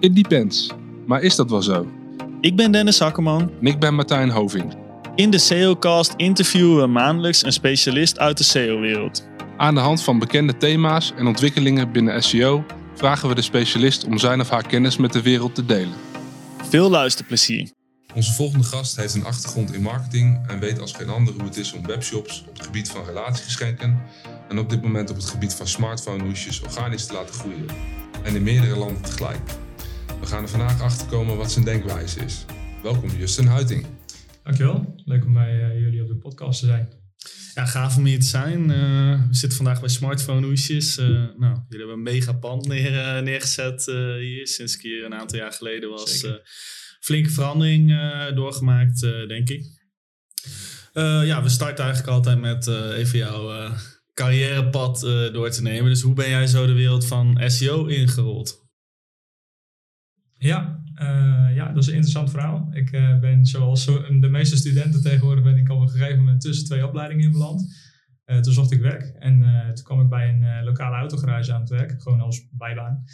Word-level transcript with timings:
It 0.00 0.14
depends. 0.14 0.70
Maar 1.06 1.22
is 1.22 1.36
dat 1.36 1.50
wel 1.50 1.62
zo? 1.62 1.86
Ik 2.40 2.56
ben 2.56 2.72
Dennis 2.72 3.00
Akkerman. 3.00 3.50
En 3.60 3.66
ik 3.66 3.78
ben 3.78 3.94
Martijn 3.94 4.30
Hoving. 4.30 4.76
In 5.14 5.30
de 5.30 5.38
SEOcast 5.38 6.14
interviewen 6.16 6.80
we 6.80 6.86
maandelijks 6.86 7.44
een 7.44 7.52
specialist 7.52 8.18
uit 8.18 8.38
de 8.38 8.44
SEO-wereld. 8.44 9.28
Aan 9.56 9.74
de 9.74 9.80
hand 9.80 10.02
van 10.02 10.18
bekende 10.18 10.56
thema's 10.56 11.12
en 11.16 11.26
ontwikkelingen 11.26 11.92
binnen 11.92 12.22
SEO 12.22 12.64
vragen 12.94 13.28
we 13.28 13.34
de 13.34 13.42
specialist 13.42 14.04
om 14.04 14.18
zijn 14.18 14.40
of 14.40 14.50
haar 14.50 14.66
kennis 14.66 14.96
met 14.96 15.12
de 15.12 15.22
wereld 15.22 15.54
te 15.54 15.66
delen. 15.66 15.94
Veel 16.68 16.90
luisterplezier. 16.90 17.70
Onze 18.14 18.32
volgende 18.32 18.64
gast 18.64 18.96
heeft 18.96 19.14
een 19.14 19.24
achtergrond 19.24 19.74
in 19.74 19.82
marketing 19.82 20.46
en 20.46 20.58
weet 20.58 20.80
als 20.80 20.92
geen 20.92 21.08
ander 21.08 21.34
hoe 21.34 21.44
het 21.44 21.56
is 21.56 21.72
om 21.72 21.86
webshops 21.86 22.44
op 22.48 22.56
het 22.56 22.66
gebied 22.66 22.90
van 22.90 23.04
relatiegeschenken 23.04 24.02
en 24.48 24.58
op 24.58 24.70
dit 24.70 24.82
moment 24.82 25.10
op 25.10 25.16
het 25.16 25.24
gebied 25.24 25.54
van 25.54 25.66
smartphone 25.66 26.24
hoesjes 26.24 26.60
organisch 26.60 27.06
te 27.06 27.12
laten 27.12 27.34
groeien. 27.34 27.66
En 28.22 28.34
in 28.34 28.42
meerdere 28.42 28.76
landen 28.76 29.02
tegelijk. 29.02 29.40
We 30.26 30.32
gaan 30.32 30.42
er 30.42 30.48
vandaag 30.48 30.80
achter 30.80 31.06
komen 31.06 31.36
wat 31.36 31.52
zijn 31.52 31.64
denkwijze 31.64 32.24
is. 32.24 32.44
Welkom 32.82 33.10
Justin 33.10 33.46
Huiting. 33.46 33.86
Dankjewel. 34.42 35.02
Leuk 35.04 35.24
om 35.24 35.32
bij 35.32 35.54
uh, 35.54 35.80
jullie 35.80 36.02
op 36.02 36.08
de 36.08 36.16
podcast 36.16 36.60
te 36.60 36.66
zijn. 36.66 36.88
Ja, 37.54 37.66
gaaf 37.66 37.96
om 37.96 38.04
hier 38.04 38.20
te 38.20 38.26
zijn. 38.26 38.70
Uh, 38.70 39.26
we 39.28 39.34
zitten 39.34 39.56
vandaag 39.56 39.80
bij 39.80 39.88
Smartphone 39.88 40.46
Hoesjes. 40.46 40.98
Uh, 40.98 41.06
nou, 41.08 41.58
jullie 41.68 41.86
hebben 41.86 41.92
een 41.92 42.02
mega 42.02 42.32
pand 42.32 42.66
neer, 42.66 43.22
neergezet 43.22 43.84
hier 44.20 44.46
sinds 44.46 44.74
ik 44.74 44.80
hier 44.80 45.04
een 45.04 45.14
aantal 45.14 45.38
jaar 45.38 45.52
geleden 45.52 45.90
was. 45.90 46.26
flinke 47.00 47.30
verandering 47.30 47.88
doorgemaakt, 48.34 49.00
denk 49.28 49.48
ik. 49.48 49.64
ja, 51.24 51.42
we 51.42 51.48
starten 51.48 51.84
eigenlijk 51.84 52.12
altijd 52.12 52.38
met 52.38 52.66
even 52.96 53.18
jouw 53.18 53.70
carrièrepad 54.14 55.00
door 55.32 55.50
te 55.50 55.62
nemen. 55.62 55.90
Dus 55.90 56.02
hoe 56.02 56.14
ben 56.14 56.28
jij 56.28 56.46
zo 56.46 56.66
de 56.66 56.72
wereld 56.72 57.06
van 57.06 57.40
SEO 57.46 57.84
ingerold? 57.84 58.65
Ja, 60.38 60.84
uh, 61.02 61.54
ja, 61.54 61.66
dat 61.72 61.82
is 61.82 61.86
een 61.86 61.94
interessant 61.94 62.30
verhaal. 62.30 62.68
Ik 62.72 62.92
uh, 62.92 63.18
ben 63.18 63.46
zoals 63.46 63.84
de 64.20 64.28
meeste 64.30 64.56
studenten 64.56 65.02
tegenwoordig 65.02 65.44
ben 65.44 65.56
ik 65.56 65.70
op 65.70 65.80
een 65.80 65.88
gegeven 65.88 66.18
moment 66.18 66.40
tussen 66.40 66.66
twee 66.66 66.86
opleidingen 66.86 67.24
in 67.24 67.32
beland. 67.32 67.74
Uh, 68.26 68.38
toen 68.38 68.52
zocht 68.52 68.72
ik 68.72 68.80
werk 68.80 69.02
en 69.02 69.40
toen 69.74 69.84
kwam 69.84 70.00
ik 70.00 70.08
bij 70.08 70.28
een 70.28 70.64
lokale 70.64 70.96
autogarage 70.96 71.52
aan 71.52 71.60
het 71.60 71.70
werk, 71.70 72.02
gewoon 72.02 72.20
als 72.20 72.48
bijbaan. 72.50 73.04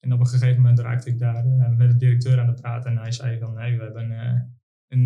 En 0.00 0.12
op 0.12 0.20
een 0.20 0.26
gegeven 0.26 0.56
moment 0.56 0.78
raakte 0.78 1.10
ik 1.10 1.18
daar 1.18 1.44
met 1.76 1.90
de 1.90 1.96
directeur 1.96 2.40
aan 2.40 2.46
de 2.46 2.60
praat 2.60 2.86
en 2.86 2.96
hij 2.96 3.12
zei 3.12 3.38
van, 3.38 3.58
hey, 3.58 3.76
we 3.76 3.82
hebben 3.82 4.10
een, 4.88 5.02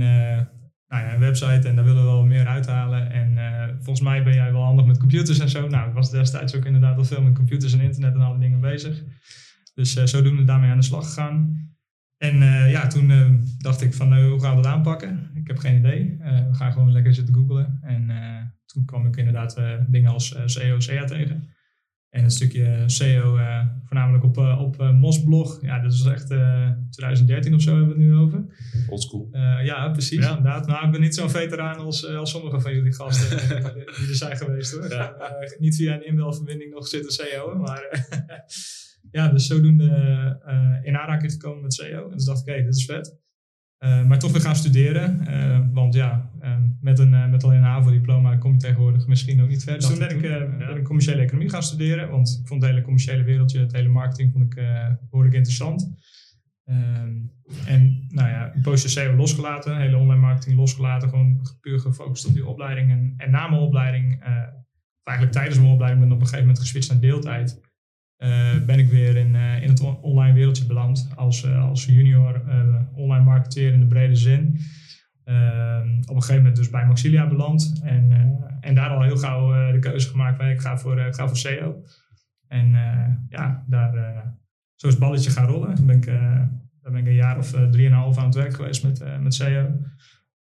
nou 0.89 1.05
ja, 1.05 1.14
een 1.14 1.20
website 1.20 1.69
en 1.69 1.77
daar 1.77 1.84
willen 1.84 2.03
we 2.03 2.09
wel 2.09 2.25
meer 2.25 2.47
uithalen. 2.47 3.11
En 3.11 3.36
volgens 3.75 4.01
mij 4.01 4.23
ben 4.25 4.34
jij 4.34 4.53
wel 4.53 4.62
handig 4.62 4.86
met 4.86 4.98
computers 4.98 5.39
en 5.39 5.48
zo. 5.48 5.69
Nou, 5.69 5.89
ik 5.89 5.95
was 5.95 6.11
destijds 6.11 6.55
ook 6.56 6.64
inderdaad 6.64 6.97
al 6.97 7.05
veel 7.05 7.23
met 7.23 7.34
computers 7.34 7.73
en 7.73 7.81
internet 7.81 8.14
en 8.14 8.20
alle 8.20 8.39
dingen 8.39 8.61
bezig. 8.61 9.03
Dus 9.79 9.97
uh, 9.97 10.05
zodoende 10.05 10.45
daarmee 10.45 10.71
aan 10.71 10.79
de 10.79 10.84
slag 10.84 11.05
gegaan. 11.05 11.67
En 12.17 12.43
uh, 12.43 12.71
ja, 12.71 12.87
toen 12.87 13.11
uh, 13.11 13.31
dacht 13.59 13.83
ik 13.83 13.95
van 13.95 14.23
hoe 14.23 14.41
gaan 14.41 14.57
we 14.57 14.62
dat 14.62 14.73
aanpakken? 14.73 15.31
Ik 15.35 15.47
heb 15.47 15.59
geen 15.59 15.79
idee. 15.79 16.17
we 16.19 16.55
gaan 16.55 16.73
gewoon 16.73 16.93
lekker 16.93 17.15
zitten 17.15 17.35
googlen. 17.35 17.79
En 17.83 18.11
toen 18.67 18.85
kwam 18.85 19.07
ik 19.07 19.17
inderdaad 19.17 19.61
dingen 19.89 20.11
als 20.11 20.37
SEO, 20.45 20.81
SEA 20.81 21.05
tegen. 21.05 21.48
En 22.11 22.25
een 22.25 22.31
stukje 22.31 22.83
SEO, 22.87 23.39
voornamelijk 23.85 24.25
op, 24.25 24.37
op 24.37 24.93
Mosblog. 24.93 25.62
Ja, 25.62 25.79
dat 25.79 25.92
is 25.92 26.05
echt 26.05 26.27
2013 26.91 27.55
of 27.55 27.63
zo 27.63 27.77
hebben 27.77 27.97
we 27.97 28.03
het 28.03 28.11
nu 28.11 28.17
over. 28.17 28.45
Oldschool. 28.89 29.29
ja, 29.63 29.89
precies, 29.91 30.25
ja. 30.25 30.29
inderdaad. 30.29 30.67
Nou, 30.67 30.87
ik 30.87 30.92
ben 30.92 31.01
niet 31.01 31.15
zo'n 31.15 31.31
veteraan 31.31 31.77
als, 31.77 32.07
als 32.07 32.31
sommige 32.31 32.61
van 32.61 32.75
jullie 32.75 32.92
gasten 32.92 33.39
die 33.98 34.09
er 34.09 34.15
zijn 34.15 34.37
geweest 34.37 34.73
hoor. 34.73 34.89
Ja. 34.89 35.17
niet 35.59 35.77
via 35.77 35.95
een 35.95 36.07
inbelverbinding 36.07 36.70
nog 36.70 36.87
zitten 36.87 37.13
SEO, 37.13 37.59
maar 37.59 37.83
ja, 39.11 39.28
dus 39.28 39.47
zodoende 39.47 40.41
uh, 40.47 40.87
in 40.87 40.97
aanraking 40.97 41.33
gekomen 41.33 41.62
met 41.62 41.75
SEO. 41.75 42.05
En 42.05 42.17
dus 42.17 42.25
dacht 42.25 42.41
ik, 42.41 42.55
hé, 42.55 42.62
dit 42.62 42.75
is 42.75 42.84
vet. 42.84 43.17
Uh, 43.84 44.06
maar 44.06 44.19
toch 44.19 44.33
weer 44.33 44.41
gaan 44.41 44.56
studeren. 44.56 45.25
Uh, 45.28 45.61
want 45.73 45.95
ja, 45.95 46.31
met, 46.81 46.98
een, 46.98 47.31
met 47.31 47.45
alleen 47.45 47.58
een 47.58 47.64
HAVO-diploma 47.64 48.36
kom 48.36 48.52
je 48.52 48.58
tegenwoordig 48.58 49.07
misschien 49.07 49.42
ook 49.42 49.48
niet 49.48 49.64
verder. 49.64 49.80
Dus 49.80 49.89
toen 49.89 49.98
ben 49.98 50.17
ik, 50.17 50.58
ben 50.58 50.77
ik 50.77 50.85
commerciële 50.85 51.23
economie 51.23 51.48
gaan 51.48 51.63
studeren. 51.63 52.11
Want 52.11 52.39
ik 52.41 52.48
vond 52.48 52.63
het 52.63 52.70
hele 52.70 52.83
commerciële 52.83 53.23
wereldje, 53.23 53.61
het 53.61 53.73
hele 53.73 53.89
marketing, 53.89 54.33
vond 54.33 54.45
ik 54.45 54.55
behoorlijk 55.11 55.35
interessant. 55.35 55.90
Ehm, 56.64 57.17
en 57.67 58.07
nou 58.08 58.29
ja, 58.29 58.55
een 58.55 58.61
poosje 58.61 58.89
SEO 58.89 59.14
losgelaten, 59.14 59.77
hele 59.77 59.96
online 59.96 60.20
marketing 60.20 60.57
losgelaten. 60.57 61.08
Gewoon 61.08 61.40
puur 61.61 61.79
gefocust 61.80 62.27
op 62.27 62.35
die 62.35 62.46
opleiding. 62.46 62.90
En, 62.90 63.14
en 63.17 63.30
na 63.30 63.48
mijn 63.48 63.63
opleiding, 63.63 64.13
of 64.98 65.05
eigenlijk 65.05 65.33
tijdens 65.33 65.58
mijn 65.58 65.73
opleiding, 65.73 66.01
ben 66.01 66.08
ik 66.08 66.14
op 66.14 66.20
een 66.20 66.29
gegeven 66.29 66.46
moment 66.46 66.64
geswitcht 66.64 66.90
naar 66.90 67.01
deeltijd. 67.01 67.61
Uh, 68.18 68.64
ben 68.67 68.79
ik 68.79 68.89
weer 68.89 69.17
in, 69.17 69.34
uh, 69.34 69.62
in 69.62 69.68
het 69.68 69.80
online 69.80 70.34
wereldje 70.34 70.67
beland 70.67 71.08
als, 71.14 71.45
uh, 71.45 71.64
als 71.64 71.84
junior 71.84 72.42
online 72.95 73.24
marketeer 73.24 73.73
in 73.73 73.80
de 73.80 73.86
brede 73.86 74.17
zin. 74.17 74.58
Ehm, 75.24 75.98
op 76.01 76.14
een 76.14 76.23
gegeven 76.23 76.36
moment 76.36 76.57
dus 76.57 76.70
bij 76.70 76.86
Maxilia 76.86 77.28
beland 77.28 77.80
en, 77.84 78.36
en 78.61 78.74
daar 78.74 78.90
al 78.90 79.02
heel 79.02 79.17
gauw 79.17 79.73
de 79.73 79.78
keuze 79.78 80.08
gemaakt 80.08 80.36
van 80.36 80.48
ik 80.48 80.61
ga 80.61 80.78
voor, 80.78 80.98
ga 81.11 81.27
voor 81.27 81.36
SEO. 81.36 81.83
En 82.46 82.70
ja, 83.28 83.64
daar, 83.67 84.24
zo 84.74 84.98
balletje 84.98 85.30
gaan 85.30 85.46
rollen. 85.46 85.77
Dan 85.77 85.86
ben 85.86 85.96
ik, 85.96 86.07
daar 86.07 86.92
ben 86.92 86.96
ik 86.96 87.07
een 87.07 87.14
jaar 87.14 87.39
of 87.39 87.51
drieënhalf 87.70 88.18
aan 88.18 88.24
het 88.24 88.34
werk 88.34 88.55
geweest 88.55 88.83
met, 88.83 89.20
met 89.20 89.34
SEO. 89.34 89.80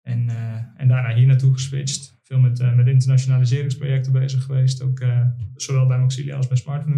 En, 0.02 0.30
en 0.76 0.88
daarna 0.88 1.14
hier 1.16 1.28
naartoe 1.28 1.54
geswitcht. 1.54 2.20
Veel 2.24 2.40
met, 2.40 2.76
met 2.76 2.88
internationaliseringsprojecten 2.88 4.12
bezig 4.12 4.44
geweest. 4.44 4.82
Ook 4.82 5.04
zowel 5.56 5.88
bij 5.88 6.00
Maxilia 6.00 6.36
als 6.36 6.48
bij 6.48 6.58
Smartphone 6.58 6.96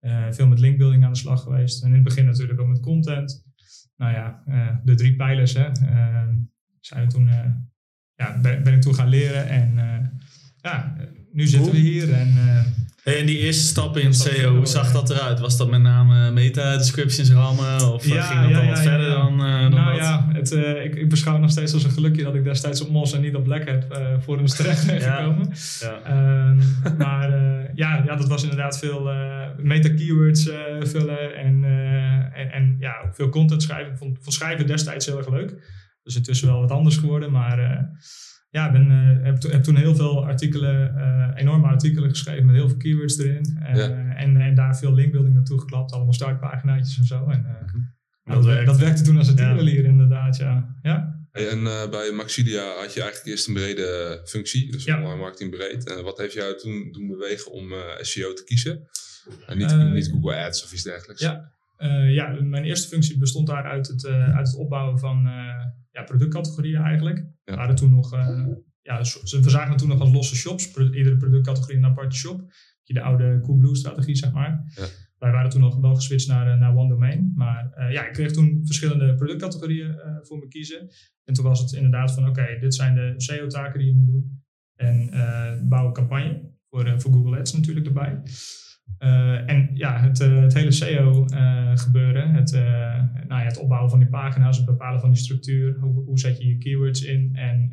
uh, 0.00 0.26
veel 0.30 0.46
met 0.46 0.58
linkbuilding 0.58 1.04
aan 1.04 1.12
de 1.12 1.18
slag 1.18 1.42
geweest. 1.42 1.82
En 1.82 1.88
in 1.88 1.94
het 1.94 2.04
begin 2.04 2.24
natuurlijk 2.24 2.60
ook 2.60 2.68
met 2.68 2.80
content. 2.80 3.44
Nou 3.96 4.12
ja, 4.12 4.42
uh, 4.48 4.76
de 4.84 4.94
drie 4.94 5.16
pijlers 5.16 5.54
hè, 5.54 5.68
uh, 5.68 6.28
zijn 6.80 7.08
toen, 7.08 7.30
ja, 8.14 8.40
ben, 8.40 8.62
ben, 8.62 8.74
ik 8.74 8.80
toen 8.80 8.94
gaan 8.94 9.08
leren. 9.08 9.48
En 9.48 9.74
ja, 10.56 10.96
nu 11.32 11.46
zitten 11.46 11.72
we 11.72 11.78
hier. 11.78 12.12
En 12.12 12.28
die 13.28 13.38
eerste 13.38 13.66
stappen 13.66 14.02
in 14.02 14.14
SEO, 14.14 14.56
hoe 14.56 14.66
zag 14.66 14.92
dat 14.92 15.10
eruit? 15.10 15.40
Was 15.40 15.56
dat 15.56 15.70
met 15.70 15.80
name 15.80 16.30
meta-descriptions 16.30 17.30
rammen? 17.30 17.92
Of 17.92 18.06
ja, 18.06 18.22
ging 18.22 18.40
dat 18.40 18.50
ja, 18.50 18.60
al 18.60 18.66
wat 18.66 18.80
verder 18.80 19.10
dan, 19.10 19.38
dan 19.38 19.70
Nou 19.70 19.90
dat? 19.90 19.96
ja, 19.96 20.28
het, 20.32 20.52
ik, 20.84 20.94
ik, 20.94 21.08
beschouw 21.08 21.32
het 21.32 21.42
nog 21.42 21.50
steeds 21.50 21.72
als 21.72 21.84
een 21.84 21.90
gelukje 21.90 22.22
dat 22.22 22.34
ik 22.34 22.44
destijds 22.44 22.80
op 22.80 22.90
Mos 22.90 23.12
en 23.12 23.20
niet 23.20 23.34
op 23.34 23.44
Black 23.44 23.64
heb 23.64 24.00
voor 24.24 24.36
hem 24.36 24.46
terecht 24.46 24.86
ben 24.86 25.00
gekomen. 25.00 25.50
Ehm, 26.04 26.56
maar 27.04 27.30
ja, 27.74 28.02
ja, 28.06 28.16
dat 28.16 28.28
was 28.28 28.42
inderdaad 28.42 28.78
veel 28.78 29.10
meta-keywords 29.62 30.46
uh, 30.46 30.54
vullen 30.80 31.36
en, 31.36 31.62
uh, 31.62 32.38
en, 32.38 32.50
en, 32.52 32.76
ja, 32.80 33.02
ook 33.06 33.14
veel 33.14 33.28
content 33.28 33.62
schrijven. 33.62 33.92
Ik 33.92 33.98
vond, 33.98 34.18
vond 34.20 34.34
schrijven 34.34 34.66
destijds 34.66 35.06
heel 35.06 35.18
erg 35.18 35.30
leuk. 35.30 35.54
Dus 36.02 36.16
intussen 36.16 36.48
wel 36.48 36.60
wat 36.60 36.70
anders 36.70 36.96
geworden. 36.96 37.32
Maar 37.32 37.58
uh, 37.58 37.80
ja, 38.50 38.72
ben, 38.72 38.90
heb, 39.22 39.42
heb, 39.42 39.62
toen 39.62 39.76
heel 39.76 39.94
veel 39.94 40.26
artikelen, 40.26 40.96
enorme 41.36 41.66
artikelen 41.66 42.10
geschreven 42.10 42.46
met 42.46 42.54
heel 42.54 42.68
veel 42.68 42.76
keywords 42.76 43.18
erin. 43.18 43.58
en, 44.16 44.36
en 44.36 44.54
daar 44.54 44.76
veel 44.76 44.94
linkbuilding 44.94 45.34
naartoe 45.34 45.60
geklapt. 45.60 45.92
Allemaal 45.92 46.12
startpaginaatjes 46.12 46.98
en 46.98 47.04
zo. 47.04 47.28
En, 47.28 47.46
dat, 48.24 48.42
dat, 48.42 48.66
dat, 48.66 48.78
werkte 48.78 49.02
toen 49.02 49.16
als 49.16 49.28
een 49.28 49.36
tierenlier 49.36 49.82
ja. 49.82 49.88
inderdaad, 49.88 50.36
ja. 50.36 50.76
ja. 50.82 51.26
en 51.32 51.90
bij 51.90 52.12
Maxilia 52.12 52.74
had 52.80 52.94
je 52.94 53.00
eigenlijk 53.00 53.30
eerst 53.30 53.48
een 53.48 53.54
brede 53.54 54.20
functie, 54.24 54.72
dus 54.72 54.84
ja. 54.84 54.96
online 54.96 55.20
marketing 55.20 55.50
breed. 55.50 55.88
En 55.88 56.04
wat 56.04 56.18
heeft 56.18 56.32
jou 56.32 56.58
toen 56.58 56.88
doen 56.92 57.06
bewegen 57.06 57.52
om 57.52 57.72
SEO 58.00 58.32
te 58.32 58.44
kiezen? 58.44 58.88
En 59.46 59.58
niet, 59.58 59.76
niet 59.76 60.08
Google 60.08 60.36
Ads 60.36 60.64
of 60.64 60.72
iets 60.72 60.82
dergelijks. 60.82 61.22
Ja, 61.22 61.52
ja, 62.08 62.38
mijn 62.42 62.64
eerste 62.64 62.88
functie 62.88 63.18
bestond 63.18 63.46
daar 63.46 63.64
uit 63.64 63.88
het, 63.88 64.06
uit 64.06 64.46
het 64.46 64.56
opbouwen 64.56 64.98
van 64.98 65.28
ja, 65.98 66.04
productcategorieën 66.04 66.82
eigenlijk. 66.82 67.26
Ja. 67.44 67.66
We, 67.66 67.74
toen 67.74 67.90
nog, 67.90 68.10
ja, 68.82 68.98
we 68.98 69.50
zagen 69.50 69.68
het 69.68 69.78
toen 69.78 69.88
nog 69.88 70.00
als 70.00 70.12
losse 70.12 70.36
shops. 70.36 70.74
Iedere 70.76 71.16
productcategorie 71.16 71.76
een 71.76 71.84
aparte 71.84 72.16
shop. 72.16 72.52
De 72.84 73.00
oude 73.02 73.40
Coolblue-strategie, 73.40 74.16
zeg 74.16 74.32
maar. 74.32 74.72
Ja. 74.74 74.86
Wij 75.18 75.32
waren 75.32 75.50
toen 75.50 75.60
nog 75.60 75.80
wel 75.80 75.94
geswitcht 75.94 76.28
naar, 76.28 76.58
naar 76.58 76.76
One 76.76 76.88
Domain. 76.88 77.32
Maar 77.34 77.90
ja, 77.92 78.06
ik 78.06 78.12
kreeg 78.12 78.32
toen 78.32 78.60
verschillende 78.64 79.14
productcategorieën 79.14 79.94
voor 80.22 80.38
me 80.38 80.48
kiezen. 80.48 80.88
En 81.24 81.34
toen 81.34 81.44
was 81.44 81.60
het 81.60 81.72
inderdaad 81.72 82.14
van, 82.14 82.28
oké, 82.28 82.40
okay, 82.40 82.58
dit 82.58 82.74
zijn 82.74 82.94
de 82.94 83.14
SEO-taken 83.16 83.78
die 83.78 83.88
je 83.88 83.94
moet 83.94 84.06
doen. 84.06 84.42
En 84.74 85.10
bouw 85.68 85.86
een 85.86 85.92
campagne. 85.92 86.56
Voor, 86.70 87.00
voor 87.00 87.12
Google 87.12 87.38
Ads 87.38 87.52
natuurlijk 87.52 87.86
erbij. 87.86 88.22
Uh, 88.98 89.50
en 89.50 89.70
ja, 89.74 90.00
het, 90.00 90.20
uh, 90.20 90.40
het 90.40 90.54
hele 90.54 90.70
SEO 90.70 91.26
uh, 91.34 91.70
gebeuren, 91.74 92.34
het, 92.34 92.52
nou 93.28 93.40
ja, 93.40 93.44
het 93.44 93.58
opbouwen 93.58 93.90
van 93.90 93.98
die 93.98 94.08
pagina's, 94.08 94.56
het 94.56 94.66
bepalen 94.66 95.00
van 95.00 95.10
die 95.10 95.18
structuur, 95.18 95.78
hoe, 95.80 96.04
hoe 96.04 96.18
zet 96.18 96.38
je 96.38 96.48
je 96.48 96.58
keywords 96.58 97.02
in 97.02 97.36
en 97.36 97.72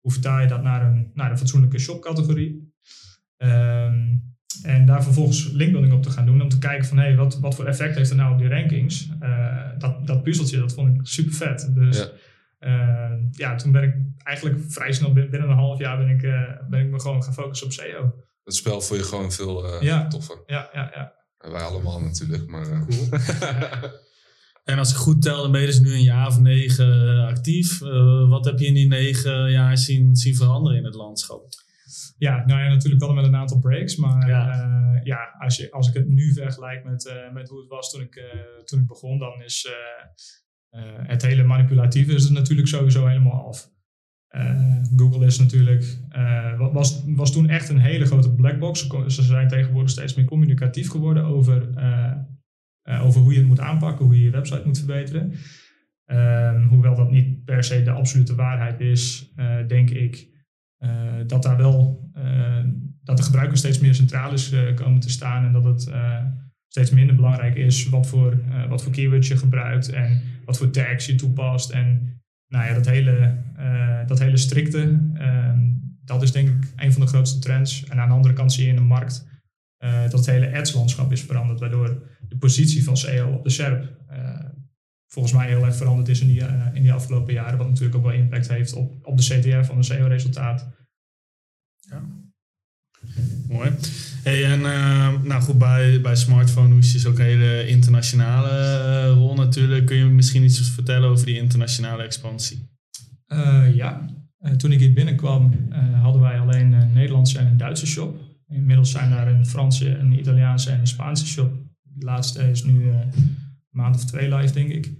hoe 0.00 0.12
vertaal 0.12 0.40
je 0.40 0.46
dat 0.46 0.62
naar 0.62 0.92
een, 0.92 1.10
naar 1.14 1.30
een 1.30 1.38
fatsoenlijke 1.38 1.78
shopcategorie. 1.78 2.70
Um, 3.36 4.30
en 4.62 4.86
daar 4.86 5.02
vervolgens 5.02 5.52
linkbuilding 5.52 5.94
op 5.94 6.02
te 6.02 6.10
gaan 6.10 6.26
doen 6.26 6.42
om 6.42 6.48
te 6.48 6.58
kijken 6.58 6.86
van 6.86 6.98
hey, 6.98 7.16
wat, 7.16 7.40
wat 7.40 7.54
voor 7.54 7.66
effect 7.66 7.96
heeft 7.96 8.08
het 8.08 8.18
nou 8.18 8.32
op 8.32 8.38
die 8.38 8.48
rankings. 8.48 9.10
dat, 9.78 10.06
dat 10.06 10.22
puzzeltje, 10.22 10.58
dat 10.58 10.74
vond 10.74 10.96
ik 10.96 11.06
super 11.06 11.32
vet. 11.32 11.70
Dus 11.74 12.10
ja. 12.58 13.18
ja, 13.30 13.54
toen 13.54 13.72
ben 13.72 13.82
ik 13.82 13.94
eigenlijk 14.22 14.60
vrij 14.68 14.92
snel 14.92 15.12
binnen 15.12 15.42
een 15.42 15.56
half 15.56 15.78
jaar 15.78 15.98
ben 15.98 16.08
ik, 16.08 16.20
ben 16.68 16.80
ik 16.80 16.90
me 16.90 17.00
gewoon 17.00 17.22
gaan 17.22 17.34
focussen 17.34 17.66
op 17.66 17.72
SEO 17.72 18.14
het 18.44 18.54
spel 18.54 18.80
vond 18.80 19.00
je 19.00 19.06
gewoon 19.06 19.32
veel 19.32 19.74
uh, 19.74 19.82
ja. 19.82 20.08
toffer. 20.08 20.42
Ja, 20.46 20.70
ja, 20.72 20.90
ja. 20.94 21.12
En 21.38 21.52
wij 21.52 21.62
allemaal 21.62 22.00
natuurlijk, 22.00 22.46
maar... 22.46 22.68
Uh, 22.68 22.86
cool. 22.86 23.08
En 24.64 24.78
als 24.78 24.90
ik 24.90 24.96
goed 24.96 25.22
tel, 25.22 25.42
dan 25.42 25.52
ben 25.52 25.60
je 25.60 25.66
dus 25.66 25.80
nu 25.80 25.92
een 25.92 26.02
jaar 26.02 26.26
of 26.26 26.40
negen 26.40 27.18
actief. 27.26 27.78
wat 28.28 28.44
heb 28.44 28.58
je 28.58 28.66
in 28.66 28.74
die 28.74 28.86
negen 28.86 29.50
jaar 29.50 29.78
zien, 29.78 30.16
zien 30.16 30.36
veranderen 30.36 30.78
in 30.78 30.84
het 30.84 30.94
landschap? 30.94 31.44
Ja, 32.18 32.44
nou 32.46 32.60
ja, 32.60 32.68
natuurlijk 32.68 33.02
wel 33.02 33.14
met 33.14 33.24
een 33.24 33.36
aantal 33.36 33.58
breaks. 33.58 33.96
Maar 33.96 34.28
ja, 34.28 35.00
ja 35.04 35.36
als, 35.38 35.56
je, 35.56 35.70
als 35.70 35.88
ik 35.88 35.94
het 35.94 36.08
nu 36.08 36.32
vergelijk 36.32 36.84
met, 36.84 37.14
met 37.32 37.48
hoe 37.48 37.60
het 37.60 37.68
was 37.68 37.90
toen 37.90 38.00
ik, 38.00 38.22
toen 38.64 38.80
ik 38.80 38.86
begon, 38.86 39.18
dan 39.18 39.42
is 39.42 39.68
het 41.06 41.22
hele 41.22 41.42
manipulatieve 41.42 42.14
is 42.14 42.24
er 42.24 42.32
natuurlijk 42.32 42.68
sowieso 42.68 43.06
helemaal 43.06 43.46
af. 43.46 43.70
Uh, 44.36 44.82
Google 44.96 45.26
is 45.26 45.38
natuurlijk, 45.38 45.98
uh, 46.16 46.72
was, 46.72 47.02
was 47.06 47.32
toen 47.32 47.48
echt 47.48 47.68
een 47.68 47.78
hele 47.78 48.04
grote 48.04 48.34
blackbox. 48.34 48.86
Ze 49.06 49.22
zijn 49.22 49.48
tegenwoordig 49.48 49.90
steeds 49.90 50.14
meer 50.14 50.24
communicatief 50.24 50.90
geworden 50.90 51.24
over, 51.24 51.68
uh, 51.76 53.04
over 53.04 53.20
hoe 53.20 53.32
je 53.32 53.38
het 53.38 53.48
moet 53.48 53.60
aanpakken, 53.60 54.04
hoe 54.04 54.18
je 54.18 54.24
je 54.24 54.30
website 54.30 54.62
moet 54.64 54.78
verbeteren. 54.78 55.32
Ehm, 56.04 56.66
hoewel 56.66 56.94
dat 56.94 57.10
niet 57.10 57.44
per 57.44 57.64
se 57.64 57.82
de 57.82 57.90
absolute 57.90 58.34
waarheid 58.34 58.80
is, 58.80 59.32
denk 59.66 59.90
ik 59.90 60.30
dat 61.26 61.42
daar 61.42 61.56
wel, 61.56 62.10
dat 63.02 63.16
de 63.16 63.22
gebruiker 63.22 63.56
steeds 63.56 63.80
meer 63.80 63.94
centraal 63.94 64.32
is 64.32 64.54
komen 64.74 65.00
te 65.00 65.10
staan 65.10 65.44
en 65.44 65.52
dat 65.52 65.64
het 65.64 65.92
steeds 66.68 66.90
minder 66.90 67.16
belangrijk 67.16 67.56
is 67.56 67.88
wat 67.88 68.06
voor, 68.06 68.40
wat 68.68 68.82
voor 68.82 68.92
keywords 68.92 69.28
je 69.28 69.36
gebruikt 69.36 69.88
en 69.88 70.20
wat 70.44 70.58
voor 70.58 70.70
tags 70.70 71.06
je 71.06 71.14
toepast 71.14 71.70
en 71.70 72.21
nou 72.52 72.66
ja, 72.66 72.74
dat 72.74 72.86
hele, 72.86 73.36
uh, 73.58 74.06
dat 74.06 74.18
hele 74.18 74.36
strikte, 74.36 74.98
uh, 75.14 75.58
dat 76.04 76.22
is 76.22 76.32
denk 76.32 76.48
ik 76.48 76.72
een 76.76 76.92
van 76.92 77.00
de 77.00 77.06
grootste 77.06 77.38
trends. 77.38 77.84
En 77.84 78.00
aan 78.00 78.08
de 78.08 78.14
andere 78.14 78.34
kant 78.34 78.52
zie 78.52 78.64
je 78.64 78.70
in 78.70 78.76
de 78.76 78.82
markt 78.82 79.26
uh, 79.84 80.02
dat 80.02 80.12
het 80.12 80.26
hele 80.26 80.56
ads-landschap 80.56 81.12
is 81.12 81.22
veranderd, 81.22 81.60
waardoor 81.60 82.02
de 82.28 82.36
positie 82.36 82.84
van 82.84 82.96
SEO 82.96 83.32
op 83.32 83.44
de 83.44 83.50
SERP 83.50 83.90
eh, 84.08 84.44
volgens 85.06 85.34
mij 85.34 85.48
heel 85.48 85.64
erg 85.64 85.76
veranderd 85.76 86.08
is 86.08 86.20
in 86.20 86.26
die, 86.26 86.42
in 86.72 86.82
die 86.82 86.92
afgelopen 86.92 87.32
jaren, 87.32 87.58
wat 87.58 87.68
natuurlijk 87.68 87.96
ook 87.96 88.02
wel 88.02 88.12
impact 88.12 88.48
heeft 88.48 88.72
op, 88.72 89.06
op 89.06 89.16
de 89.16 89.22
CTR 89.22 89.64
van 89.64 89.76
een 89.76 89.84
SEO-resultaat. 89.84 90.68
Ja. 91.80 92.02
Mooi. 93.48 93.70
Hey, 94.22 94.44
en 94.44 94.60
uh, 94.60 95.22
nou 95.22 95.42
goed, 95.42 95.58
bij, 95.58 96.00
bij 96.00 96.16
smartphone 96.16 96.78
is 96.78 97.06
ook 97.06 97.18
een 97.18 97.24
hele 97.24 97.66
internationale 97.66 98.50
uh, 98.50 99.16
rol 99.16 99.34
natuurlijk. 99.34 99.86
Kun 99.86 99.96
je 99.96 100.04
misschien 100.04 100.42
iets 100.42 100.70
vertellen 100.70 101.08
over 101.08 101.26
die 101.26 101.36
internationale 101.36 102.02
expansie? 102.02 102.70
Uh, 103.28 103.74
ja, 103.74 104.06
toen 104.56 104.72
ik 104.72 104.78
hier 104.78 104.92
binnenkwam 104.92 105.70
hadden 106.02 106.22
wij 106.22 106.40
alleen 106.40 106.72
een 106.72 106.92
Nederlandse 106.92 107.38
en 107.38 107.46
een 107.46 107.56
Duitse 107.56 107.86
shop. 107.86 108.20
Inmiddels 108.48 108.90
zijn 108.90 109.10
daar 109.10 109.28
een 109.28 109.46
Franse, 109.46 109.98
een 109.98 110.18
Italiaanse 110.18 110.70
en 110.70 110.80
een 110.80 110.86
Spaanse 110.86 111.26
shop. 111.26 111.52
De 111.82 112.04
laatste 112.04 112.50
is 112.50 112.64
nu 112.64 112.88
een 112.88 113.36
maand 113.70 113.94
of 113.94 114.04
twee 114.04 114.34
live, 114.34 114.52
denk 114.52 114.70
ik. 114.70 114.92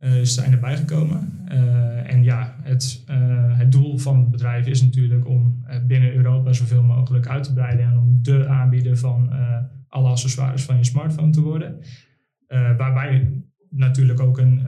Uh, 0.00 0.22
zijn 0.22 0.52
erbij 0.52 0.76
gekomen. 0.76 1.46
Uh, 1.52 2.12
en 2.12 2.22
ja, 2.22 2.56
het, 2.62 3.04
uh, 3.10 3.58
het 3.58 3.72
doel 3.72 3.98
van 3.98 4.20
het 4.20 4.30
bedrijf 4.30 4.66
is 4.66 4.82
natuurlijk 4.82 5.28
om 5.28 5.64
binnen 5.86 6.14
Europa 6.14 6.52
zoveel 6.52 6.82
mogelijk 6.82 7.26
uit 7.26 7.44
te 7.44 7.52
breiden 7.52 7.86
en 7.86 7.98
om 7.98 8.22
de 8.22 8.48
aanbieder 8.48 8.96
van 8.96 9.32
alle 9.88 10.08
accessoires 10.08 10.64
van 10.64 10.76
je 10.76 10.84
smartphone 10.84 11.30
te 11.30 11.40
worden. 11.40 11.78
waarbij 12.76 13.42
natuurlijk 13.70 14.20
ook 14.20 14.38
een, 14.38 14.62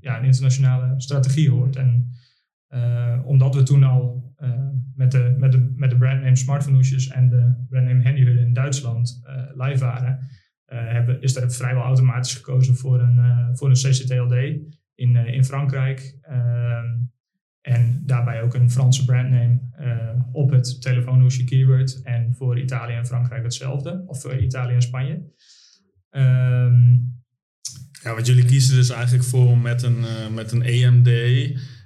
ja, 0.00 0.18
een 0.18 0.24
internationale 0.24 0.94
strategie 0.96 1.50
hoort. 1.50 1.76
En 1.76 2.10
omdat 3.24 3.54
we 3.54 3.62
toen 3.62 3.84
al 3.84 4.34
met, 4.94 5.10
de, 5.10 5.34
met, 5.38 5.52
de, 5.52 5.72
met 5.76 5.90
de 5.90 5.96
brandname 5.96 6.36
Smartphone'oesjes 6.36 7.08
en 7.08 7.28
de 7.28 7.64
brandname 7.68 8.02
Handyhullen 8.02 8.46
in 8.46 8.52
Duitsland 8.52 9.20
live 9.54 9.84
waren, 9.84 10.18
uh, 10.20 10.24
hebben, 10.74 11.22
is 11.22 11.36
er 11.36 11.52
vrijwel 11.52 11.82
automatisch 11.82 12.34
gekozen 12.34 12.76
voor 12.76 13.00
een, 13.00 13.16
uh, 13.16 13.48
voor 13.52 13.68
een 13.68 13.74
CCTLD 13.74 14.34
in, 14.94 15.14
uh, 15.14 15.26
in 15.26 15.44
Frankrijk. 15.44 16.18
Ehm, 16.22 16.94
en 17.60 18.02
daarbij 18.04 18.42
ook 18.42 18.54
een 18.54 18.70
Franse 18.70 19.04
brandname 19.04 19.60
op 20.32 20.50
het 20.50 20.82
telefoonhoesje 20.82 21.44
keyword. 21.44 22.02
En 22.02 22.34
voor 22.34 22.58
Italië 22.58 22.94
en 22.94 23.06
Frankrijk 23.06 23.42
hetzelfde. 23.42 24.04
Of 24.06 24.20
voor 24.20 24.36
Italië 24.36 24.74
en 24.74 24.82
Spanje. 24.82 25.12
Um, 26.10 27.14
ja, 28.02 28.14
want 28.14 28.26
jullie 28.26 28.44
kiezen 28.44 28.76
dus 28.76 28.90
eigenlijk 28.90 29.24
voor 29.24 29.46
om 29.46 29.60
met 29.60 29.82
een, 29.82 30.04
met 30.34 30.52
een 30.52 30.62
EMD 30.62 31.08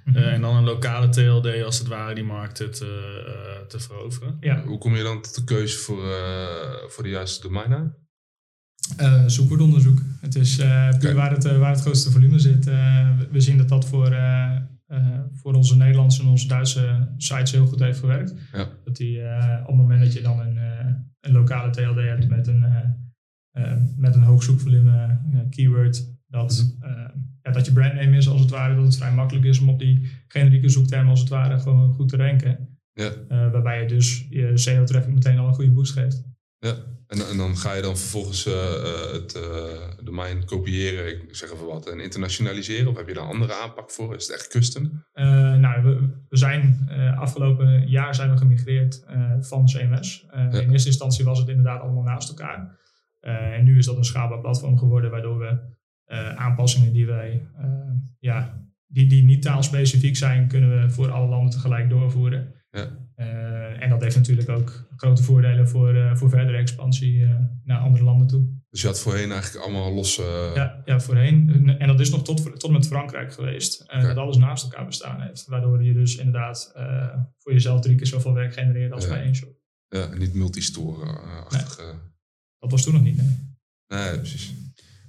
mm 0.05 0.13
-hmm. 0.13 0.23
en 0.23 0.41
dan 0.41 0.55
een 0.55 0.63
lokale 0.63 1.09
TLD 1.09 1.63
als 1.63 1.79
het 1.79 1.87
ware 1.87 2.15
die 2.15 2.23
markten 2.23 2.71
te, 2.71 3.65
te 3.67 3.79
veroveren. 3.79 4.37
Ja. 4.39 4.63
Hoe 4.63 4.77
kom 4.77 4.95
je 4.95 5.03
dan 5.03 5.21
tot 5.21 5.35
de 5.35 5.43
keuze 5.43 5.77
voor, 5.77 6.03
voor 6.87 7.03
de 7.03 7.09
juiste 7.09 7.47
domeinnaam? 7.47 7.95
Uh, 9.01 9.23
zoekwoordonderzoek. 9.27 10.01
Het 10.19 10.35
is 10.35 10.59
uh, 10.59 10.89
puur 10.99 11.15
waar, 11.15 11.31
het, 11.31 11.45
uh, 11.45 11.57
waar 11.57 11.71
het 11.71 11.81
grootste 11.81 12.11
volume 12.11 12.39
zit. 12.39 12.65
we 13.31 13.39
zien 13.39 13.57
dat 13.57 13.69
dat 13.69 13.85
voor, 13.85 14.17
voor 15.33 15.53
onze 15.53 15.77
Nederlandse 15.77 16.21
en 16.21 16.27
onze 16.27 16.47
Duitse 16.47 17.07
sites 17.17 17.51
heel 17.51 17.65
goed 17.65 17.79
heeft 17.79 17.99
gewerkt. 17.99 18.33
Ja. 18.53 18.69
Dat 18.83 18.95
die 18.95 19.19
op 19.61 19.67
het 19.67 19.75
moment 19.75 20.01
dat 20.01 20.13
je 20.13 20.21
dan 20.21 20.39
een, 20.39 20.57
een 21.19 21.31
lokale 21.31 21.71
TLD 21.71 21.95
hebt 21.95 22.29
met 22.29 22.47
een, 22.47 22.63
met 23.97 24.15
een 24.15 24.23
hoog 24.23 24.43
zoekvolume 24.43 25.19
keyword, 25.49 26.09
dat, 26.27 26.75
ja, 27.41 27.51
dat 27.51 27.65
je 27.65 27.71
brandname 27.71 28.17
is 28.17 28.27
als 28.27 28.41
het 28.41 28.49
ware, 28.49 28.75
dat 28.75 28.85
het 28.85 28.97
vrij 28.97 29.13
makkelijk 29.13 29.45
is 29.45 29.59
om 29.59 29.69
op 29.69 29.79
die 29.79 30.09
generieke 30.27 30.69
zoektermen 30.69 31.09
als 31.09 31.19
het 31.19 31.29
ware 31.29 31.59
gewoon 31.59 31.93
goed 31.93 32.09
te 32.09 32.17
ranken. 32.17 32.79
Ja. 32.93 33.11
waarbij 33.27 33.81
je 33.81 33.87
dus 33.87 34.27
je 34.29 34.57
SEO-traffic 34.57 35.13
meteen 35.13 35.37
al 35.37 35.47
een 35.47 35.53
goede 35.53 35.71
boost 35.71 35.93
geeft. 35.93 36.30
Ja, 36.65 36.75
en, 37.07 37.27
en 37.29 37.37
dan 37.37 37.57
ga 37.57 37.73
je 37.73 37.81
dan 37.81 37.97
vervolgens 37.97 38.47
uh, 38.47 38.53
het 39.11 39.35
uh, 39.35 40.03
domein 40.03 40.45
kopiëren, 40.45 41.07
ik 41.07 41.35
zeg 41.35 41.51
even 41.51 41.65
wat, 41.65 41.87
en 41.87 41.99
internationaliseren? 41.99 42.87
Of 42.87 42.97
heb 42.97 43.07
je 43.07 43.13
daar 43.13 43.23
een 43.23 43.29
andere 43.29 43.53
aanpak 43.53 43.91
voor? 43.91 44.15
Is 44.15 44.27
het 44.27 44.35
echt 44.35 44.47
custom? 44.47 45.03
Nou, 45.13 45.83
we, 45.83 46.09
we 46.29 46.37
zijn 46.37 46.89
afgelopen 47.17 47.87
jaar 47.87 48.15
zijn 48.15 48.31
we 48.31 48.37
gemigreerd 48.37 49.03
van 49.39 49.65
CMS. 49.65 50.25
Ja. 50.31 50.49
In 50.49 50.71
eerste 50.71 50.87
instantie 50.89 51.25
was 51.25 51.39
het 51.39 51.47
inderdaad 51.47 51.81
allemaal 51.81 52.03
naast 52.03 52.29
elkaar. 52.29 52.77
en 53.19 53.63
nu 53.63 53.77
is 53.77 53.85
dat 53.85 53.97
een 53.97 54.03
schaalbaar 54.03 54.41
platform 54.41 54.77
geworden, 54.77 55.11
waardoor 55.11 55.37
we 55.37 55.59
aanpassingen 56.35 56.93
die 56.93 57.05
wij, 57.05 57.47
ja, 58.19 58.65
die, 58.87 59.07
die 59.07 59.23
niet 59.23 59.41
taalspecifiek 59.41 60.17
zijn, 60.17 60.47
kunnen 60.47 60.81
we 60.81 60.89
voor 60.89 61.11
alle 61.11 61.27
landen 61.27 61.51
tegelijk 61.51 61.89
doorvoeren. 61.89 62.53
Ja. 62.71 62.87
Uh, 63.21 63.83
en 63.83 63.89
dat 63.89 64.01
heeft 64.01 64.15
natuurlijk 64.15 64.49
ook 64.49 64.87
grote 64.95 65.23
voordelen 65.23 65.69
voor, 65.69 65.95
uh, 65.95 66.15
voor 66.15 66.29
verdere 66.29 66.57
expansie 66.57 67.13
uh, 67.13 67.35
naar 67.63 67.79
andere 67.79 68.03
landen 68.03 68.27
toe. 68.27 68.59
Dus 68.69 68.81
je 68.81 68.87
had 68.87 68.99
voorheen 68.99 69.31
eigenlijk 69.31 69.65
allemaal 69.65 69.93
losse... 69.93 70.51
Ja, 70.55 70.81
ja 70.85 70.99
voorheen. 70.99 71.69
En 71.79 71.87
dat 71.87 71.99
is 71.99 72.09
nog 72.09 72.23
tot, 72.23 72.59
tot 72.59 72.71
met 72.71 72.87
Frankrijk 72.87 73.33
geweest. 73.33 73.83
Okay. 73.83 74.01
Dat 74.01 74.17
alles 74.17 74.37
naast 74.37 74.63
elkaar 74.63 74.85
bestaan 74.85 75.21
heeft. 75.21 75.45
Waardoor 75.45 75.83
je 75.83 75.93
dus 75.93 76.15
inderdaad 76.15 76.71
voor 77.37 77.53
jezelf 77.53 77.81
drie 77.81 77.95
keer 77.95 78.07
zoveel 78.07 78.33
werk 78.33 78.53
genereert 78.53 78.91
als 78.91 79.03
ja. 79.03 79.09
bij 79.09 79.21
één 79.23 79.35
shop. 79.35 79.59
Ja, 79.87 80.15
niet 80.15 80.33
multistore-achtige... 80.33 81.81
Nee. 81.81 81.99
Dat 82.59 82.71
was 82.71 82.83
toen 82.83 82.93
nog 82.93 83.03
niet, 83.03 83.17
nee. 83.17 83.57
Nee, 83.87 84.17
precies. 84.17 84.53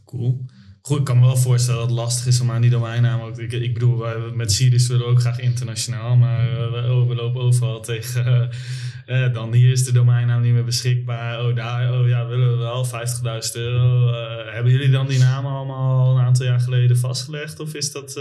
Cool. 0.05 0.45
Goed, 0.83 0.99
ik 0.99 1.05
kan 1.05 1.19
me 1.19 1.27
wel 1.27 1.37
voorstellen 1.37 1.81
dat 1.81 1.89
het 1.89 1.99
lastig 1.99 2.27
is 2.27 2.41
om 2.41 2.51
aan 2.51 2.61
die 2.61 2.71
domeinnaam 2.71 3.21
ook. 3.21 3.39
Ik, 3.39 3.53
ik 3.53 3.73
bedoel, 3.73 3.99
wij, 3.99 4.17
met 4.19 4.53
Sirius 4.53 4.87
willen 4.87 5.07
we 5.07 5.13
ook 5.13 5.21
graag 5.21 5.41
internationaal, 5.41 6.17
maar 6.17 6.51
uh, 6.51 6.73
we, 6.73 7.05
we, 7.07 7.15
lopen 7.15 7.41
overal 7.41 7.81
tegen. 7.93 8.27
Uh, 9.07 9.23
uh, 9.23 9.35
dan 9.35 9.53
hier 9.53 9.71
is 9.73 9.85
de 9.85 9.93
domeinnaam 9.93 10.43
niet 10.43 10.53
meer 10.53 10.65
beschikbaar. 10.65 11.47
Oh, 11.47 11.57
daar 11.57 11.93
oh, 11.93 12.09
ja, 12.09 12.27
willen 12.27 12.51
we 12.51 12.57
wel 12.57 12.87
50.000 12.87 12.93
euro. 13.53 14.13
hebben 14.53 14.73
jullie 14.73 14.91
dan 14.91 15.07
die 15.07 15.19
namen 15.19 15.51
allemaal 15.51 16.17
een 16.17 16.25
aantal 16.25 16.47
jaar 16.47 16.61
geleden 16.61 16.99
vastgelegd? 16.99 17.61
Of 17.61 17.75
is 17.75 17.93
dat, 17.93 18.11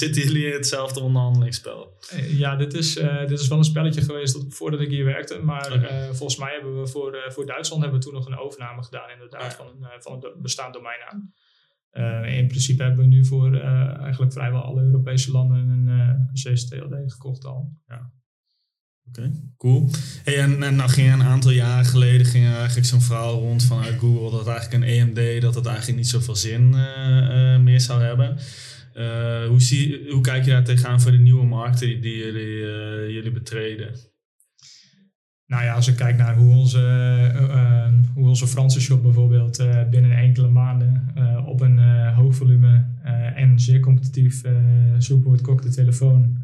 zitten 0.00 0.22
jullie 0.22 0.46
in 0.46 0.52
hetzelfde 0.52 1.00
onderhandelingsspel? 1.00 1.98
Ja, 2.28 2.56
dit 2.56 2.74
is, 2.74 2.94
dit 3.26 3.40
is 3.40 3.48
wel 3.48 3.58
een 3.58 3.64
spelletje 3.64 4.02
geweest 4.02 4.34
dat, 4.34 4.44
voordat 4.48 4.80
ik 4.80 4.88
hier 4.88 5.04
werkte. 5.04 5.38
Maar 5.38 5.72
okay. 5.72 6.14
volgens 6.14 6.38
mij 6.38 6.52
hebben 6.52 6.80
we 6.80 6.86
voor, 6.86 7.24
voor 7.28 7.46
Duitsland 7.46 7.82
hebben 7.82 8.00
we 8.00 8.06
toen 8.06 8.14
nog 8.14 8.26
een 8.26 8.38
overname 8.38 8.82
gedaan, 8.82 9.10
inderdaad, 9.10 9.54
van, 9.54 9.66
een, 9.66 10.02
van 10.02 10.12
een 10.12 10.42
bestaand 10.42 10.74
domeinnaam. 10.74 11.32
Uh, 11.98 12.36
in 12.38 12.46
principe 12.46 12.82
hebben 12.82 13.04
we 13.04 13.10
nu 13.10 13.24
voor 13.24 13.54
uh, 13.54 13.98
eigenlijk 14.00 14.32
vrijwel 14.32 14.62
alle 14.62 14.82
Europese 14.82 15.30
landen 15.30 15.68
een 15.68 15.86
uh, 15.88 16.32
CCTLD 16.32 17.12
gekocht 17.12 17.44
al. 17.44 17.72
Ja. 17.86 18.10
Oké, 19.08 19.32
cool. 19.56 19.90
En, 20.24 20.62
en 20.62 20.76
nou 20.76 20.90
ging 20.90 21.12
een 21.12 21.22
aantal 21.22 21.50
jaren 21.50 21.84
geleden 21.84 22.26
ging 22.26 22.46
eigenlijk 22.46 22.86
zo'n 22.86 23.00
verhaal 23.00 23.40
rond 23.40 23.64
vanuit 23.64 23.98
Google 23.98 24.30
dat 24.30 24.46
eigenlijk 24.46 24.84
een 24.84 24.88
EMD 24.88 25.42
dat 25.42 25.54
het 25.54 25.66
eigenlijk 25.66 25.98
niet 25.98 26.08
zoveel 26.08 26.36
zin 26.36 26.70
meer 27.62 27.80
zou 27.80 28.02
hebben. 28.02 28.36
hoe, 29.48 29.62
zie, 29.62 30.10
hoe 30.10 30.20
kijk 30.20 30.44
je 30.44 30.50
daar 30.50 30.64
tegenaan 30.64 31.00
voor 31.00 31.10
de 31.10 31.18
nieuwe 31.18 31.46
markten 31.46 31.86
die, 31.86 32.00
die 32.00 32.16
jullie, 32.16 33.12
jullie 33.12 33.32
betreden? 33.32 33.94
Nou 35.48 35.64
ja, 35.64 35.74
als 35.74 35.88
ik 35.88 35.96
kijk 35.96 36.16
naar 36.16 36.36
hoe 36.36 36.54
onze, 36.54 36.78
uh, 37.34 37.88
hoe 38.14 38.28
onze 38.28 38.46
Franse 38.46 38.80
shop 38.80 39.02
bijvoorbeeld 39.02 39.60
uh, 39.60 39.88
binnen 39.88 40.16
enkele 40.16 40.48
maanden 40.48 41.12
uh, 41.16 41.46
op 41.46 41.60
een 41.60 41.78
hoog 42.08 42.34
volume 42.34 42.84
en 43.34 43.60
zeer 43.60 43.80
competitief 43.80 44.42
zoekwoord 44.98 45.40
kokte 45.40 45.68
telefoon 45.68 46.42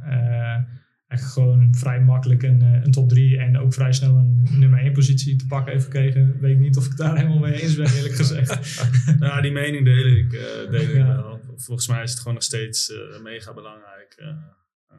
eigenlijk 1.09 1.49
gewoon 1.49 1.75
vrij 1.75 2.01
makkelijk 2.01 2.43
een, 2.43 2.61
een 2.61 2.91
top 2.91 3.09
3 3.09 3.39
en 3.39 3.59
ook 3.59 3.75
vrij 3.75 3.93
snel 3.93 4.17
een 4.17 4.49
nummer 4.59 4.81
1 4.81 4.93
positie 4.93 5.37
te 5.37 5.47
pakken 5.47 5.73
heeft 5.73 5.85
gekregen. 5.85 6.41
Weet 6.41 6.53
ik 6.53 6.61
niet 6.61 6.77
of 6.77 6.87
ik 6.87 6.97
daar 6.97 7.17
helemaal 7.17 7.39
mee 7.39 7.63
eens 7.63 7.77
ben, 7.77 7.95
eerlijk 7.95 8.15
gezegd. 8.15 8.87
nou, 9.19 9.43
die 9.43 9.53
mening 9.53 9.85
deel 9.85 10.07
ik, 10.07 10.31
deel 10.71 10.81
ik 10.81 10.93
wel. 10.93 11.41
Volgens 11.57 11.89
mij 11.89 12.03
is 12.03 12.11
het 12.11 12.19
gewoon 12.19 12.35
nog 12.35 12.43
steeds 12.43 12.93
mega 13.23 13.55
belangrijk. 13.55 14.25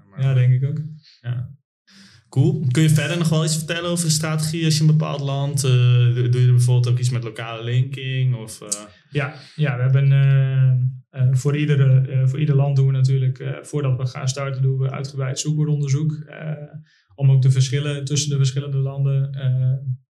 Maar, 0.09 0.21
ja, 0.21 0.33
denk 0.33 0.53
ik 0.53 0.69
ook. 0.69 0.81
Ja. 1.21 1.49
Kun 2.71 2.81
je 2.81 2.89
verder 2.89 3.17
nog 3.17 3.29
wel 3.29 3.43
iets 3.43 3.57
vertellen 3.57 3.89
over 3.89 4.05
de 4.05 4.11
strategie 4.11 4.65
als 4.65 4.75
je 4.75 4.81
een 4.81 4.87
bepaald 4.87 5.21
land... 5.21 5.61
doe 5.61 5.71
je 5.71 6.45
er 6.45 6.51
bijvoorbeeld 6.51 6.89
ook 6.89 6.99
iets 6.99 7.09
met 7.09 7.23
lokale 7.23 7.63
linking? 7.63 8.35
Of, 8.35 8.59
ja, 9.09 9.33
ja, 9.55 9.75
we 9.75 9.81
hebben... 9.81 11.37
voor, 11.37 11.57
iedere, 11.57 12.21
voor 12.27 12.39
ieder 12.39 12.55
land 12.55 12.75
doen 12.75 12.85
we 12.85 12.91
natuurlijk, 12.91 13.59
voordat 13.61 13.97
we 13.97 14.05
gaan 14.05 14.27
starten, 14.27 14.61
doen 14.61 14.77
we 14.77 14.91
uitgebreid 14.91 15.39
zoekwoordonderzoek. 15.39 16.25
om 17.15 17.31
ook 17.31 17.41
de 17.41 17.51
verschillen 17.51 18.05
tussen 18.05 18.29
de 18.29 18.37
verschillende 18.37 18.77
landen 18.77 19.29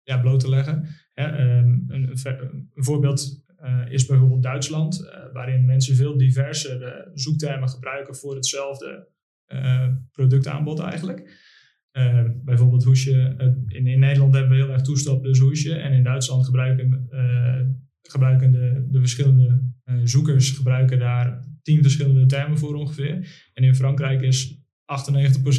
ja, 0.02 0.18
bloot 0.18 0.40
te 0.40 0.48
leggen. 0.48 0.88
Ehm, 1.14 1.68
een, 1.86 2.20
een, 2.24 2.68
voorbeeld 2.74 3.42
uh, 3.64 3.84
is 3.88 4.06
bijvoorbeeld 4.06 4.42
Duitsland, 4.42 5.00
uh, 5.00 5.32
waarin 5.32 5.64
mensen 5.64 5.96
veel 5.96 6.16
diversere 6.16 7.10
zoektermen 7.14 7.68
gebruiken 7.68 8.16
voor 8.16 8.34
hetzelfde 8.34 9.08
uh, 9.48 9.88
productaanbod 10.12 10.80
eigenlijk. 10.80 11.42
Ehm, 11.94 12.30
bijvoorbeeld 12.44 12.84
hoesje, 12.84 13.34
in, 13.68 13.86
in 13.86 13.98
Nederland 13.98 14.34
hebben 14.34 14.50
we 14.50 14.64
heel 14.64 14.72
erg 14.72 14.82
toestap 14.82 15.22
dus 15.22 15.38
hoesje 15.38 15.74
en 15.74 15.92
in 15.92 16.02
Duitsland 16.02 16.44
gebruiken, 16.44 17.08
gebruiken 18.02 18.52
de, 18.52 18.86
de 18.90 18.98
verschillende 18.98 19.72
zoekers 20.04 20.50
gebruiken 20.50 20.98
daar 20.98 21.44
tien 21.62 21.82
verschillende 21.82 22.26
termen 22.26 22.58
voor 22.58 22.74
ongeveer. 22.74 23.28
En 23.52 23.64
in 23.64 23.74
Frankrijk 23.74 24.22
is 24.22 24.54
98% 24.54 24.56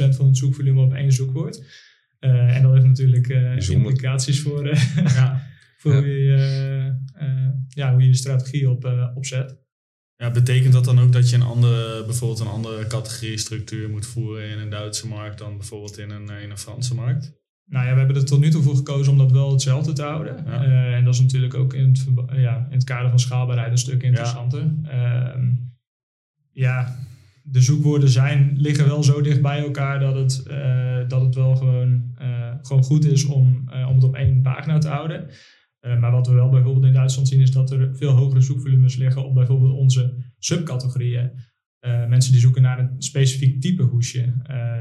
van 0.10 0.26
het 0.26 0.38
zoekvolume 0.38 0.82
op 0.82 0.94
één 0.94 1.12
zoekwoord. 1.12 1.64
en 2.20 2.62
dat 2.62 2.74
heeft 2.74 2.86
natuurlijk 2.86 3.28
implicaties 3.70 4.42
voor, 4.42 4.68
ja, 4.68 5.42
voor 5.82 5.94
ja. 5.94 6.00
Hoe, 6.00 6.08
je, 6.08 6.94
ja, 7.68 7.92
hoe 7.92 8.02
je 8.02 8.08
je 8.08 8.14
strategie 8.14 8.70
op, 8.70 9.12
opzet. 9.16 9.65
Ja, 10.18 10.32
betekent 10.32 10.74
dat 10.74 10.86
dan 10.86 11.00
ook 11.00 11.12
dat 11.12 11.30
je 11.30 11.36
een 11.36 11.42
andere, 11.42 12.06
bijvoorbeeld 12.06 12.40
een 12.40 12.48
andere 12.48 12.88
categorie 12.88 13.38
structuur 13.38 13.90
moet 13.90 14.06
voeren 14.06 14.50
in 14.50 14.60
een 14.60 14.70
Duitse 14.70 15.08
markt 15.08 15.38
dan 15.38 15.58
bijvoorbeeld 15.58 15.98
in 15.98 16.10
een, 16.10 16.30
in 16.30 16.50
een 16.50 16.58
Franse 16.58 16.96
markt? 16.96 17.34
Nou 17.66 17.86
ja, 17.86 17.92
we 17.92 17.98
hebben 17.98 18.16
er 18.16 18.26
tot 18.26 18.40
nu 18.40 18.50
toe 18.50 18.64
voor 18.64 18.76
gekozen 18.76 19.12
om 19.12 19.18
dat 19.18 19.32
wel 19.32 19.52
hetzelfde 19.52 19.94
te 19.94 20.04
houden. 20.04 20.46
en 20.94 21.04
dat 21.04 21.14
is 21.14 21.20
natuurlijk 21.20 21.54
ook 21.54 21.74
in 21.74 21.88
het, 21.88 22.06
ja, 22.34 22.68
in 22.70 22.76
het 22.76 22.84
kader 22.84 23.10
van 23.10 23.20
schaalbaarheid 23.20 23.72
een 23.72 23.78
stuk 23.78 24.04
interessanter. 24.04 24.72
Ja. 24.84 25.34
Ehm, 25.34 25.52
ja, 26.52 27.00
de 27.44 27.62
zoekwoorden 27.62 28.10
zijn, 28.10 28.56
liggen 28.58 28.88
wel 28.88 29.04
zo 29.04 29.22
dicht 29.22 29.42
bij 29.42 29.60
elkaar 29.60 30.00
dat 30.00 30.16
het, 30.16 30.44
uh, 30.48 31.08
dat 31.08 31.22
het 31.22 31.36
wel 31.36 31.56
gewoon, 31.56 32.16
gewoon 32.62 32.84
goed 32.84 33.06
is 33.06 33.26
om, 33.26 33.70
om 33.88 33.96
het 33.96 34.04
op 34.04 34.16
één 34.16 34.42
pagina 34.42 34.78
te 34.78 34.88
houden. 34.88 35.30
Maar 36.00 36.12
wat 36.12 36.28
we 36.28 36.34
wel 36.34 36.50
bijvoorbeeld 36.50 36.86
in 36.86 36.94
Duitsland 36.94 37.28
zien 37.28 37.42
is 37.42 37.52
dat 37.52 37.72
er 37.72 37.96
veel 37.96 38.12
hogere 38.12 38.42
zoekvolumes 38.42 38.96
liggen 38.96 39.26
op 39.26 39.34
bijvoorbeeld 39.34 39.74
onze 39.74 40.32
subcategorieën. 40.40 41.32
mensen 42.08 42.32
die 42.32 42.42
zoeken 42.42 42.62
naar 42.62 42.80
een 42.80 42.96
specifiek 42.98 43.62
type 43.62 43.84
hoesje. 43.84 44.34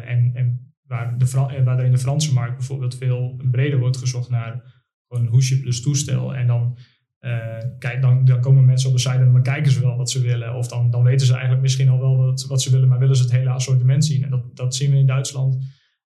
en, 0.04 0.30
en 0.34 0.73
waar, 0.87 1.18
de 1.18 1.26
waar 1.64 1.78
er 1.78 1.84
in 1.84 1.92
de 1.92 1.99
Franse 1.99 2.32
markt 2.32 2.56
bijvoorbeeld 2.56 2.96
veel 2.96 3.40
breder 3.50 3.78
wordt 3.78 3.96
gezocht 3.96 4.30
naar 4.30 4.62
gewoon 5.08 5.26
hoesje 5.26 5.61
plus 5.61 5.82
toestel. 5.82 6.34
En 6.34 6.46
dan 6.46 6.78
uh, 7.25 7.58
kijk, 7.78 8.02
dan, 8.02 8.25
dan 8.25 8.40
komen 8.40 8.64
mensen 8.64 8.88
op 8.88 8.94
de 8.94 9.00
site 9.00 9.14
en 9.14 9.32
dan 9.32 9.42
kijken 9.42 9.73
ze 9.73 9.80
wel 9.80 9.96
wat 9.96 10.11
ze 10.11 10.20
willen. 10.20 10.54
Of 10.54 10.68
dan, 10.68 10.90
dan 10.90 11.02
weten 11.02 11.26
ze 11.26 11.32
eigenlijk 11.32 11.62
misschien 11.62 11.88
al 11.88 12.00
wel 12.00 12.16
wat, 12.49 12.62
ze 12.62 12.70
willen, 12.70 12.88
maar 12.88 12.99
willen 12.99 13.16
ze 13.16 13.23
het 13.23 13.32
hele 13.32 13.50
assortiment 13.50 14.04
zien. 14.04 14.25
En 14.25 14.30
dat, 14.30 14.56
dat 14.56 14.75
zien 14.75 14.90
we 14.90 14.96
in 14.96 15.06
Duitsland. 15.06 15.54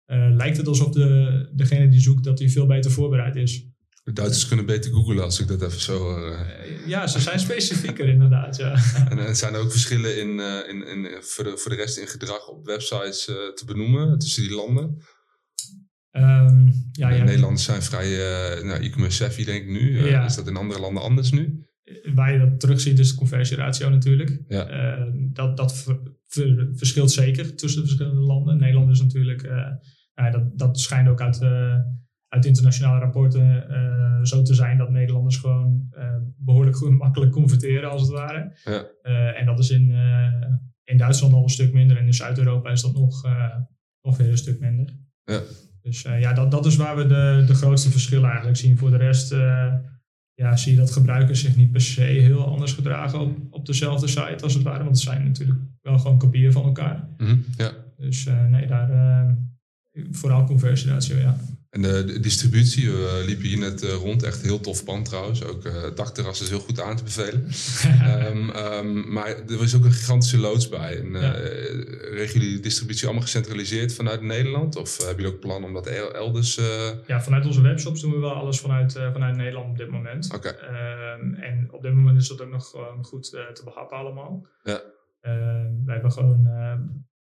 Uh, 0.07 0.27
lijkt 0.31 0.57
het 0.57 0.69
alsof 0.69 0.91
de, 0.91 1.51
degene 1.55 1.89
die 1.89 2.01
zoekt, 2.01 2.25
dat 2.25 2.39
hij 2.39 2.49
veel 2.49 2.67
beter 2.67 2.91
voorbereid 2.91 3.37
is. 3.37 3.69
De 4.05 4.13
Duitsers 4.13 4.49
kunnen 4.49 4.67
beter 4.67 4.93
googlen 4.93 5.25
als 5.25 5.41
ik 5.41 5.49
dat 5.49 5.63
even 5.63 5.81
zo... 5.81 6.19
Uh... 6.19 6.87
ja, 6.87 7.07
ze 7.07 7.21
zijn 7.21 7.41
specifieker 7.41 8.09
inderdaad, 8.09 8.57
ja. 8.57 8.77
En 9.11 9.37
zijn 9.37 9.55
er 9.55 9.61
ook 9.61 9.71
verschillen 9.71 10.21
in, 10.21 10.41
in, 10.69 10.87
in, 10.87 11.23
voor, 11.23 11.45
de, 11.45 11.57
voor 11.57 11.71
de 11.71 11.77
rest 11.77 11.99
in 11.99 12.07
gedrag 12.07 12.49
op 12.49 12.67
websites 12.67 13.25
te 13.25 13.63
benoemen 13.67 14.19
tussen 14.19 14.43
die 14.43 14.55
landen? 14.55 15.03
Um, 16.17 16.73
ja, 16.93 17.11
ja, 17.11 17.25
Nederlanders 17.25 17.65
zijn 17.65 17.83
vrij 17.83 18.11
uh, 18.11 18.65
nou, 18.65 18.83
e-commerce 18.83 19.17
savvy, 19.17 19.45
denk 19.45 19.63
ik 19.63 19.69
nu. 19.69 19.99
Is 19.99 20.35
dat 20.35 20.49
in 20.49 20.57
andere 20.57 20.81
landen 20.81 21.03
anders 21.03 21.31
nu? 21.31 21.67
Waar 22.15 22.33
je 22.33 22.39
dat 22.39 22.61
terugziet 22.61 22.99
is 22.99 23.11
de 23.11 23.17
conversieratio 23.17 23.89
natuurlijk. 23.89 24.43
Ja. 24.49 24.97
Uh, 24.99 25.07
dat 25.15 25.57
dat 25.57 25.77
ver, 25.77 25.99
ver, 26.27 26.69
verschilt 26.75 27.11
zeker 27.11 27.57
tussen 27.57 27.81
de 27.81 27.87
verschillende 27.87 28.21
landen. 28.21 28.59
Nederland 28.59 28.91
is 28.91 29.01
natuurlijk, 29.01 29.43
nou 30.15 30.31
dat, 30.31 30.59
dat 30.59 30.81
schijnt 30.81 31.09
ook 31.09 31.21
uit, 31.21 31.39
uit 32.35 32.45
internationale 32.45 33.01
rapporten 33.01 33.67
zo 34.27 34.43
te 34.43 34.55
zijn 34.55 34.79
dat 34.79 34.91
Nederlanders 34.91 35.37
gewoon 35.37 35.89
behoorlijk 36.37 36.77
goed, 36.77 36.99
makkelijk 36.99 37.33
converteren 37.33 37.91
als 37.91 38.03
het 38.03 38.11
ware. 38.11 38.53
Ja. 38.65 38.85
en 39.33 39.47
dat 39.47 39.59
is 39.59 39.71
in, 39.71 39.95
in 40.85 40.97
Duitsland 40.97 41.35
al 41.35 41.43
een 41.43 41.49
stuk 41.49 41.73
minder 41.73 41.97
en 41.97 42.07
in 42.07 42.15
Zuid-Europa 42.15 42.71
is 42.71 42.83
dat 42.83 42.95
nog, 42.95 43.27
nog 44.03 44.17
weer 44.17 44.31
een 44.31 44.39
stuk 44.39 44.61
minder. 44.61 44.87
Ja. 45.25 45.41
Dus 45.85 46.05
uh, 46.05 46.21
ja, 46.21 46.33
dat, 46.33 46.51
dat 46.51 46.67
is 46.67 46.77
waar 46.77 46.97
we 46.97 47.07
de, 47.07 47.45
de 47.47 47.55
grootste 47.55 47.91
verschillen 47.91 48.29
eigenlijk 48.29 48.57
zien. 48.57 48.79
Voor 48.79 48.91
de 48.91 48.97
rest 48.97 49.33
uh, 49.33 49.75
ja, 50.35 50.57
zie 50.57 50.73
je 50.73 50.79
dat 50.79 50.91
gebruikers 50.91 51.41
zich 51.41 51.57
niet 51.57 51.73
per 51.73 51.81
se 51.81 52.03
heel 52.03 52.47
anders 52.47 52.73
gedragen 52.73 53.21
op, 53.21 53.37
op 53.51 53.67
dezelfde 53.67 54.07
site 54.07 54.43
als 54.43 54.55
het 54.55 54.63
ware. 54.63 54.85
Want 54.85 54.97
het 54.97 55.05
zijn 55.05 55.25
natuurlijk 55.25 55.59
wel 55.81 55.99
gewoon 55.99 56.19
kopieën 56.19 56.53
van 56.53 56.65
elkaar. 56.65 57.09
Mm 57.17 57.27
-hmm, 57.27 57.45
ja. 57.57 57.73
Dus 57.97 58.27
uh, 58.27 58.45
nee, 58.45 58.67
daar 58.67 59.37
vooral 60.11 60.45
conversieratio, 60.45 61.17
ja. 61.17 61.37
En 61.75 61.83
de, 61.83 62.21
distributie, 62.21 62.91
we 62.91 63.23
liepen 63.27 63.47
hier 63.47 63.59
net 63.59 63.83
rond. 63.83 64.23
Echt 64.23 64.43
heel 64.43 64.61
tof 64.61 64.85
pand 64.85 65.05
trouwens. 65.05 65.45
Ook 65.45 65.65
uh, 65.65 65.83
het 65.83 65.97
dakterras 65.97 66.41
is 66.41 66.49
heel 66.49 66.61
goed 66.61 66.81
aan 66.81 66.97
te 66.97 67.05
bevelen. 67.05 67.49
um, 68.27 68.51
um, 68.73 69.13
maar 69.13 69.27
er 69.27 69.63
is 69.63 69.77
ook 69.77 69.85
een 69.85 69.93
gigantische 69.93 70.39
loods 70.39 70.69
bij. 70.69 71.01
En, 71.01 71.13
ja. 71.13 71.33
regelen 71.33 72.43
jullie 72.43 72.57
de 72.57 72.61
distributie 72.61 73.05
allemaal 73.05 73.23
gecentraliseerd 73.23 73.95
vanuit 73.95 74.21
Nederland? 74.23 74.77
Of 74.77 74.97
hebben 74.97 75.17
jullie 75.17 75.33
ook 75.33 75.41
plan 75.41 75.65
om 75.65 75.73
dat 75.73 75.87
elders... 75.87 76.55
Ja, 77.07 77.23
vanuit 77.23 77.47
onze 77.47 77.61
webshops 77.61 78.01
doen 78.01 78.13
we 78.13 78.19
wel 78.19 78.35
alles 78.35 78.61
vanuit, 78.61 78.93
vanuit 78.93 79.37
Nederland 79.37 79.71
op 79.71 79.79
dit 79.79 79.91
moment. 79.91 80.35
Okay. 80.35 80.53
Um, 80.53 81.35
en 81.35 81.69
op 81.71 81.83
dit 81.83 81.95
moment 81.95 82.21
is 82.21 82.29
dat 82.29 82.41
ook 82.41 82.51
nog 82.51 82.71
gewoon 82.71 83.05
goed 83.05 83.31
te 83.31 83.63
behappen 83.65 83.97
allemaal. 83.97 84.47
Ja. 84.63 84.81
wij 85.85 85.95
hebben 85.95 86.13
gewoon 86.13 86.49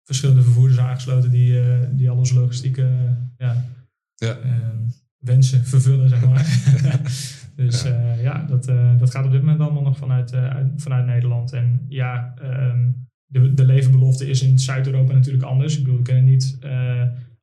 verschillende 0.05 0.43
vervoerders 0.43 0.79
aangesloten 0.79 1.31
die, 1.31 1.63
die 1.95 2.11
al 2.11 2.17
onze 2.17 2.35
logistieke... 2.35 3.17
ja, 3.39 3.65
ja. 4.17 4.39
Ehm, 4.39 4.77
wensen 5.19 5.65
vervullen, 5.65 6.09
zeg 6.09 6.27
maar. 6.27 6.47
dus 7.57 7.83
ja, 7.83 7.91
uh, 7.91 8.23
ja 8.23 8.45
dat, 8.49 8.69
uh, 8.69 8.99
dat 8.99 9.11
gaat 9.11 9.25
op 9.25 9.31
dit 9.31 9.41
moment 9.41 9.61
allemaal 9.61 9.83
nog 9.83 9.99
vanuit, 9.99 10.35
uit, 10.35 10.73
vanuit 10.77 11.07
Nederland. 11.07 11.53
En 11.53 11.85
ja, 11.89 12.35
um, 12.43 13.09
de, 13.27 13.55
de 13.55 13.65
levenbelofte 13.65 14.29
is 14.29 14.43
in 14.43 14.59
Zuid-Europa 14.59 15.13
natuurlijk 15.13 15.45
anders. 15.45 15.79
Ik 15.79 15.85
bedoel, 15.85 15.99
we 15.99 16.05
kunnen 16.05 16.25
niet 16.25 16.59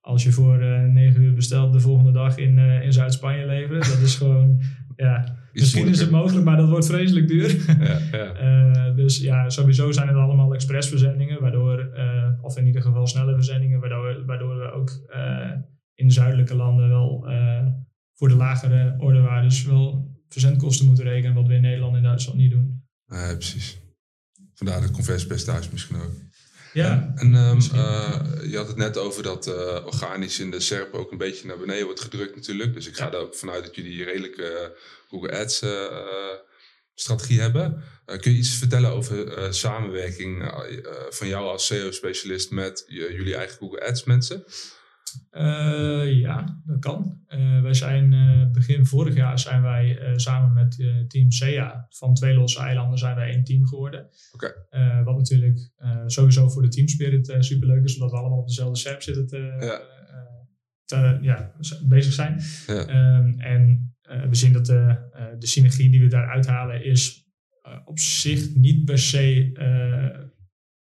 als 0.01 0.23
je 0.23 0.31
voor 0.31 0.57
negen 0.91 1.21
uur 1.21 1.33
bestelt 1.33 1.73
de 1.73 1.79
volgende 1.79 2.11
dag 2.11 2.37
in, 2.37 2.57
in 2.57 2.93
Zuid-Spanje 2.93 3.45
leveren. 3.45 3.79
Dat 3.79 3.99
is 3.99 4.15
gewoon, 4.15 4.61
ja, 4.95 5.37
misschien 5.53 5.87
is 5.87 5.99
het 5.99 6.11
mogelijk, 6.11 6.45
maar 6.45 6.57
dat 6.57 6.69
wordt 6.69 6.85
vreselijk 6.85 7.27
duur. 7.27 7.77
ja, 7.79 7.99
ja. 8.11 8.91
dus 9.01 9.21
ja, 9.21 9.49
sowieso 9.49 9.91
zijn 9.91 10.07
het 10.07 10.17
allemaal 10.17 10.53
expressverzendingen, 10.53 11.41
waardoor, 11.41 11.89
of 12.41 12.57
in 12.57 12.65
ieder 12.65 12.81
geval 12.81 13.07
snelle 13.07 13.33
verzendingen, 13.33 13.79
waardoor, 13.79 14.25
waardoor 14.25 14.57
we 14.57 14.71
ook 14.71 14.91
in 15.95 16.11
zuidelijke 16.11 16.55
landen 16.55 16.89
wel 16.89 17.29
uh, 17.29 17.67
voor 18.13 18.27
de 18.27 18.35
lagere 18.35 18.95
ordewaardes 18.99 19.63
wel 19.63 20.11
verzendkosten 20.27 20.85
moeten 20.85 21.03
rekenen, 21.03 21.35
wat 21.35 21.47
we 21.47 21.53
in 21.53 21.61
Nederland 21.61 21.95
en 21.95 22.03
Duitsland 22.03 22.37
niet 22.37 22.51
doen. 22.51 22.83
Ja, 23.05 23.33
precies. 23.35 23.79
Vandaar 24.53 24.81
de 24.81 24.91
conversiepercentage 24.91 25.69
misschien 25.71 25.95
ook. 25.95 26.11
Ja. 26.73 27.13
En, 27.15 27.33
um, 27.33 27.59
uh, 27.73 28.21
je 28.49 28.57
had 28.57 28.67
het 28.67 28.77
net 28.77 28.97
over 28.97 29.23
dat 29.23 29.47
uh, 29.47 29.85
organisch 29.85 30.39
in 30.39 30.51
de 30.51 30.59
SERP 30.59 30.93
ook 30.93 31.11
een 31.11 31.17
beetje 31.17 31.47
naar 31.47 31.57
beneden 31.57 31.85
wordt 31.85 32.01
gedrukt 32.01 32.35
natuurlijk. 32.35 32.73
Dus 32.73 32.87
ik 32.87 32.95
ga 32.95 33.05
ja. 33.05 33.11
er 33.11 33.17
ook 33.17 33.35
vanuit 33.35 33.63
dat 33.63 33.75
jullie 33.75 34.03
redelijke 34.03 34.77
Google 35.09 35.39
Ads 35.39 35.65
strategie 36.93 37.39
hebben. 37.39 37.83
kun 38.05 38.31
je 38.31 38.37
iets 38.37 38.57
vertellen 38.57 38.91
over 38.91 39.53
samenwerking 39.53 40.51
van 41.09 41.27
jou 41.27 41.47
als 41.47 41.65
SEO-specialist 41.65 42.51
met 42.51 42.83
jullie 42.87 43.35
eigen 43.35 43.57
Google 43.57 43.87
Ads 43.87 44.03
mensen? 44.03 44.43
Uh, 45.31 46.19
ja, 46.19 46.61
dat 46.65 46.79
kan. 46.79 47.21
Uh, 47.27 47.61
wij 47.61 47.73
zijn 47.73 48.11
uh, 48.11 48.51
begin 48.51 48.85
vorig 48.85 49.15
jaar 49.15 49.39
zijn 49.39 49.61
wij 49.61 50.13
samen 50.15 50.53
met 50.53 50.75
team 51.07 51.31
SEA 51.31 51.87
van 51.89 52.13
twee 52.13 52.33
losse 52.33 52.59
eilanden 52.59 52.97
zijn 52.97 53.15
wij 53.15 53.29
één 53.29 53.43
team 53.43 53.65
geworden. 53.65 54.09
Okay. 54.31 55.03
wat 55.03 55.17
natuurlijk 55.17 55.71
sowieso 56.05 56.49
voor 56.49 56.61
de 56.61 56.67
teamspirit 56.67 57.35
superleuk 57.39 57.83
is, 57.83 57.93
omdat 57.93 58.11
we 58.11 58.17
allemaal 58.17 58.39
op 58.39 58.47
dezelfde 58.47 58.79
SERP 58.79 59.01
zitten 59.01 59.27
te, 59.27 59.37
ja. 59.59 59.81
te, 60.85 61.17
ja, 61.21 61.51
bezig 61.87 62.13
zijn. 62.13 62.41
Ja. 62.67 63.17
Um, 63.17 63.39
en 63.39 63.95
we 64.29 64.35
zien 64.35 64.53
dat 64.53 64.65
de, 64.65 64.97
de 65.39 65.47
synergie 65.47 65.89
die 65.89 66.01
we 66.01 66.07
daar 66.07 66.27
uithalen 66.27 66.83
is 66.83 67.27
op 67.85 67.99
zich 67.99 68.55
niet 68.55 68.85
per 68.85 68.99
se 68.99 69.51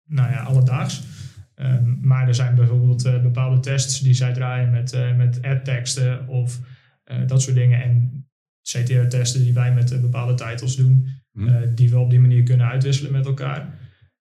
nou 0.05 0.31
ja, 0.31 0.43
alledaags. 0.43 1.03
Um, 1.61 1.99
maar 2.03 2.29
er 2.29 2.35
zijn 2.35 2.55
bijvoorbeeld 2.55 3.07
uh, 3.07 3.23
bepaalde 3.23 3.61
tests 3.61 4.01
die 4.01 4.15
zij 4.15 4.33
draaien 4.33 4.71
met, 4.71 4.93
uh, 4.93 5.17
met 5.17 5.43
ad-teksten 5.43 6.29
of 6.29 6.61
uh, 7.13 7.27
dat 7.27 7.43
soort 7.43 7.57
dingen. 7.57 7.83
En 7.83 8.27
CTR-testen 8.63 9.43
die 9.43 9.55
wij 9.55 9.75
met 9.75 10.01
bepaalde 10.01 10.35
titles 10.35 10.77
doen. 10.77 11.17
Hm. 11.33 11.75
die 11.75 11.91
we 11.91 11.99
op 11.99 12.11
die 12.11 12.21
manier 12.21 12.43
kunnen 12.43 12.67
uitwisselen 12.67 13.13
met 13.13 13.27
elkaar. 13.27 13.79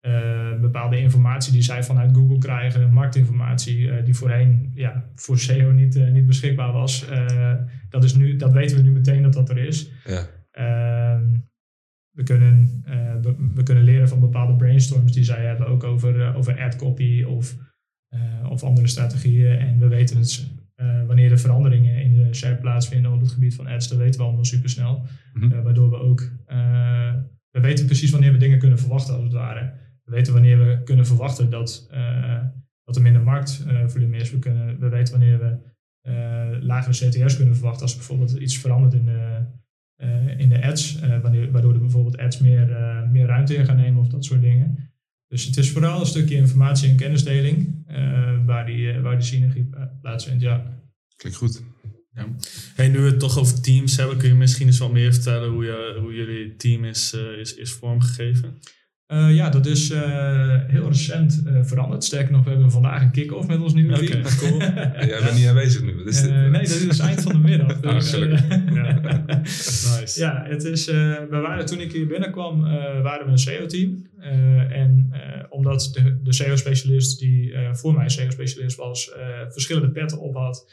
Eh, 0.02 0.60
bepaalde 0.60 0.98
informatie 0.98 1.52
die 1.52 1.62
zij 1.62 1.82
vanuit 1.84 2.14
Google 2.16 2.38
krijgen, 2.38 2.92
marktinformatie 2.92 3.90
eh, 3.90 4.04
die 4.04 4.14
voorheen 4.14 4.70
ja, 4.74 5.04
voor 5.14 5.38
SEO 5.38 5.70
niet, 5.70 5.96
eh, 5.96 6.10
niet 6.10 6.26
beschikbaar 6.26 6.72
was. 6.72 7.06
dat, 7.88 8.04
is 8.04 8.14
nu, 8.14 8.36
dat 8.36 8.52
weten 8.52 8.76
we 8.76 8.82
nu 8.82 8.90
meteen 8.90 9.22
dat 9.22 9.32
dat 9.32 9.50
er 9.50 9.58
is. 9.58 9.90
Ja. 10.04 10.26
Ehm, 10.50 11.24
we, 12.12 12.22
kunnen, 12.22 12.82
we, 13.22 13.50
we, 13.54 13.62
kunnen 13.62 13.84
leren 13.84 14.08
van 14.08 14.20
bepaalde 14.20 14.56
brainstorms 14.56 15.12
die 15.12 15.24
zij 15.24 15.46
hebben, 15.46 15.66
ook 15.66 15.84
over, 15.84 16.34
over 16.34 16.60
ad 16.60 16.76
copy 16.76 17.22
of, 17.22 17.56
of 18.48 18.62
andere 18.62 18.86
strategieën. 18.86 19.58
En 19.58 19.78
we 19.78 19.88
weten 19.88 20.16
het, 20.16 20.50
wanneer 21.06 21.30
er 21.30 21.38
veranderingen 21.38 22.02
in 22.02 22.14
de 22.14 22.34
SERP 22.34 22.60
plaatsvinden 22.60 23.12
op 23.12 23.20
het 23.20 23.30
gebied 23.30 23.54
van 23.54 23.66
ads, 23.66 23.88
dat 23.88 23.98
weten 23.98 24.20
we 24.20 24.26
allemaal 24.26 24.44
supersnel. 24.44 25.06
Mm 25.32 25.62
waardoor 25.62 25.90
we 25.90 25.96
ook, 25.96 26.30
we 27.50 27.60
weten 27.60 27.86
precies 27.86 28.10
wanneer 28.10 28.32
we 28.32 28.38
dingen 28.38 28.58
kunnen 28.58 28.78
verwachten 28.78 29.14
als 29.14 29.22
het 29.22 29.32
ware 29.32 29.72
we 30.04 30.10
weten 30.10 30.32
wanneer 30.32 30.58
we 30.58 30.82
kunnen 30.84 31.06
verwachten 31.06 31.50
dat, 31.50 31.88
dat 32.84 32.96
er 32.96 33.02
minder 33.02 33.22
marktvolume 33.22 34.16
is. 34.16 34.30
We, 34.30 34.38
kunnen, 34.38 34.78
we 34.78 34.88
weten 34.88 35.18
wanneer 35.18 35.38
we 35.38 36.58
lagere 36.60 37.08
CTR's 37.08 37.36
kunnen 37.36 37.54
verwachten 37.54 37.82
als 37.82 37.90
er 37.90 37.98
bijvoorbeeld 37.98 38.32
iets 38.32 38.58
verandert 38.58 38.94
in 38.94 39.04
de, 39.04 39.44
uh, 40.02 40.38
in 40.38 40.48
de 40.48 40.62
ads, 40.62 40.98
wanneer, 41.22 41.50
waardoor 41.50 41.72
er 41.72 41.80
bijvoorbeeld 41.80 42.18
ads 42.18 42.38
meer, 42.38 42.66
meer 43.12 43.26
ruimte 43.26 43.54
in 43.54 43.64
gaan 43.64 43.76
nemen 43.76 44.00
of 44.00 44.08
dat 44.08 44.24
soort 44.24 44.40
dingen. 44.40 44.90
Dus 45.28 45.44
het 45.44 45.56
is 45.56 45.70
vooral 45.70 46.00
een 46.00 46.06
stukje 46.06 46.34
informatie- 46.34 46.88
en 46.88 46.96
kennisdeling 46.96 47.84
waar, 48.46 48.66
die, 48.66 49.00
waar 49.00 49.18
die 49.18 49.26
synergie 49.26 49.70
plaatsvindt. 50.00 50.42
Ja. 50.42 50.80
Klinkt 51.16 51.38
goed. 51.38 51.62
Ja. 52.14 52.26
Hey, 52.74 52.88
nu 52.88 52.98
we 52.98 53.10
het 53.10 53.20
toch 53.20 53.38
over 53.38 53.60
teams 53.60 53.96
hebben, 53.96 54.16
kun 54.16 54.28
je 54.28 54.34
misschien 54.34 54.66
eens 54.66 54.78
wat 54.78 54.92
meer 54.92 55.12
vertellen 55.12 55.50
hoe, 55.50 55.64
je, 55.64 55.96
hoe 56.00 56.14
jullie 56.14 56.56
team 56.56 56.84
is, 56.84 57.14
is, 57.38 57.54
is 57.54 57.72
vormgegeven? 57.72 58.58
Uh, 59.12 59.34
ja, 59.34 59.50
dat 59.50 59.66
is 59.66 59.90
uh, 59.90 60.00
heel 60.66 60.88
recent 60.88 61.42
uh, 61.46 61.58
veranderd. 61.62 62.04
Sterker 62.04 62.32
nog, 62.32 62.44
we 62.44 62.50
hebben 62.50 62.70
vandaag 62.70 63.02
een 63.02 63.10
kick-off 63.10 63.48
met 63.48 63.60
ons 63.60 63.74
nieuwe 63.74 64.06
team. 64.06 64.20
Okay, 64.20 64.36
cool. 64.36 64.58
Jij 65.10 65.20
bent 65.22 65.34
niet 65.34 65.46
aanwezig 65.46 65.82
nu. 65.82 65.96
Wat 65.96 66.06
is 66.06 66.22
dit? 66.22 66.30
nee, 66.30 66.50
dat 66.50 66.68
is 66.68 66.98
eind 66.98 67.22
van 67.22 67.32
de 67.32 67.38
middag. 67.38 67.82
Ah, 67.82 67.94
dus, 67.94 68.10
ja. 68.74 69.00
nice. 70.00 70.20
Ja, 70.20 70.44
het 70.48 70.64
is, 70.64 70.86
we 70.86 71.26
waren, 71.42 71.66
toen 71.66 71.80
ik 71.80 71.92
hier 71.92 72.06
binnenkwam, 72.06 72.62
waren 73.02 73.26
we 73.26 73.30
een 73.30 73.38
SEO-team. 73.38 74.06
en 74.70 75.12
omdat 75.48 75.90
de, 75.92 76.22
de 76.22 76.32
SEO-specialist 76.32 77.18
die 77.18 77.54
voor 77.72 77.94
mij 77.94 78.08
SEO-specialist 78.08 78.76
was, 78.76 79.12
verschillende 79.48 79.90
petten 79.90 80.20
op 80.20 80.34
had, 80.34 80.72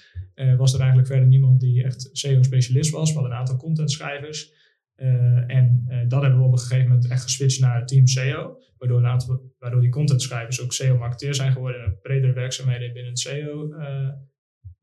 was 0.58 0.74
er 0.74 0.79
eigenlijk 0.79 1.08
verder 1.08 1.27
niemand 1.27 1.60
die 1.60 1.84
echt 1.84 2.10
SEO-specialist 2.12 2.91
was. 2.91 3.08
We 3.08 3.13
hadden 3.13 3.31
een 3.31 3.38
aantal 3.38 3.58
contentschrijvers. 3.58 4.51
Uh, 5.01 5.55
en 5.55 5.85
uh, 5.89 5.97
dat 6.07 6.21
hebben 6.21 6.39
we 6.39 6.45
op 6.45 6.51
een 6.51 6.59
gegeven 6.59 6.87
moment 6.87 7.07
echt 7.07 7.23
geswitcht 7.23 7.59
naar 7.59 7.85
team 7.85 8.07
SEO. 8.07 8.57
Waardoor, 8.77 9.05
aantal, 9.05 9.53
waardoor 9.57 9.81
die 9.81 9.89
contentschrijvers 9.89 10.61
ook 10.61 10.73
SEO-marketeer 10.73 11.35
zijn 11.35 11.51
geworden 11.51 11.83
en 11.83 11.99
bredere 12.01 12.33
werkzaamheden 12.33 12.93
binnen 12.93 13.11
het 13.11 13.19
SEO 13.19 13.73
eh, 13.73 14.09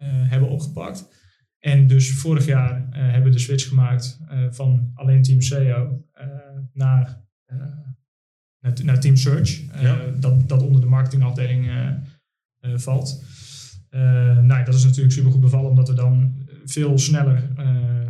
hebben 0.07 0.49
opgepakt. 0.49 1.25
En 1.59 1.87
dus 1.87 2.13
vorig 2.13 2.47
jaar 2.47 2.87
hebben 2.91 3.31
we 3.31 3.37
de 3.37 3.43
switch 3.43 3.69
gemaakt 3.69 4.21
van 4.51 4.91
alleen 4.95 5.23
team 5.23 5.41
SEO 5.41 6.05
naar, 6.73 7.25
naar, 8.61 8.75
naar, 8.85 9.01
team 9.01 9.17
Search. 9.17 9.81
Ja. 9.81 10.11
dat, 10.21 10.49
dat 10.49 10.63
onder 10.63 10.81
de 10.81 10.87
marketingafdeling 10.87 11.71
valt. 12.61 13.25
nou, 14.43 14.65
dat 14.65 14.75
is 14.75 14.85
natuurlijk 14.85 15.15
super 15.15 15.31
goed 15.31 15.41
bevallen 15.41 15.71
omdat 15.71 15.89
we 15.89 15.95
dan 15.95 16.47
veel 16.65 16.99
sneller 16.99 17.43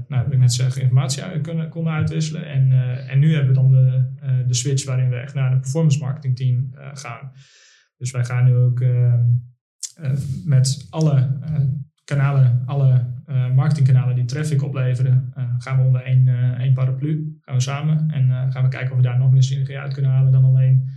nou, 0.08 0.32
ik 0.32 0.38
net 0.38 0.52
zeggen, 0.52 0.82
informatie 0.82 1.40
kunnen, 1.40 1.68
konden 1.68 1.92
uitwisselen. 1.92 2.46
En, 2.46 2.70
uh, 2.70 3.10
en 3.10 3.18
nu 3.18 3.34
hebben 3.34 3.54
we 3.54 3.60
dan 3.60 3.70
de, 3.70 4.12
uh, 4.22 4.46
de 4.46 4.54
switch 4.54 4.84
waarin 4.84 5.08
we 5.08 5.16
echt 5.16 5.34
naar 5.34 5.52
een 5.52 5.60
performance 5.60 5.98
marketing 5.98 6.36
team 6.36 6.70
uh, 6.75 6.88
gaan. 6.92 7.32
Dus 7.97 8.10
wij 8.10 8.25
gaan 8.25 8.45
nu 8.45 8.54
ook 8.54 8.80
ehm, 8.80 9.25
met 10.45 10.86
alle 10.90 11.38
kanalen, 12.04 12.62
alle 12.66 13.14
marketingkanalen 13.54 14.14
die 14.14 14.25
traffic 14.25 14.62
opleveren, 14.62 15.32
gaan 15.58 15.78
we 15.78 15.84
onder 15.84 16.02
één, 16.02 16.28
één 16.58 16.75
paraplu. 16.75 17.38
Gaan 17.40 17.54
we 17.54 17.60
samen 17.60 18.10
en 18.10 18.52
gaan 18.52 18.62
we 18.62 18.69
kijken 18.69 18.90
of 18.90 18.97
we 18.97 19.02
daar 19.02 19.19
nog 19.19 19.32
meer 19.32 19.42
synergie 19.42 19.78
uit 19.78 19.92
kunnen 19.92 20.10
halen 20.10 20.32
dan 20.32 20.45
alleen 20.45 20.88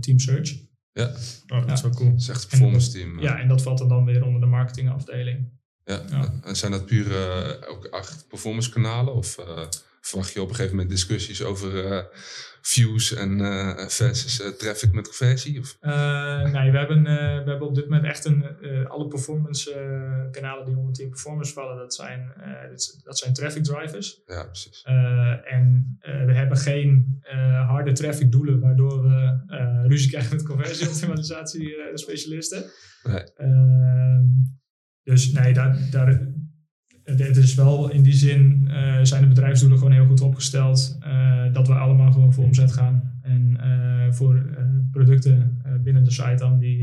Team 0.00 0.18
Search. 0.18 0.68
Ja, 0.92 1.06
oh, 1.46 1.66
dat 1.66 1.70
is 1.70 1.82
wel 1.82 1.90
cool. 1.90 2.10
Dat 2.10 2.20
is 2.20 2.28
echt 2.28 2.42
een 2.42 2.48
performance 2.48 2.90
team. 2.90 3.20
Ja, 3.20 3.40
en 3.40 3.48
dat 3.48 3.62
valt 3.62 3.88
dan 3.88 4.04
weer 4.04 4.24
onder 4.24 4.40
de 4.40 4.46
marketingafdeling. 4.46 5.48
Ja. 5.88 6.32
En 6.44 6.56
zijn 6.56 6.72
dat 6.72 6.86
pure 6.86 7.58
uh, 7.60 7.70
ook 7.70 7.84
echt 7.84 8.28
performance 8.28 8.70
kanalen? 8.70 9.14
Of 9.14 9.38
uh, 9.38 9.66
verwacht 10.00 10.32
je 10.32 10.42
op 10.42 10.48
een 10.48 10.54
gegeven 10.54 10.76
moment 10.76 10.94
discussies 10.94 11.42
over 11.42 11.84
uh, 11.84 12.00
views 12.62 13.14
en 13.14 13.38
versus 13.90 14.42
traffic 14.58 14.92
met 14.92 15.04
conversie? 15.04 15.60
Of? 15.60 15.76
nee, 15.80 16.70
we 16.70 16.78
hebben, 16.78 17.02
we 17.02 17.50
hebben 17.50 17.68
op 17.68 17.74
dit 17.74 17.84
moment 17.84 18.04
echt 18.04 18.24
een, 18.24 18.44
alle 18.88 19.08
performance 19.08 19.70
kanalen 20.30 20.64
die 20.64 20.76
onder 20.76 20.94
team 20.94 21.10
performance 21.10 21.52
vallen, 21.52 21.76
dat 21.76 21.94
zijn, 21.94 22.32
dat 23.04 23.18
zijn 23.18 23.32
traffic 23.32 23.64
drivers. 23.64 24.20
Ja, 24.26 24.44
precies. 24.44 24.82
en 25.44 25.98
we 26.00 26.32
hebben 26.34 26.56
geen 26.56 27.22
harde 27.66 27.92
traffic 27.92 28.32
doelen 28.32 28.60
waardoor 28.60 29.02
we 29.02 29.38
ruzie 29.86 30.10
krijgen 30.10 30.36
met 30.36 30.44
conversieoptimalisatie 30.46 31.76
specialisten. 31.94 32.70
Nee. 33.02 33.24
Dus 35.08 35.32
nee, 35.32 35.52
daar, 35.52 35.78
daar, 35.90 36.20
het 37.04 37.36
is 37.36 37.54
wel 37.54 37.90
in 37.90 38.02
die 38.02 38.14
zin 38.14 38.68
uh, 38.70 38.98
zijn 39.02 39.22
de 39.22 39.28
bedrijfsdoelen 39.28 39.78
gewoon 39.78 39.92
heel 39.92 40.06
goed 40.06 40.20
opgesteld. 40.20 40.98
Uh, 41.06 41.52
dat 41.52 41.68
we 41.68 41.74
allemaal 41.74 42.12
gewoon 42.12 42.32
voor 42.32 42.44
omzet 42.44 42.72
gaan. 42.72 43.18
En 43.22 43.58
uh, 43.64 44.12
voor 44.12 44.46
producten 44.90 45.62
binnen 45.82 46.04
de 46.04 46.10
site 46.10 46.34
dan 46.36 46.58
die, 46.58 46.78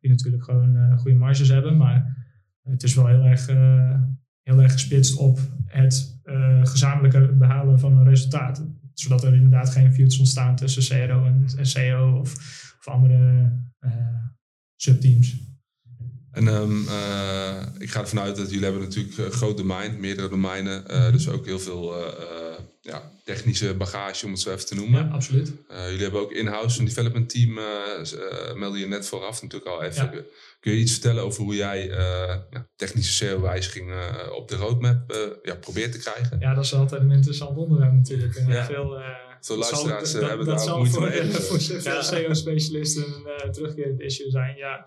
die 0.00 0.10
natuurlijk 0.10 0.44
gewoon 0.44 0.98
goede 0.98 1.16
marges 1.16 1.48
hebben. 1.48 1.76
Maar 1.76 2.16
het 2.62 2.82
is 2.82 2.94
wel 2.94 3.06
heel 3.06 3.24
erg, 3.24 3.46
heel 4.42 4.62
erg 4.62 4.72
gespitst 4.72 5.16
op 5.16 5.38
het 5.66 6.20
gezamenlijke 6.62 7.32
behalen 7.38 7.78
van 7.78 7.98
een 7.98 8.08
resultaat. 8.08 8.66
Zodat 8.92 9.24
er 9.24 9.34
inderdaad 9.34 9.70
geen 9.70 9.94
feuds 9.94 10.18
ontstaan 10.18 10.56
tussen 10.56 11.06
CRO 11.06 11.24
en 11.24 11.66
SEO 11.66 12.18
of, 12.18 12.32
of 12.78 12.88
andere 12.88 13.52
subteams. 14.76 15.53
En 16.34 16.46
um, 16.46 16.84
uh, 16.88 17.62
ik 17.78 17.90
ga 17.90 18.00
ervan 18.00 18.20
uit 18.20 18.36
dat 18.36 18.50
jullie 18.50 18.64
hebben 18.64 18.82
natuurlijk 18.82 19.18
een 19.18 19.32
groot 19.32 19.56
domein, 19.56 20.00
meerdere 20.00 20.28
domeinen. 20.28 20.84
Uh, 20.90 21.12
dus 21.12 21.28
ook 21.28 21.46
heel 21.46 21.58
veel 21.58 22.00
uh, 22.00 22.06
ja, 22.80 23.10
technische 23.24 23.74
bagage, 23.74 24.24
om 24.26 24.32
het 24.32 24.40
zo 24.40 24.52
even 24.52 24.66
te 24.66 24.74
noemen. 24.74 25.04
Ja, 25.04 25.10
absoluut. 25.12 25.52
jullie 25.68 26.02
hebben 26.02 26.20
ook 26.20 26.32
in-house 26.32 26.78
een 26.78 26.84
development 26.84 27.28
team, 27.28 27.54
meldde 28.54 28.78
je 28.78 28.86
net 28.86 29.06
vooraf 29.06 29.42
natuurlijk 29.42 29.70
al 29.70 29.82
even. 29.82 30.10
Ja. 30.12 30.22
Kun 30.60 30.72
je 30.72 30.78
iets 30.78 30.92
vertellen 30.92 31.22
over 31.22 31.42
hoe 31.42 31.54
jij 31.54 31.86
ja, 32.50 32.68
technische 32.76 33.12
SEO-wijzigingen 33.12 34.34
op 34.36 34.48
de 34.48 34.56
roadmap 34.56 35.16
ja, 35.42 35.54
probeert 35.54 35.92
te 35.92 35.98
krijgen? 35.98 36.38
Ja, 36.40 36.54
dat 36.54 36.64
is 36.64 36.74
altijd 36.74 37.00
een 37.02 37.10
interessant 37.10 37.56
onderwerp 37.56 37.92
natuurlijk. 37.92 38.36
En 38.36 38.48
ja. 38.48 38.64
veel, 38.64 39.02
veel 39.40 39.56
luisteraars 39.56 40.12
dat, 40.12 40.22
hebben 40.22 40.46
dat 40.46 40.64
daar 40.64 40.76
moeite 40.76 40.94
voor, 40.94 41.08
mee. 41.08 41.30
voor 41.30 41.60
veel 41.60 42.02
SEO-specialisten 42.02 43.04
een 43.36 43.52
terugkerend 43.52 44.00
issue 44.00 44.30
zijn, 44.30 44.56
ja. 44.56 44.86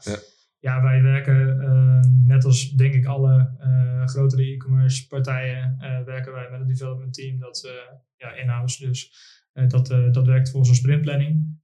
Ja, 0.68 0.82
wij 0.82 1.02
werken 1.02 1.62
uh, 1.62 2.00
net 2.26 2.46
als 2.46 2.72
denk 2.72 2.94
ik 2.94 3.06
alle 3.06 3.50
uh, 3.62 4.06
grotere 4.06 4.44
e-commerce 4.44 5.08
partijen, 5.08 5.78
uh, 5.80 6.04
werken 6.06 6.34
wij 6.34 6.48
met 6.52 6.60
een 6.60 6.68
development 6.68 7.14
team 7.14 7.40
dat 7.40 7.70
ja, 8.18 8.34
in-house 8.34 8.86
dus 8.86 9.12
dat, 9.68 9.88
dat 9.88 10.26
werkt 10.26 10.50
volgens 10.50 10.70
een 10.70 10.76
sprintplanning. 10.76 11.60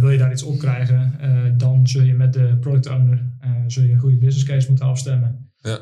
wil 0.00 0.10
je 0.10 0.18
daar 0.18 0.32
iets 0.32 0.42
op 0.42 0.58
krijgen, 0.58 1.12
dan 1.58 1.88
zul 1.88 2.02
je 2.02 2.14
met 2.14 2.32
de 2.32 2.56
product 2.60 2.88
owner 2.88 3.32
zul 3.66 3.82
je 3.82 3.92
een 3.92 3.98
goede 3.98 4.18
business 4.18 4.44
case 4.44 4.68
moeten 4.68 4.86
afstemmen. 4.86 5.50
Ja. 5.56 5.78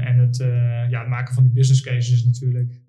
en 0.00 0.18
het, 0.18 0.36
ja, 0.90 0.98
het 1.00 1.08
maken 1.08 1.34
van 1.34 1.42
die 1.42 1.52
business 1.52 1.80
cases 1.80 2.12
is 2.12 2.24
natuurlijk 2.24 2.80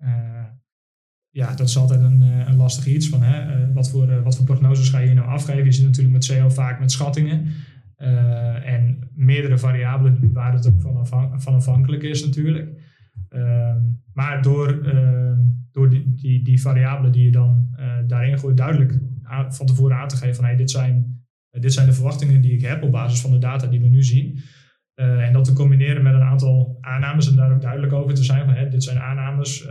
ja, 1.30 1.54
dat 1.54 1.68
is 1.68 1.76
altijd 1.76 2.00
een, 2.00 2.20
een 2.20 2.56
lastig 2.56 2.86
iets. 2.86 3.08
Van, 3.08 3.22
hè, 3.22 3.72
wat, 3.72 3.90
voor, 3.90 4.22
wat 4.22 4.36
voor 4.36 4.44
prognoses 4.44 4.88
ga 4.88 4.98
je 4.98 5.06
hier 5.06 5.14
nou 5.14 5.28
afgeven? 5.28 5.64
Je 5.64 5.72
zit 5.72 5.84
natuurlijk 5.84 6.14
met 6.14 6.24
SEO 6.24 6.48
vaak 6.48 6.80
met 6.80 6.92
schattingen. 6.92 7.52
Uh, 7.98 8.72
en 8.72 9.10
meerdere 9.14 9.58
variabelen 9.58 10.32
waar 10.32 10.52
het 10.52 10.66
ook 10.66 11.06
van, 11.06 11.40
van 11.40 11.54
afhankelijk 11.54 12.02
is 12.02 12.24
natuurlijk. 12.24 12.80
Uh, 13.30 13.76
maar 14.12 14.42
door, 14.42 14.86
uh, 14.86 15.38
door 15.72 15.90
die, 15.90 16.14
die, 16.14 16.44
die, 16.44 16.60
variabelen 16.60 17.12
die 17.12 17.24
je 17.24 17.30
dan 17.30 17.68
eh, 17.76 17.96
daarin 18.06 18.38
gooit, 18.38 18.56
duidelijk 18.56 18.98
van 19.48 19.66
tevoren 19.66 19.96
aan 19.96 20.08
te 20.08 20.16
geven 20.16 20.34
van 20.34 20.44
hey, 20.44 20.56
dit, 20.56 20.70
zijn, 20.70 21.24
dit 21.50 21.72
zijn 21.72 21.86
de 21.86 21.92
verwachtingen 21.92 22.40
die 22.40 22.52
ik 22.52 22.60
heb 22.60 22.82
op 22.82 22.90
basis 22.90 23.20
van 23.20 23.30
de 23.30 23.38
data 23.38 23.66
die 23.66 23.80
we 23.80 23.88
nu 23.88 24.02
zien. 24.02 24.38
Eh, 24.94 25.26
en 25.26 25.32
dat 25.32 25.44
te 25.44 25.52
combineren 25.52 26.02
met 26.02 26.14
een 26.14 26.22
aantal 26.22 26.78
aannames 26.80 27.30
en 27.30 27.36
daar 27.36 27.52
ook 27.52 27.60
duidelijk 27.60 27.92
over 27.92 28.14
te 28.14 28.24
zijn 28.24 28.44
van 28.44 28.54
hey, 28.54 28.68
dit 28.68 28.82
zijn 28.82 28.98
aannames, 28.98 29.68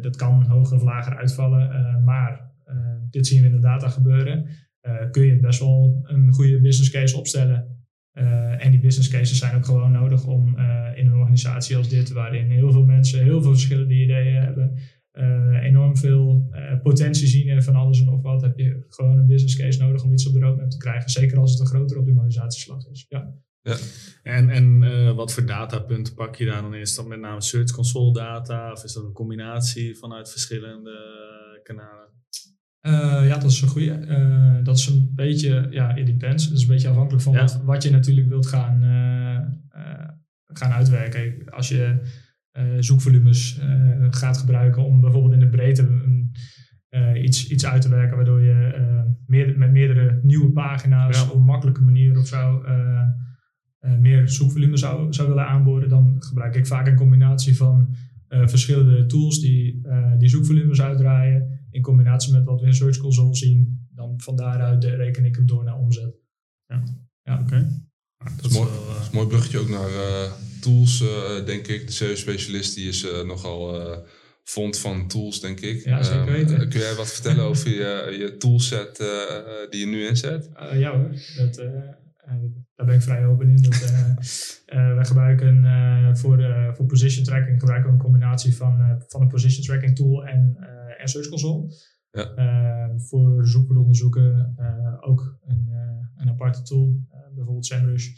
dat 0.00 0.16
kan 0.16 0.46
hoger 0.46 0.76
of 0.76 0.82
lager 0.82 1.16
uitvallen, 1.16 2.02
maar 2.04 2.50
dit 3.10 3.26
zien 3.26 3.40
we 3.40 3.48
in 3.48 3.54
de 3.54 3.60
data 3.60 3.88
gebeuren. 3.88 4.46
Uh, 4.86 5.10
kun 5.10 5.26
je 5.26 5.40
best 5.40 5.60
wel 5.60 6.00
een 6.02 6.32
goede 6.32 6.60
business 6.60 6.90
case 6.90 7.16
opstellen. 7.16 7.84
Uh, 8.14 8.64
en 8.64 8.70
die 8.70 8.80
business 8.80 9.10
cases 9.10 9.38
zijn 9.38 9.56
ook 9.56 9.64
gewoon 9.64 9.92
nodig 9.92 10.26
om 10.26 10.58
uh, 10.58 10.88
in 10.94 11.06
een 11.06 11.18
organisatie 11.18 11.76
als 11.76 11.88
dit, 11.88 12.12
waarin 12.12 12.50
heel 12.50 12.72
veel 12.72 12.84
mensen 12.84 13.22
heel 13.22 13.42
veel 13.42 13.50
verschillende 13.50 13.94
ideeën 13.94 14.42
hebben, 14.42 14.78
enorm 15.62 15.96
veel 15.96 16.50
potentie 16.82 17.26
zien 17.26 17.46
in 17.46 17.62
van 17.62 17.74
alles 17.74 17.98
en 17.98 18.04
nog 18.04 18.22
wat, 18.22 18.42
heb 18.42 18.58
je 18.58 18.84
gewoon 18.88 19.18
een 19.18 19.26
business 19.26 19.56
case 19.56 19.82
nodig 19.82 20.04
om 20.04 20.12
iets 20.12 20.26
op 20.26 20.32
de 20.32 20.40
roadmap 20.40 20.70
te 20.70 20.76
krijgen. 20.76 21.10
Zeker 21.10 21.38
als 21.38 21.50
het 21.50 21.60
een 21.60 21.66
grotere 21.66 22.00
optimalisatieslag 22.00 22.86
is. 22.86 23.06
Ja. 23.08 23.34
Ja. 23.62 23.76
En, 24.22 24.50
en 24.50 24.82
uh, 24.82 25.12
wat 25.12 25.32
voor 25.32 25.46
datapunten 25.46 26.14
pak 26.14 26.36
je 26.36 26.44
daar 26.44 26.62
dan 26.62 26.74
in? 26.74 26.80
Is 26.80 26.94
dat 26.94 27.06
met 27.06 27.20
name 27.20 27.42
Search 27.42 27.70
Console 27.70 28.12
data 28.12 28.72
of 28.72 28.84
is 28.84 28.92
dat 28.92 29.04
een 29.04 29.12
combinatie 29.12 29.98
vanuit 29.98 30.30
verschillende 30.30 30.90
kanalen? 31.62 32.09
Uh, 32.86 33.26
ja, 33.26 33.38
dat 33.38 33.50
is 33.50 33.62
een 33.62 33.68
goede. 33.68 34.06
Uh, 34.08 34.64
dat 34.64 34.76
is 34.78 34.86
een 34.86 35.12
beetje, 35.14 35.66
ja, 35.70 35.96
it 35.96 36.06
depends. 36.06 36.48
Dat 36.48 36.56
is 36.56 36.62
een 36.62 36.68
beetje 36.68 36.88
afhankelijk 36.88 37.22
van 37.22 37.34
wat, 37.34 37.62
wat, 37.64 37.82
je 37.82 37.90
natuurlijk 37.90 38.28
wilt 38.28 38.46
gaan, 38.46 38.82
gaan 40.46 40.72
uitwerken. 40.72 41.50
Als 41.50 41.68
je 41.68 42.00
zoekvolumes 42.78 43.60
gaat 44.10 44.38
gebruiken 44.38 44.84
om 44.84 45.00
bijvoorbeeld 45.00 45.32
in 45.32 45.40
de 45.40 45.48
breedte 45.48 45.82
een, 45.82 46.34
iets, 47.24 47.48
iets 47.48 47.66
uit 47.66 47.82
te 47.82 47.88
werken, 47.88 48.16
waardoor 48.16 48.40
je 48.40 48.86
meer, 49.26 49.58
met 49.58 49.72
meerdere 49.72 50.20
nieuwe 50.22 50.50
pagina's 50.52 51.28
op 51.28 51.34
een 51.34 51.42
makkelijke 51.42 51.82
manier 51.82 52.18
of 52.18 52.26
zo 52.26 52.62
meer 54.00 54.28
zoekvolume 54.28 54.76
zou, 54.76 55.12
zou 55.12 55.28
willen 55.28 55.46
aanboren, 55.46 55.88
dan 55.88 56.16
gebruik 56.18 56.54
ik 56.54 56.66
vaak 56.66 56.86
een 56.86 56.96
combinatie 56.96 57.56
van 57.56 57.94
verschillende 58.28 59.06
tools 59.06 59.40
die, 59.40 59.82
die 60.18 60.28
zoekvolumes 60.28 60.82
uitdraaien. 60.82 61.59
In 61.70 61.82
combinatie 61.82 62.32
met 62.32 62.44
wat 62.44 62.60
we 62.60 62.66
in 62.66 62.74
Search 62.74 62.96
Console 62.96 63.36
zien. 63.36 63.88
Dan 63.94 64.20
van 64.20 64.36
daaruit 64.36 64.84
reken 64.84 65.24
ik 65.24 65.36
hem 65.36 65.46
door 65.46 65.64
naar 65.64 65.78
omzet. 65.78 66.14
Ja, 66.66 66.82
ja 67.22 67.34
oké. 67.34 67.42
Okay. 67.42 67.66
dat, 68.36 68.50
is, 68.50 68.56
mooi, 68.56 68.70
dat 68.70 69.00
is 69.00 69.06
een 69.06 69.14
mooi 69.14 69.26
bruggetje 69.26 69.58
ook 69.58 69.68
naar 69.68 69.90
tools, 70.60 70.98
denk 71.44 71.66
ik. 71.66 71.86
De 71.86 71.92
SEO-specialist 71.92 72.74
die 72.74 72.88
is 72.88 73.06
nogal 73.24 73.84
fond 74.44 74.78
van 74.78 75.08
tools, 75.08 75.40
denk 75.40 75.60
ik. 75.60 75.84
Ja, 75.84 76.02
zeker 76.02 76.20
ehm, 76.20 76.32
weten. 76.32 76.68
kun 76.68 76.80
jij 76.80 76.94
wat 76.94 77.12
vertellen 77.12 77.44
over 77.44 77.68
je, 77.68 78.16
je 78.18 78.36
toolset 78.36 78.96
die 79.70 79.80
je 79.80 79.86
nu 79.86 80.06
inzet? 80.06 80.50
ja 80.72 80.96
hoor, 80.96 81.10
dat 81.36 81.62
daar 82.80 82.86
ben 82.86 82.94
ik 82.94 83.02
vrij 83.02 83.26
open 83.26 83.48
in. 83.48 83.62
Dat, 83.62 83.74
uh, 84.74 84.94
wij 84.94 85.04
gebruiken 85.04 85.64
uh, 85.64 86.14
voor, 86.14 86.72
voor 86.74 86.86
position 86.86 87.24
tracking 87.24 87.60
gebruiken 87.60 87.90
we 87.90 87.96
een 87.96 88.02
combinatie 88.02 88.56
van, 88.56 89.02
van 89.08 89.20
een 89.20 89.28
position 89.28 89.64
tracking 89.64 89.96
tool 89.96 90.26
en, 90.26 90.56
en 91.00 91.08
Search 91.08 91.28
Console. 91.28 91.72
Ja. 92.12 92.98
voor 92.98 93.46
zoekwoordonderzoeken 93.46 94.54
ook 95.00 95.38
een, 95.46 95.68
een 96.16 96.28
aparte 96.28 96.62
tool, 96.62 97.06
bijvoorbeeld 97.34 97.66
SEMrush. 97.66 98.08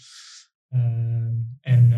en, 1.61 1.93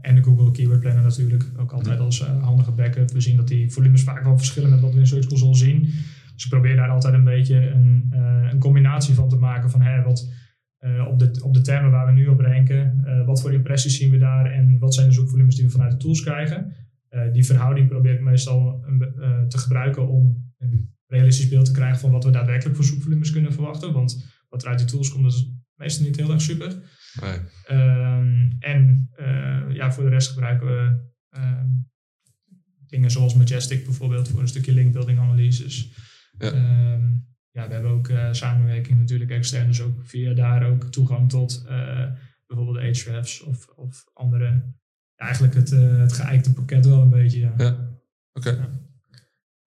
en 0.00 0.14
de 0.14 0.22
Google 0.22 0.50
Keyword 0.50 0.80
Planner 0.80 1.02
natuurlijk, 1.02 1.50
ook 1.56 1.72
altijd 1.72 1.98
als 1.98 2.22
handige 2.22 2.72
backup. 2.72 3.10
We 3.10 3.20
zien 3.20 3.36
dat 3.36 3.48
die 3.48 3.72
volumes 3.72 4.02
vaak 4.02 4.24
wel 4.24 4.36
verschillen 4.36 4.70
met 4.70 4.80
wat 4.80 4.92
we 4.92 4.98
in 4.98 5.06
Search 5.06 5.26
Console 5.26 5.54
zien. 5.54 5.80
Dus 6.34 6.44
ik 6.44 6.50
probeer 6.50 6.76
daar 6.76 6.90
altijd 6.90 7.14
een 7.14 7.24
beetje 7.24 7.70
een, 7.70 8.12
een 8.50 8.58
combinatie 8.58 9.14
van 9.14 9.28
te 9.28 9.36
maken 9.36 9.70
van 9.70 9.80
hè, 9.80 10.02
wat 10.02 10.30
uh, 10.84 11.06
op, 11.06 11.18
de, 11.18 11.40
op 11.42 11.54
de 11.54 11.60
termen 11.60 11.90
waar 11.90 12.06
we 12.06 12.12
nu 12.12 12.26
op 12.26 12.40
ranken. 12.40 13.02
Uh, 13.04 13.26
wat 13.26 13.40
voor 13.40 13.52
impressies 13.52 13.96
zien 13.96 14.10
we 14.10 14.18
daar 14.18 14.52
en 14.52 14.78
wat 14.78 14.94
zijn 14.94 15.08
de 15.08 15.14
zoekvolumes 15.14 15.56
die 15.56 15.64
we 15.64 15.70
vanuit 15.70 15.90
de 15.90 15.96
tools 15.96 16.22
krijgen. 16.22 16.72
Uh, 17.14 17.32
die 17.32 17.46
verhouding 17.46 17.88
probeer 17.88 18.14
ik 18.14 18.20
meestal 18.20 18.84
te 19.48 19.58
gebruiken 19.58 20.08
om 20.08 20.52
een 20.58 20.94
realistisch 21.06 21.48
beeld 21.48 21.64
te 21.64 21.72
krijgen 21.72 21.98
van 21.98 22.10
wat 22.10 22.24
we 22.24 22.30
daadwerkelijk 22.30 22.76
voor 22.76 22.84
zoekvolumes 22.84 23.32
kunnen 23.32 23.52
verwachten. 23.52 23.92
Want 23.92 24.30
wat 24.48 24.62
er 24.62 24.68
uit 24.68 24.78
die 24.78 24.86
tools 24.86 25.12
komt, 25.12 25.26
is 25.26 25.52
meestal 25.74 26.06
niet 26.06 26.16
heel 26.16 26.30
erg 26.30 26.40
super. 26.40 26.76
Nee. 27.20 27.38
Ehm, 27.66 28.50
en 28.58 29.10
ja, 29.72 29.92
voor 29.92 30.04
de 30.04 30.10
rest 30.10 30.30
gebruiken 30.30 30.66
we 30.66 31.10
ehm, 31.28 31.68
dingen 32.86 33.10
zoals 33.10 33.34
Majestic 33.34 33.84
bijvoorbeeld 33.84 34.28
voor 34.28 34.40
een 34.40 34.48
stukje 34.48 34.72
linkbuilding 34.72 35.18
analyses. 35.18 35.92
Ja. 36.38 36.52
Ehm, 36.52 37.10
ja, 37.50 37.66
we 37.66 37.72
hebben 37.72 37.90
ook 37.90 38.08
uh, 38.08 38.32
samenwerking 38.32 38.98
natuurlijk 38.98 39.30
extern, 39.30 39.66
dus 39.66 39.80
ook 39.80 40.06
via 40.06 40.34
daar 40.34 40.66
ook 40.66 40.84
toegang 40.84 41.28
tot 41.28 41.64
uh, 41.68 42.10
bijvoorbeeld 42.46 42.76
Ahrefs 42.76 43.42
of, 43.42 43.66
of 43.66 44.04
andere. 44.12 44.74
Eigenlijk 45.22 45.54
het, 45.54 45.70
uh, 45.70 45.98
het 45.98 46.12
geëikte 46.12 46.52
pakket 46.52 46.86
wel 46.86 47.00
een 47.00 47.10
beetje. 47.10 47.40
Ja, 47.40 47.52
ja. 47.56 47.68
oké. 48.32 48.48
Okay. 48.48 48.52
Ja. 48.52 48.68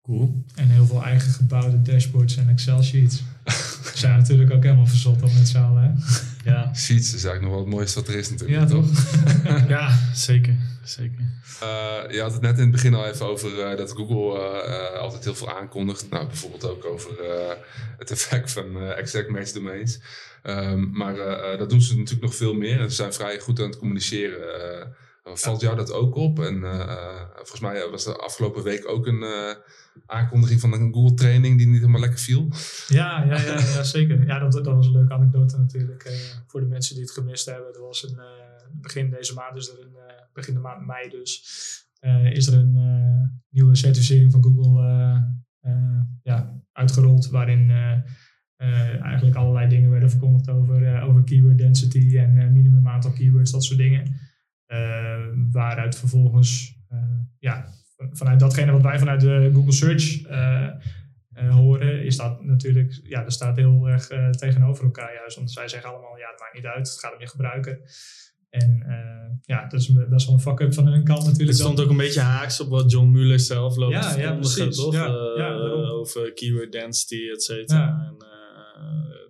Cool. 0.02 0.44
En 0.54 0.68
heel 0.68 0.86
veel 0.86 1.04
eigen 1.04 1.30
gebouwde 1.30 1.82
dashboards 1.82 2.36
en 2.36 2.48
Excel 2.48 2.82
sheets. 2.82 3.22
zijn 3.94 4.18
natuurlijk 4.18 4.52
ook 4.52 4.62
helemaal 4.62 4.86
verzot 4.86 5.22
op 5.22 5.32
met 5.34 5.48
z'n 5.48 5.58
allen. 5.58 6.02
Ja. 6.44 6.74
Sheets 6.74 7.14
is 7.14 7.24
eigenlijk 7.24 7.42
nog 7.42 7.50
wel 7.50 7.60
het 7.60 7.74
mooiste 7.74 8.00
wat 8.00 8.08
er 8.08 8.14
is 8.14 8.30
natuurlijk. 8.30 8.60
Ja, 8.60 8.66
toch? 8.66 8.86
ja, 9.68 9.98
zeker. 10.14 10.56
zeker. 10.84 11.20
Uh, 11.62 12.14
je 12.14 12.20
had 12.20 12.32
het 12.32 12.42
net 12.42 12.56
in 12.56 12.62
het 12.62 12.70
begin 12.70 12.94
al 12.94 13.06
even 13.06 13.26
over 13.26 13.70
uh, 13.70 13.76
dat 13.76 13.92
Google 13.92 14.38
uh, 14.68 15.00
altijd 15.00 15.24
heel 15.24 15.34
veel 15.34 15.58
aankondigt. 15.58 16.10
Nou, 16.10 16.26
bijvoorbeeld 16.26 16.64
ook 16.64 16.84
over 16.84 17.10
het 17.98 18.10
effect 18.10 18.52
van 18.52 18.82
exact 18.82 19.28
match 19.28 19.52
domains. 19.52 20.00
Um, 20.42 20.90
maar 20.92 21.16
dat 21.58 21.70
doen 21.70 21.82
ze 21.82 21.96
natuurlijk 21.96 22.22
nog 22.22 22.34
veel 22.34 22.54
meer. 22.54 22.80
En 22.80 22.88
ze 22.88 22.96
zijn 22.96 23.12
vrij 23.12 23.38
goed 23.38 23.60
aan 23.60 23.66
het 23.66 23.78
communiceren. 23.78 24.94
Valt 25.22 25.60
jou 25.60 25.76
dat 25.76 25.92
ook 25.92 26.14
op? 26.14 26.38
En 26.38 26.60
volgens 27.34 27.60
mij 27.60 27.88
was 27.90 28.06
er 28.06 28.16
afgelopen 28.16 28.62
week 28.62 28.88
ook 28.88 29.06
een 29.06 29.24
aankondiging 30.06 30.60
van 30.60 30.72
een 30.72 30.92
Google 30.94 31.14
training 31.14 31.58
die 31.58 31.66
niet 31.66 31.78
helemaal 31.78 32.00
lekker 32.00 32.18
viel. 32.18 32.48
Ja, 32.88 33.24
ja, 33.24 33.40
ja, 33.40 33.52
ja 33.52 33.82
zeker. 33.98 34.26
Ja, 34.26 34.38
dat, 34.38 34.52
dat 34.52 34.74
was 34.74 34.86
een 34.86 34.92
leuke 34.92 35.12
anekdote 35.12 35.58
natuurlijk 35.58 36.10
voor 36.46 36.60
de 36.60 36.66
mensen 36.66 36.94
die 36.94 37.04
het 37.04 37.12
gemist 37.12 37.46
hebben. 37.46 37.74
Er 37.74 37.80
was 37.80 38.02
een 38.02 38.20
begin 38.80 39.10
deze 39.10 39.34
maand, 39.34 39.54
dus 39.54 39.70
er 39.70 39.80
een 39.80 39.96
begin 40.32 40.54
de 40.54 40.60
maand 40.60 40.86
mei 40.86 41.08
dus, 41.08 41.44
uh, 42.00 42.32
is 42.32 42.46
er 42.46 42.54
een 42.54 42.76
uh, 42.76 43.28
nieuwe 43.48 43.74
certificering 43.74 44.32
van 44.32 44.42
Google 44.42 44.82
uh, 45.62 46.00
ja, 46.22 46.60
uitgerold, 46.72 47.30
waarin 47.30 47.70
eigenlijk 49.02 49.36
allerlei 49.36 49.68
dingen 49.68 49.90
werden 49.90 50.10
verkondigd 50.10 50.48
over, 50.48 51.02
over 51.02 51.24
keyword 51.24 51.58
density 51.58 52.16
en 52.16 52.52
minimum 52.52 52.88
aantal 52.88 53.12
keywords, 53.12 53.50
dat 53.50 53.64
soort 53.64 53.78
dingen. 53.78 54.21
Waaruit 55.50 55.96
vervolgens, 55.96 56.78
ja, 57.38 57.66
vanuit 58.12 58.40
datgene 58.40 58.72
wat 58.72 58.82
wij 58.82 58.98
vanuit 58.98 59.20
de 59.20 59.50
Google 59.54 59.72
Search 59.72 60.22
horen, 61.50 62.04
is 62.04 62.16
dat 62.16 62.44
natuurlijk, 62.44 63.00
ja, 63.02 63.22
dat 63.22 63.32
staat 63.32 63.56
heel 63.56 63.88
erg 63.88 64.06
tegenover 64.30 64.84
elkaar 64.84 65.14
juist. 65.14 65.36
Want 65.36 65.50
zij 65.50 65.68
zeggen 65.68 65.90
allemaal, 65.90 66.18
ja, 66.18 66.30
het 66.30 66.40
maakt 66.40 66.54
niet 66.54 66.66
uit, 66.66 66.88
het 66.88 66.98
gaat 66.98 67.14
om 67.14 67.20
je 67.20 67.28
gebruiken. 67.28 67.80
En 68.50 68.84
uh, 68.86 69.30
ja, 69.42 69.66
dat 69.66 69.80
is 69.80 69.92
best 70.08 70.26
wel 70.26 70.34
een 70.34 70.40
fuck-up 70.40 70.74
van 70.74 70.86
hun 70.86 71.04
kant 71.04 71.24
natuurlijk. 71.24 71.48
Het 71.48 71.58
stond 71.58 71.80
ook 71.80 71.90
een 71.90 71.96
beetje 71.96 72.20
haaks 72.20 72.60
op 72.60 72.68
wat 72.68 72.90
John 72.90 73.10
Muller 73.10 73.40
zelf 73.40 73.76
loopt 73.76 73.92
ja, 73.92 74.16
ja, 74.16 74.34
precies. 74.34 74.76
toch? 74.76 74.94
Ja, 74.94 75.06
ja, 75.36 75.52
over 75.90 76.32
keyword 76.32 76.72
density, 76.72 77.30
et 77.32 77.42
cetera. 77.42 78.06
En, 78.08 78.18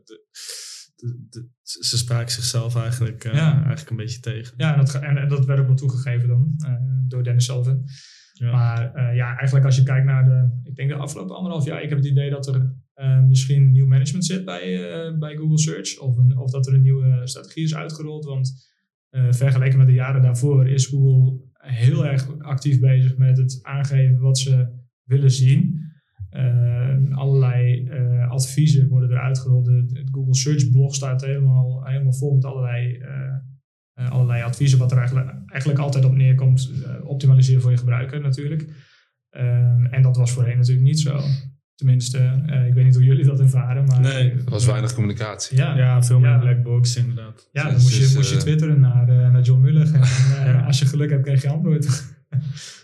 de, 0.05 0.25
de, 1.03 1.49
ze 1.63 1.99
spraken 1.99 2.33
zichzelf 2.33 2.77
eigenlijk, 2.77 3.25
eigenlijk 3.25 3.91
een 3.91 3.97
beetje 3.97 4.21
tegen. 4.21 4.55
Ja, 4.57 4.73
en 4.73 4.79
dat, 4.79 4.95
en, 4.95 5.17
en 5.17 5.29
dat 5.29 5.45
werd 5.45 5.61
ook 5.61 5.67
wel 5.67 5.75
toegegeven 5.75 6.29
dan 6.29 6.55
door 7.09 7.25
Dennis 7.25 7.45
Sullivan. 7.45 7.85
Maar 8.41 9.15
ja, 9.15 9.37
eigenlijk 9.37 9.65
als 9.65 9.77
je 9.77 9.83
kijkt 9.83 10.07
naar 10.07 10.25
de, 10.25 10.61
ik 10.63 10.77
denk 10.77 10.89
de 10.89 10.95
afgelopen 10.95 11.37
anderhalf 11.37 11.65
jaar, 11.65 11.83
ik 11.83 11.89
heb 11.89 11.99
het 11.99 12.07
idee 12.07 12.31
dat 12.31 12.47
er 12.47 12.75
misschien 13.29 13.73
nieuw 13.73 13.87
management 13.87 14.25
zit 14.25 14.45
bij, 14.45 14.79
bij 15.19 15.37
Google 15.37 15.59
Search. 15.59 15.99
Of, 15.99 16.17
een, 16.17 16.39
of 16.39 16.51
dat 16.51 16.67
er 16.67 16.75
een 16.75 16.83
nieuwe 16.83 17.21
strategie 17.25 17.65
is 17.65 17.75
uitgerold. 17.75 18.25
Want 18.25 18.71
vergeleken 19.11 19.79
met 19.79 19.87
de 19.87 19.93
jaren 19.93 20.23
daarvoor 20.23 20.69
is 20.69 20.87
Google 20.87 21.41
heel 21.53 22.07
erg 22.07 22.39
actief 22.39 22.81
bezig 22.81 23.17
met 23.17 23.37
het 23.37 23.59
aangeven 23.63 24.21
wat 24.21 24.39
ze 24.39 24.81
willen 25.05 25.31
zien. 25.31 25.92
Uh, 26.37 27.17
allerlei 27.17 27.89
uh, 27.89 28.31
adviezen 28.31 28.89
worden 28.89 29.11
eruit 29.11 29.39
gerold. 29.39 29.67
Het 29.67 30.09
Google 30.11 30.35
Search 30.35 30.71
blog 30.71 30.95
staat 30.95 31.25
helemaal, 31.25 31.85
helemaal 31.85 32.13
vol 32.13 32.35
met 32.35 32.45
allerlei, 32.45 33.05
allerlei 33.95 34.43
adviezen, 34.43 34.79
wat 34.79 34.91
er 34.91 34.99
eigenlijk, 34.99 35.35
eigenlijk 35.47 35.81
altijd 35.81 36.05
op 36.05 36.15
neerkomt. 36.15 36.71
optimaliseren 37.05 37.63
voor 37.63 37.71
je 37.71 37.77
gebruiker 37.77 38.21
natuurlijk. 38.21 38.69
en 39.91 40.03
dat 40.03 40.17
was 40.17 40.33
voorheen 40.33 40.57
natuurlijk 40.57 40.87
niet 40.87 41.01
zo. 41.01 41.21
Tenminste, 41.83 42.43
uh, 42.47 42.67
ik 42.67 42.75
weet 42.75 42.85
niet 42.85 42.95
hoe 42.95 43.05
jullie 43.05 43.25
dat 43.25 43.41
ervaren. 43.41 43.85
Maar, 43.85 44.01
nee, 44.01 44.31
er 44.31 44.51
was 44.51 44.67
weinig 44.67 44.95
communicatie. 44.95 45.57
Ja, 45.57 45.77
ja 45.77 46.03
veel 46.03 46.21
meer 46.21 46.31
ja. 46.31 46.39
blackbox 46.39 46.97
inderdaad. 46.97 47.49
Ja, 47.53 47.65
dan 47.65 47.73
moest 47.73 47.97
je, 47.97 48.13
moest 48.15 48.31
je 48.31 48.37
twitteren 48.37 48.81
naar, 48.81 49.09
uh, 49.09 49.31
naar 49.31 49.43
John 49.43 49.61
Muller. 49.61 49.95
En 49.95 50.57
uh, 50.57 50.67
als 50.69 50.79
je 50.79 50.87
geluk 50.87 51.11
hebt, 51.11 51.23
krijg 51.23 51.43
je 51.43 51.49
antwoord. 51.49 51.85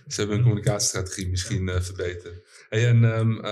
Ze 0.06 0.20
hebben 0.20 0.34
hun 0.34 0.44
communicatiestrategie 0.44 1.28
misschien 1.28 1.70
verbeterd. 1.80 2.57
En 2.68 3.04
um, 3.04 3.44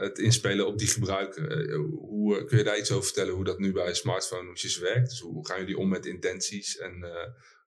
het 0.00 0.18
inspelen 0.18 0.66
op 0.66 0.78
die 0.78 0.88
gebruiker, 0.88 1.74
hoe, 1.74 2.44
kun 2.44 2.58
je 2.58 2.64
daar 2.64 2.78
iets 2.78 2.90
over 2.90 3.04
vertellen 3.04 3.34
hoe 3.34 3.44
dat 3.44 3.58
nu 3.58 3.72
bij 3.72 3.94
smartphones 3.94 4.78
werkt? 4.78 5.08
Dus 5.08 5.20
hoe 5.20 5.46
gaan 5.46 5.58
jullie 5.60 5.78
om 5.78 5.88
met 5.88 6.06
intenties 6.06 6.78
en 6.78 6.92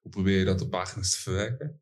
hoe 0.02 0.12
probeer 0.12 0.38
je 0.40 0.46
dat 0.46 0.62
op 0.62 0.70
pagina's 0.70 1.12
te 1.12 1.22
verwerken? 1.22 1.82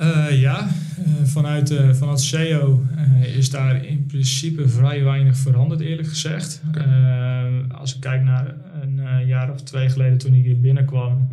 Uh, 0.00 0.40
ja, 0.40 0.68
uh, 0.98 1.24
vanuit, 1.24 1.70
uh, 1.70 1.94
vanuit 1.94 2.20
SEO 2.20 2.86
is 3.22 3.50
daar 3.50 3.84
in 3.84 4.06
principe 4.06 4.68
vrij 4.68 5.04
weinig 5.04 5.36
veranderd, 5.36 5.80
eerlijk 5.80 6.08
gezegd. 6.08 6.60
als 7.70 7.94
ik 7.94 8.00
kijk 8.00 8.22
naar 8.22 8.56
een 8.82 9.26
jaar 9.26 9.52
of 9.52 9.62
twee 9.62 9.88
geleden 9.88 10.18
toen 10.18 10.34
ik 10.34 10.44
hier 10.44 10.60
binnenkwam, 10.60 11.28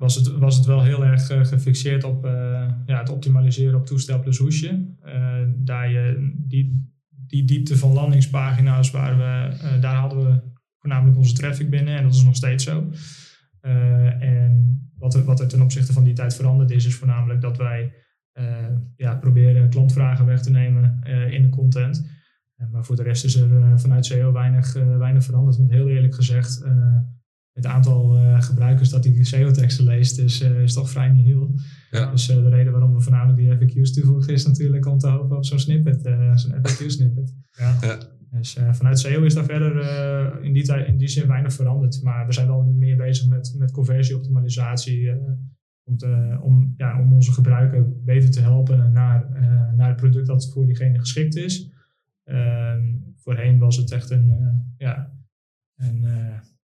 was, 0.00 0.14
het, 0.14 0.28
was 0.28 0.56
het 0.56 0.66
wel 0.66 0.82
heel 0.82 1.04
erg 1.04 1.26
gefixeerd 1.26 2.04
op 2.04 2.24
ja, 2.86 2.98
het 2.98 3.08
optimaliseren 3.08 3.78
op 3.78 3.86
toestel 3.86 4.20
plus 4.20 4.38
hoesje. 4.38 4.86
daar 5.56 5.90
je 5.90 6.32
die, 6.36 6.94
die 7.08 7.44
diepte 7.44 7.76
van 7.76 7.92
landingspagina's, 7.92 8.90
waar 8.90 9.16
we, 9.16 9.56
daar 9.80 9.96
hadden 9.96 10.24
we 10.24 10.40
voornamelijk 10.78 11.16
onze 11.16 11.34
traffic 11.34 11.70
binnen 11.70 11.96
en 11.96 12.02
dat 12.02 12.14
is 12.14 12.24
nog 12.24 12.36
steeds 12.36 12.64
zo. 12.64 12.90
en 13.60 14.80
wat 14.96 15.14
er, 15.14 15.24
wat 15.24 15.40
er 15.40 15.48
ten 15.48 15.62
opzichte 15.62 15.92
van 15.92 16.04
die 16.04 16.14
tijd 16.14 16.34
veranderd 16.34 16.70
is, 16.70 16.86
is 16.86 16.94
voornamelijk 16.94 17.40
dat 17.40 17.56
wij 17.56 17.92
ja, 18.96 19.14
proberen 19.14 19.70
klantvragen 19.70 20.26
weg 20.26 20.42
te 20.42 20.50
nemen 20.50 21.02
in 21.30 21.42
de 21.42 21.48
content. 21.48 22.10
maar 22.70 22.84
voor 22.84 22.96
de 22.96 23.02
rest 23.02 23.24
is 23.24 23.36
er 23.36 23.78
vanuit 23.80 24.06
SEO 24.06 24.32
weinig, 24.32 24.72
weinig 24.98 25.24
veranderd. 25.24 25.56
Want 25.56 25.70
heel 25.70 25.88
eerlijk 25.88 26.14
gezegd, 26.14 26.64
het 27.52 27.66
aantal 27.66 28.16
uh, 28.16 28.42
gebruikers 28.42 28.88
dat 28.88 29.02
die 29.02 29.24
SEO-teksten 29.24 29.84
leest 29.84 30.18
is, 30.18 30.42
uh, 30.42 30.62
is 30.62 30.72
toch 30.72 30.90
vrij 30.90 31.08
nihil. 31.08 31.54
Ja. 31.90 32.10
Dus 32.10 32.30
uh, 32.30 32.36
de 32.36 32.48
reden 32.48 32.72
waarom 32.72 32.94
we 32.94 33.00
voornamelijk 33.00 33.38
die 33.38 33.80
FAQ's 33.80 33.92
toevoegen 33.92 34.32
is 34.32 34.46
natuurlijk 34.46 34.86
om 34.86 34.98
te 34.98 35.08
hopen 35.08 35.36
op 35.36 35.44
zo'n 35.44 35.58
snippet, 35.58 36.02
zo'n 36.34 36.54
FAQ-snippet. 36.54 37.34
Ja. 37.50 37.76
ja. 37.80 37.98
Dus 38.30 38.58
vanuit 38.70 38.98
SEO 38.98 39.22
is 39.22 39.34
daar 39.34 39.44
verder 39.44 39.74
in, 40.42 40.52
die 40.52 40.86
in 40.86 40.96
die 40.96 41.08
zin 41.08 41.26
weinig 41.26 41.52
veranderd. 41.52 42.02
Maar 42.02 42.26
we 42.26 42.32
zijn 42.32 42.46
wel 42.46 42.62
meer 42.62 42.96
bezig 42.96 43.28
met, 43.28 43.54
met 43.58 43.70
conversieoptimalisatie. 43.70 45.10
om, 45.84 45.96
te, 45.96 46.38
om, 46.42 46.74
ja, 46.76 47.00
om 47.00 47.12
onze 47.12 47.32
gebruiker 47.32 48.04
beter 48.04 48.30
te 48.30 48.40
helpen 48.40 48.92
naar, 48.92 49.28
naar 49.76 49.88
het 49.88 49.96
product 49.96 50.26
dat 50.26 50.50
voor 50.52 50.66
diegene 50.66 50.98
geschikt 50.98 51.36
is. 51.36 51.70
Ehm, 52.24 52.84
voorheen 53.16 53.58
was 53.58 53.76
het 53.76 53.92
echt 53.92 54.10
een, 54.10 54.32
ja, 54.76 55.12
een 55.76 56.04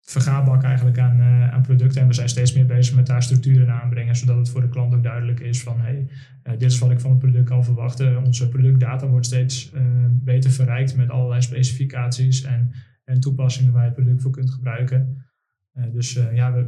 vergaarbak 0.05 0.63
eigenlijk 0.63 0.99
aan, 0.99 1.19
uh, 1.19 1.53
aan 1.53 1.61
producten. 1.61 2.01
En 2.01 2.07
we 2.07 2.13
zijn 2.13 2.29
steeds 2.29 2.53
meer 2.53 2.65
bezig 2.65 2.95
met 2.95 3.05
daar 3.05 3.23
structuren 3.23 3.81
aanbrengen, 3.81 4.15
zodat 4.15 4.37
het 4.37 4.49
voor 4.49 4.61
de 4.61 4.69
klant 4.69 4.93
ook 4.93 5.03
duidelijk 5.03 5.39
is 5.39 5.63
van 5.63 5.79
hey, 5.79 6.07
uh, 6.43 6.51
dit 6.51 6.71
is 6.71 6.79
wat 6.79 6.91
ik 6.91 6.99
van 6.99 7.09
het 7.09 7.19
product 7.19 7.49
kan 7.49 7.63
verwachten. 7.63 8.23
Onze 8.23 8.49
productdata 8.49 9.07
wordt 9.07 9.25
steeds 9.25 9.71
uh, 9.73 9.81
beter 10.09 10.51
verrijkt 10.51 10.95
met 10.95 11.09
allerlei 11.09 11.41
specificaties 11.41 12.41
en, 12.41 12.71
en 13.03 13.19
toepassingen 13.19 13.71
waar 13.71 13.81
je 13.81 13.87
het 13.87 13.97
product 13.97 14.21
voor 14.21 14.31
kunt 14.31 14.49
gebruiken. 14.49 15.25
dus 15.91 16.13
ja, 16.13 16.53
we, 16.53 16.61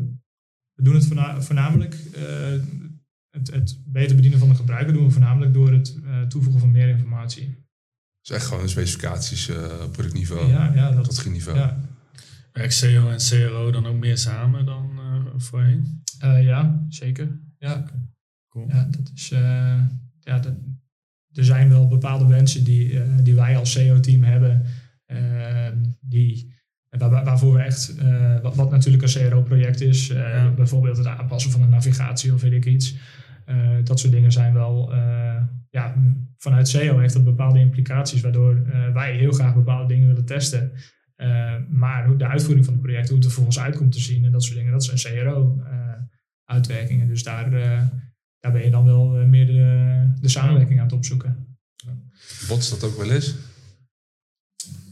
we, 0.73 0.83
doen 0.83 0.95
het 0.95 1.07
voornamelijk. 1.39 1.97
Het, 3.29 3.51
het, 3.51 3.81
beter 3.85 4.15
bedienen 4.15 4.39
van 4.39 4.49
de 4.49 4.55
gebruiker 4.55 4.93
doen 4.93 5.05
we 5.05 5.11
voornamelijk 5.11 5.53
door 5.53 5.71
het 5.71 5.97
toevoegen 6.27 6.59
van 6.59 6.71
meer 6.71 6.87
informatie. 6.87 7.65
Dus 8.21 8.35
echt 8.35 8.45
gewoon 8.45 8.69
specificaties 8.69 9.49
op 9.83 9.91
productniveau, 9.91 10.47
ja, 10.47 10.73
ja, 10.73 10.91
dat, 10.91 11.25
niveau. 11.29 11.57
Ja, 11.57 11.79
Werkt 12.57 12.83
en 12.83 13.17
CRO 13.17 13.71
dan 13.71 13.87
ook 13.87 13.99
meer 13.99 14.17
samen 14.17 14.65
dan 14.65 14.89
uh, 14.99 15.31
voorheen? 15.37 16.03
Uh, 16.23 16.43
ja, 16.43 16.85
zeker. 16.89 17.39
Ja. 17.57 17.85
Cool. 18.49 18.67
Ja, 18.67 18.87
dat 18.89 19.11
is, 19.15 19.31
uh, 19.31 19.39
ja, 20.19 20.39
dat, 20.39 20.53
er 21.33 21.45
zijn 21.45 21.69
wel 21.69 21.87
bepaalde 21.87 22.27
wensen 22.27 22.63
die, 22.63 23.01
die 23.21 23.35
wij 23.35 23.57
als 23.57 23.71
SEO-team 23.71 24.23
hebben, 24.23 24.65
die, 25.99 26.53
waar, 26.89 27.23
waarvoor 27.23 27.53
we 27.53 27.59
echt, 27.59 27.95
wat, 28.41 28.55
wat, 28.55 28.71
natuurlijk 28.71 29.03
een 29.03 29.29
CRO-project 29.29 29.81
is, 29.81 30.07
ja. 30.07 30.51
bijvoorbeeld 30.51 30.97
het 30.97 31.07
aanpassen 31.07 31.51
van 31.51 31.61
de 31.61 31.67
navigatie 31.67 32.33
of 32.33 32.41
weet 32.41 32.51
ik 32.51 32.65
iets. 32.65 32.95
dat 33.83 33.99
soort 33.99 34.13
dingen 34.13 34.31
zijn 34.31 34.53
wel, 34.53 34.93
ja, 35.69 35.95
vanuit 36.37 36.67
SEO 36.67 36.99
heeft 36.99 37.13
dat 37.13 37.23
bepaalde 37.23 37.59
implicaties, 37.59 38.21
waardoor 38.21 38.63
wij 38.93 39.15
heel 39.15 39.31
graag 39.31 39.53
bepaalde 39.53 39.93
dingen 39.93 40.07
willen 40.07 40.25
testen. 40.25 40.71
Uh, 41.17 41.55
maar 41.69 42.17
de 42.17 42.27
uitvoering 42.27 42.65
van 42.65 42.73
het 42.73 42.83
project, 42.83 43.07
hoe 43.07 43.17
het 43.17 43.25
er 43.25 43.31
volgens 43.31 43.59
uitkomt 43.59 43.91
te 43.91 43.99
zien 43.99 44.25
en 44.25 44.31
dat 44.31 44.43
soort 44.43 44.57
dingen, 44.57 44.71
dat 44.71 44.83
zijn 44.83 45.15
CRO-uitwerkingen. 45.15 47.03
Eh, 47.03 47.07
dus 47.07 47.23
daar, 47.23 47.53
uh, 47.53 47.81
daar 48.39 48.51
ben 48.51 48.63
je 48.63 48.69
dan 48.69 48.85
wel 48.85 49.07
meer 49.07 49.45
de, 49.45 50.13
de 50.21 50.29
samenwerking 50.29 50.79
aan 50.79 50.85
het 50.85 50.95
opzoeken. 50.95 51.57
Botst 52.47 52.69
dat 52.69 52.83
ook 52.83 52.97
wel 52.97 53.11
eens? 53.11 53.35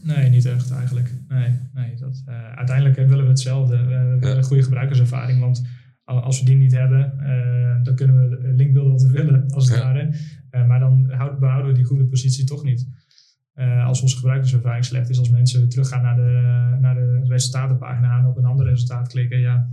Nee, 0.02 0.28
niet 0.28 0.44
echt 0.44 0.70
eigenlijk. 0.70 1.12
Nee, 1.28 1.58
nee, 1.74 1.96
dat, 1.96 2.22
uiteindelijk 2.54 2.96
willen 2.96 3.24
we 3.24 3.30
hetzelfde. 3.30 3.76
we 3.76 4.16
willen 4.20 4.36
een 4.36 4.42
goede 4.42 4.62
gebruikerservaring, 4.62 5.40
want 5.40 5.62
als 6.04 6.38
we 6.38 6.44
die 6.44 6.56
niet 6.56 6.72
hebben, 6.72 7.18
dan 7.82 7.94
kunnen 7.94 8.28
we 8.28 8.52
linkbeelden 8.52 8.92
wat 8.92 9.02
we 9.02 9.10
willen, 9.10 9.50
als 9.50 9.68
het 9.68 9.78
ware. 9.78 10.14
maar 10.50 10.80
dan 10.80 11.06
behouden 11.38 11.66
we 11.66 11.72
die 11.72 11.84
goede 11.84 12.04
positie 12.04 12.44
toch 12.44 12.62
niet. 12.62 12.86
Uh, 13.56 13.86
als 13.86 14.02
onze 14.02 14.16
gebruikerservaring 14.16 14.84
slecht 14.84 15.08
is, 15.08 15.18
als 15.18 15.30
mensen 15.30 15.68
teruggaan 15.68 16.02
naar 16.02 16.16
de, 16.16 16.76
naar 16.80 16.94
de 16.94 17.20
resultatenpagina 17.24 18.18
en 18.18 18.26
op 18.26 18.36
een 18.36 18.44
ander 18.44 18.66
resultaat 18.66 19.08
klikken, 19.08 19.40
ja. 19.40 19.70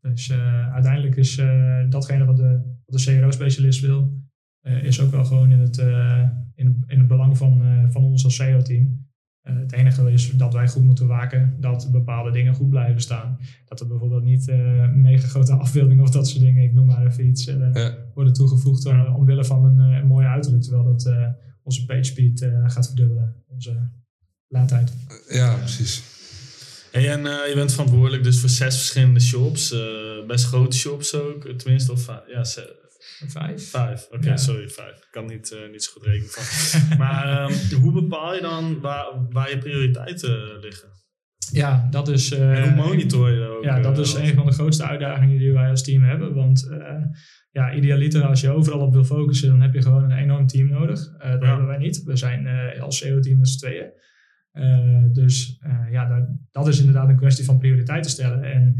Dus 0.00 0.28
uh, 0.28 0.72
uiteindelijk 0.72 1.16
is 1.16 1.38
uh, 1.38 1.80
datgene 1.88 2.24
wat 2.24 2.36
de, 2.36 2.60
wat 2.86 3.00
de 3.00 3.18
CRO-specialist 3.18 3.80
wil, 3.80 4.24
is 4.62 5.00
ook 5.00 5.10
wel 5.10 5.24
gewoon 5.24 5.50
in 5.50 5.60
het, 5.60 5.78
in, 6.54 6.84
in 6.86 6.98
het 6.98 7.06
belang 7.06 7.38
van, 7.38 7.86
van 7.90 8.02
ons 8.02 8.24
als 8.24 8.34
SEO-team. 8.34 9.06
het 9.42 9.72
enige 9.72 10.12
is 10.12 10.36
dat 10.36 10.52
wij 10.52 10.68
goed 10.68 10.84
moeten 10.84 11.06
waken 11.06 11.56
dat 11.60 11.88
bepaalde 11.92 12.30
dingen 12.30 12.54
goed 12.54 12.68
blijven 12.68 13.00
staan. 13.00 13.38
Dat 13.64 13.80
er 13.80 13.86
bijvoorbeeld 13.86 14.24
niet 14.24 14.52
mega 14.94 15.26
grote 15.26 15.52
afbeelding 15.52 16.00
of 16.00 16.10
dat 16.10 16.28
soort 16.28 16.44
dingen, 16.44 16.62
ik 16.62 16.72
noem 16.72 16.86
maar 16.86 17.06
even 17.06 17.26
iets, 17.26 17.44
ja. 17.44 17.96
worden 18.14 18.32
toegevoegd 18.32 18.86
omwille 19.14 19.44
van 19.44 19.64
een, 19.64 19.78
een 19.78 20.06
mooie 20.06 20.26
uiterlijk. 20.26 20.62
Terwijl 20.62 20.84
dat 20.84 21.10
onze 21.66 21.84
page 21.84 22.04
speed 22.04 22.40
uh, 22.40 22.70
gaat 22.70 22.86
verdubbelen. 22.86 23.44
Onze 23.48 23.90
laadtijd. 24.48 24.92
Ja, 25.28 25.56
precies. 25.56 26.02
Hey, 26.92 27.10
en 27.10 27.20
uh, 27.20 27.48
je 27.48 27.54
bent 27.54 27.72
verantwoordelijk 27.72 28.22
dus 28.22 28.40
voor 28.40 28.48
zes 28.48 28.76
verschillende 28.76 29.20
shops. 29.20 29.72
Uh, 29.72 30.26
best 30.26 30.44
grote 30.44 30.76
shops 30.76 31.14
ook, 31.14 31.48
tenminste. 31.48 31.92
Of, 31.92 32.06
ja, 32.26 32.44
Vijf. 33.26 33.70
Vijf, 33.70 34.08
oké, 34.10 34.36
sorry, 34.36 34.68
vijf. 34.68 34.96
Ik 34.96 35.08
kan 35.10 35.26
niet, 35.26 35.56
niet 35.70 35.84
zo 35.84 35.92
goed 35.92 36.02
rekenen 36.02 36.30
van. 36.30 36.98
maar 37.02 37.50
um, 37.50 37.80
hoe 37.80 37.92
bepaal 37.92 38.34
je 38.34 38.40
dan 38.40 38.80
waar, 38.80 39.26
waar 39.30 39.50
je 39.50 39.58
prioriteiten 39.58 40.58
liggen? 40.58 40.88
Ja, 41.52 41.86
dat 41.90 42.08
is. 42.08 42.32
en 42.32 42.62
hoe 42.62 42.84
monitor 42.84 43.30
je 43.30 43.38
dat 43.38 43.48
ook? 43.48 43.64
Ja, 43.64 43.80
dat 43.80 43.98
is 43.98 44.14
een 44.14 44.34
van 44.34 44.46
de 44.46 44.52
grootste 44.52 44.84
uitdagingen 44.84 45.38
die 45.38 45.52
wij 45.52 45.70
als 45.70 45.82
team 45.82 46.02
hebben. 46.02 46.34
Want 46.34 46.68
ja, 47.50 47.74
idealiter 47.74 48.22
als 48.22 48.40
je 48.40 48.50
overal 48.50 48.80
op 48.80 48.92
wil 48.92 49.04
focussen, 49.04 49.48
dan 49.48 49.60
heb 49.60 49.74
je 49.74 49.82
gewoon 49.82 50.04
een 50.04 50.18
enorm 50.18 50.46
team 50.46 50.68
nodig. 50.68 51.16
Dat 51.18 51.42
hebben 51.42 51.66
wij 51.66 51.78
niet. 51.78 52.02
We 52.02 52.16
zijn 52.16 52.48
als 52.80 52.98
SEO-team 52.98 53.38
met 53.38 53.48
z'n 53.48 53.58
tweeën. 53.58 53.90
Dus 55.12 55.60
ja, 55.90 56.08
dat, 56.08 56.28
dat, 56.50 56.68
is 56.68 56.78
inderdaad 56.78 57.08
een 57.08 57.16
kwestie 57.16 57.44
van 57.44 57.58
prioriteiten 57.58 58.10
stellen. 58.10 58.42
En 58.42 58.74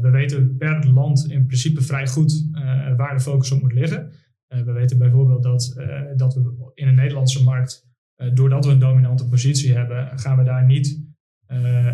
we 0.00 0.10
weten 0.10 0.56
per 0.56 0.90
land 0.92 1.30
in 1.30 1.46
principe 1.46 1.82
vrij 1.82 2.06
goed 2.06 2.48
waar 2.96 3.14
de 3.14 3.20
focus 3.20 3.52
op 3.52 3.60
moet 3.60 3.72
liggen. 3.72 4.12
we 4.46 4.72
weten 4.72 4.98
bijvoorbeeld 4.98 5.42
dat, 5.42 5.74
dat 6.16 6.34
we 6.34 6.70
in 6.74 6.86
de 6.86 6.92
Nederlandse 6.92 7.42
markt, 7.42 7.90
doordat 8.34 8.64
we 8.64 8.72
een 8.72 8.78
dominante 8.78 9.28
positie 9.28 9.76
hebben, 9.76 10.18
gaan 10.18 10.38
we 10.38 10.44
daar 10.44 10.64
niet 10.64 11.01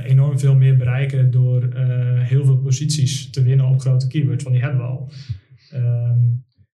enorm 0.05 0.39
veel 0.39 0.55
meer 0.55 0.77
bereiken 0.77 1.31
door 1.31 1.69
heel 2.19 2.45
veel 2.45 2.59
posities 2.59 3.31
te 3.31 3.43
winnen 3.43 3.67
op 3.67 3.81
grote 3.81 4.07
keywords, 4.07 4.45
want 4.45 4.57
die 4.57 4.65
hebben 4.65 4.83
we 4.83 4.89
al. 4.89 5.13
Ehm, 5.71 6.19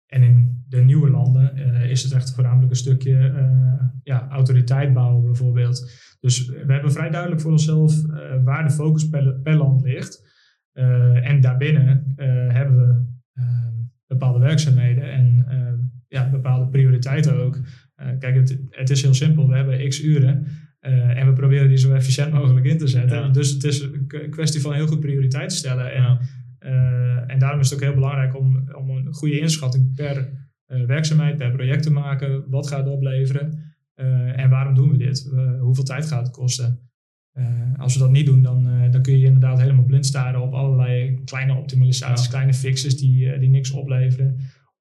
en 0.06 0.22
in 0.22 0.64
de 0.68 0.80
nieuwe 0.80 1.10
landen 1.10 1.52
uh, 1.56 1.90
is 1.90 2.02
het 2.02 2.12
echt 2.12 2.34
voornamelijk 2.34 2.70
een 2.70 2.76
stukje 2.76 3.32
ja, 4.02 4.28
autoriteit 4.28 4.92
bouwen 4.92 5.24
bijvoorbeeld. 5.24 5.90
Dus 6.20 6.46
we 6.46 6.72
hebben 6.72 6.92
vrij 6.92 7.10
duidelijk 7.10 7.40
voor 7.40 7.50
onszelf 7.50 8.02
waar 8.44 8.68
de 8.68 8.74
focus 8.74 9.08
per, 9.08 9.56
land 9.56 9.82
ligt. 9.82 10.22
en 11.22 11.40
daarbinnen 11.40 12.14
hebben 12.52 12.76
we 12.76 13.04
ehm, 13.34 13.72
bepaalde 14.06 14.38
werkzaamheden 14.38 15.12
en 15.12 15.46
ja, 16.08 16.30
bepaalde 16.30 16.70
prioriteiten 16.70 17.36
ook. 17.36 17.60
kijk, 18.18 18.34
het, 18.34 18.58
het, 18.70 18.90
is 18.90 19.02
heel 19.02 19.14
simpel. 19.14 19.48
We 19.48 19.56
hebben 19.56 19.88
x 19.88 20.02
uren 20.02 20.46
en 20.92 21.26
we 21.26 21.32
proberen 21.32 21.68
die 21.68 21.76
zo 21.76 21.94
efficiënt 21.94 22.32
mogelijk 22.32 22.66
in 22.66 22.78
te 22.78 22.86
zetten. 22.86 23.32
Dus 23.32 23.50
het 23.50 23.64
is 23.64 23.80
een 23.80 24.30
kwestie 24.30 24.60
van 24.60 24.74
heel 24.74 24.86
goed 24.86 25.00
prioriteit 25.00 25.52
stellen. 25.52 25.92
En, 25.92 26.02
ja. 26.02 26.20
Eh, 26.58 27.30
en 27.32 27.38
daarom 27.38 27.60
is 27.60 27.70
het 27.70 27.78
ook 27.78 27.84
heel 27.84 27.94
belangrijk 27.94 28.38
om, 28.38 28.70
om 28.72 28.90
een 28.90 29.14
goede 29.14 29.38
inschatting 29.38 29.94
per 29.94 30.30
uh, 30.68 30.84
werkzaamheid, 30.86 31.36
per 31.36 31.50
project 31.50 31.82
te 31.82 31.92
maken. 31.92 32.44
Wat 32.50 32.68
gaat 32.68 32.84
het 32.84 32.94
opleveren 32.94 33.62
en 34.34 34.50
waarom 34.50 34.74
doen 34.74 34.90
we 34.90 34.96
dit? 34.96 35.30
hoeveel 35.60 35.84
tijd 35.84 36.06
gaat 36.06 36.26
het 36.26 36.36
kosten? 36.36 36.78
als 37.76 37.94
we 37.94 38.00
dat 38.00 38.10
niet 38.10 38.26
doen, 38.26 38.42
dan, 38.42 38.90
dan 38.90 39.02
kun 39.02 39.18
je 39.18 39.24
inderdaad 39.24 39.60
helemaal 39.60 39.84
blind 39.84 40.06
staren 40.06 40.40
op 40.40 40.52
allerlei 40.52 41.20
kleine 41.24 41.54
optimalisaties, 41.54 42.28
kleine 42.28 42.54
fixes 42.54 42.98
die, 42.98 43.38
die 43.38 43.48
niks 43.48 43.70
opleveren. 43.70 44.36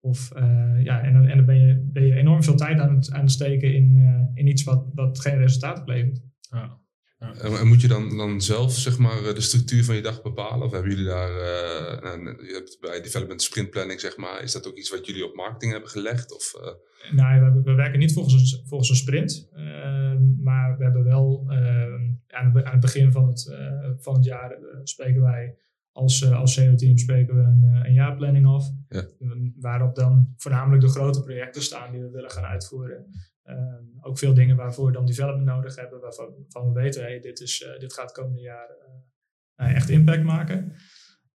Of, 0.05 0.31
ja, 0.79 1.01
en, 1.01 1.29
en 1.29 1.37
dan 1.37 1.45
ben 1.45 1.67
je, 1.67 1.89
ben 1.91 2.05
je 2.05 2.13
enorm 2.13 2.43
veel 2.43 2.55
tijd 2.55 2.79
aan 2.79 2.95
het, 2.95 3.11
aan 3.11 3.21
het 3.21 3.31
steken 3.31 3.73
in, 3.73 4.07
in 4.33 4.47
iets 4.47 4.63
wat, 4.63 4.85
wat 4.93 5.19
geen 5.19 5.37
resultaat 5.37 5.79
oplevert. 5.79 6.21
Ja. 6.49 6.81
En 7.41 7.67
moet 7.67 7.81
je 7.81 7.87
dan, 7.87 8.17
dan 8.17 8.41
zelf 8.41 8.73
zeg 8.73 8.97
maar, 8.97 9.33
de 9.33 9.41
structuur 9.41 9.83
van 9.83 9.95
je 9.95 10.01
dag 10.01 10.21
bepalen? 10.21 10.65
Of 10.65 10.71
hebben 10.71 10.91
jullie 10.91 11.05
daar, 11.05 11.31
uh, 11.31 12.47
je 12.47 12.53
hebt 12.53 12.77
bij 12.81 13.01
development 13.01 13.41
sprint 13.41 13.69
planning 13.69 13.99
zeg 13.99 14.17
maar, 14.17 14.41
is 14.41 14.51
dat 14.51 14.67
ook 14.67 14.75
iets 14.75 14.89
wat 14.89 15.05
jullie 15.05 15.25
op 15.25 15.35
marketing 15.35 15.71
hebben 15.71 15.89
gelegd? 15.89 16.35
Of, 16.35 16.53
uh? 16.61 17.15
Nou, 17.15 17.53
we, 17.53 17.61
we, 17.63 17.73
werken 17.73 17.99
niet 17.99 18.13
volgens 18.13 18.51
een, 18.51 18.67
volgens 18.67 18.89
een 18.89 18.95
sprint, 18.95 19.49
uh, 19.55 20.13
maar 20.39 20.77
we 20.77 20.83
hebben 20.83 21.03
wel 21.03 21.45
ehm, 21.49 22.01
aan, 22.27 22.65
aan, 22.65 22.71
het 22.71 22.79
begin 22.79 23.11
van 23.11 23.27
het, 23.27 23.51
van 23.97 24.13
het 24.13 24.25
jaar 24.25 24.57
spreken 24.83 25.21
wij 25.21 25.57
als, 25.93 26.31
als 26.31 26.53
CEO-team 26.53 26.97
spreken 26.97 27.35
we 27.35 27.41
een, 27.41 27.85
een 27.85 27.93
jaarplanning 27.93 28.47
af. 28.47 28.65
Ja. 28.87 29.03
Waarop 29.55 29.95
dan 29.95 30.33
voornamelijk 30.37 30.81
de 30.81 30.89
grote 30.89 31.23
projecten 31.23 31.61
staan 31.61 31.91
die 31.91 32.01
we 32.01 32.09
willen 32.09 32.31
gaan 32.31 32.43
uitvoeren. 32.43 33.05
Ehm, 33.43 33.83
ook 34.01 34.17
veel 34.17 34.33
dingen 34.33 34.55
waarvoor 34.55 34.85
we 34.85 34.91
dan 34.91 35.05
development 35.05 35.45
nodig 35.45 35.75
hebben, 35.75 35.99
waarvan, 35.99 36.73
we 36.73 36.81
weten, 36.81 37.01
hey, 37.03 37.19
dit, 37.19 37.39
is, 37.39 37.67
dit 37.79 37.93
gaat 37.93 38.11
komende 38.11 38.41
jaar 38.41 38.69
echt 39.55 39.89
impact 39.89 40.23
maken. 40.23 40.73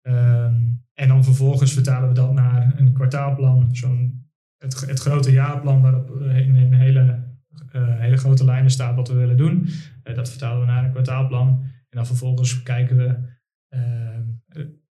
Ehm, 0.02 0.62
en 0.94 1.08
dan 1.08 1.24
vervolgens 1.24 1.72
vertalen 1.72 2.08
we 2.08 2.14
dat 2.14 2.32
naar 2.32 2.78
een 2.78 2.92
kwartaalplan, 2.92 3.76
zo'n 3.76 4.30
het, 4.58 4.80
het 4.80 5.00
grote 5.00 5.32
jaarplan 5.32 5.82
waarop 5.82 6.10
in, 6.20 6.56
een 6.56 6.74
hele, 6.74 7.24
uh, 7.72 8.00
hele 8.00 8.16
grote 8.16 8.44
lijnen 8.44 8.70
staat 8.70 8.96
wat 8.96 9.08
we 9.08 9.14
willen 9.14 9.36
doen. 9.36 9.68
Dat 10.02 10.30
vertalen 10.30 10.60
we 10.60 10.66
naar 10.66 10.84
een 10.84 10.90
kwartaalplan. 10.90 11.48
En 11.62 11.96
dan 11.96 12.06
vervolgens 12.06 12.62
kijken 12.62 12.96
we, 12.96 13.34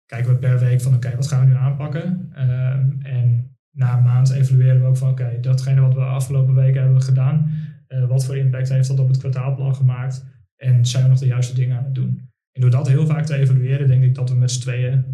kijken 0.07 0.33
we 0.33 0.39
per 0.39 0.59
week 0.59 0.81
van 0.81 0.95
oké, 0.95 1.17
wat 1.17 1.29
gaan 1.29 1.41
we 1.41 1.47
nu 1.47 1.55
aanpakken? 1.55 2.31
Ehm, 2.35 2.91
en 3.03 3.57
na 3.71 3.97
een 3.97 4.03
maand 4.03 4.31
evalueren 4.31 4.81
we 4.81 4.87
ook 4.87 4.97
van 4.97 5.11
oké, 5.11 5.39
datgene 5.41 5.81
wat 5.81 5.95
we 5.95 6.01
afgelopen 6.01 6.55
weken 6.55 6.83
hebben 6.83 7.03
gedaan, 7.03 7.51
wat 8.09 8.25
voor 8.25 8.37
impact 8.37 8.69
heeft 8.69 8.89
dat 8.89 8.99
op 8.99 9.09
het 9.09 9.19
kwartaalplan 9.19 9.75
gemaakt? 9.75 10.25
En 10.57 10.87
zijn 10.87 11.03
we 11.03 11.09
nog 11.09 11.19
de 11.19 11.27
juiste 11.27 11.55
dingen 11.55 11.79
aan 11.79 11.85
het 11.85 11.95
doen? 11.95 12.29
En 12.53 12.61
door 12.61 12.71
dat 12.71 12.89
heel 12.89 13.07
vaak 13.07 13.27
te 13.27 13.37
evalueren, 13.37 13.89
denk 13.89 14.03
ik 14.05 14.15
dat 14.15 14.31
we 14.31 14.37
met 14.37 14.51
z'n 14.51 14.61
tweeën 14.61 15.05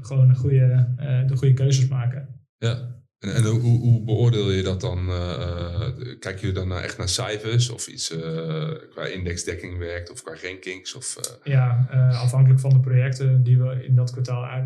gewoon 0.00 0.28
een 0.28 0.36
goede, 0.36 0.88
de 1.26 1.36
goede 1.36 1.54
keuzes 1.54 1.88
maken. 1.88 2.28
Ja, 2.58 2.93
en, 3.24 3.34
en 3.34 3.44
hoe, 3.44 3.60
hoe, 3.60 4.04
beoordeel 4.04 4.50
je 4.50 4.62
dat 4.62 4.80
dan? 4.80 5.08
Uh, 5.08 5.88
kijk 6.18 6.40
je 6.40 6.52
dan 6.52 6.72
echt 6.72 6.98
naar 6.98 7.08
cijfers 7.08 7.70
of 7.70 7.86
iets 7.86 8.12
uh, 8.12 8.72
qua 8.90 9.06
indexdekking 9.06 9.78
werkt 9.78 10.10
of 10.10 10.22
qua 10.22 10.36
rankings? 10.42 10.94
Of, 10.94 11.38
Ja, 11.44 11.86
afhankelijk 12.10 12.60
van 12.60 12.70
de 12.70 12.80
projecten 12.80 13.42
die 13.42 13.58
we 13.58 13.84
in 13.84 13.94
dat 13.94 14.10
kwartaal 14.10 14.64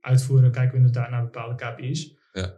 uitvoeren, 0.00 0.50
kijken 0.50 0.72
we 0.72 0.76
inderdaad 0.76 1.10
naar 1.10 1.22
bepaalde 1.22 1.54
KPI's. 1.54 2.22
Ja. 2.32 2.54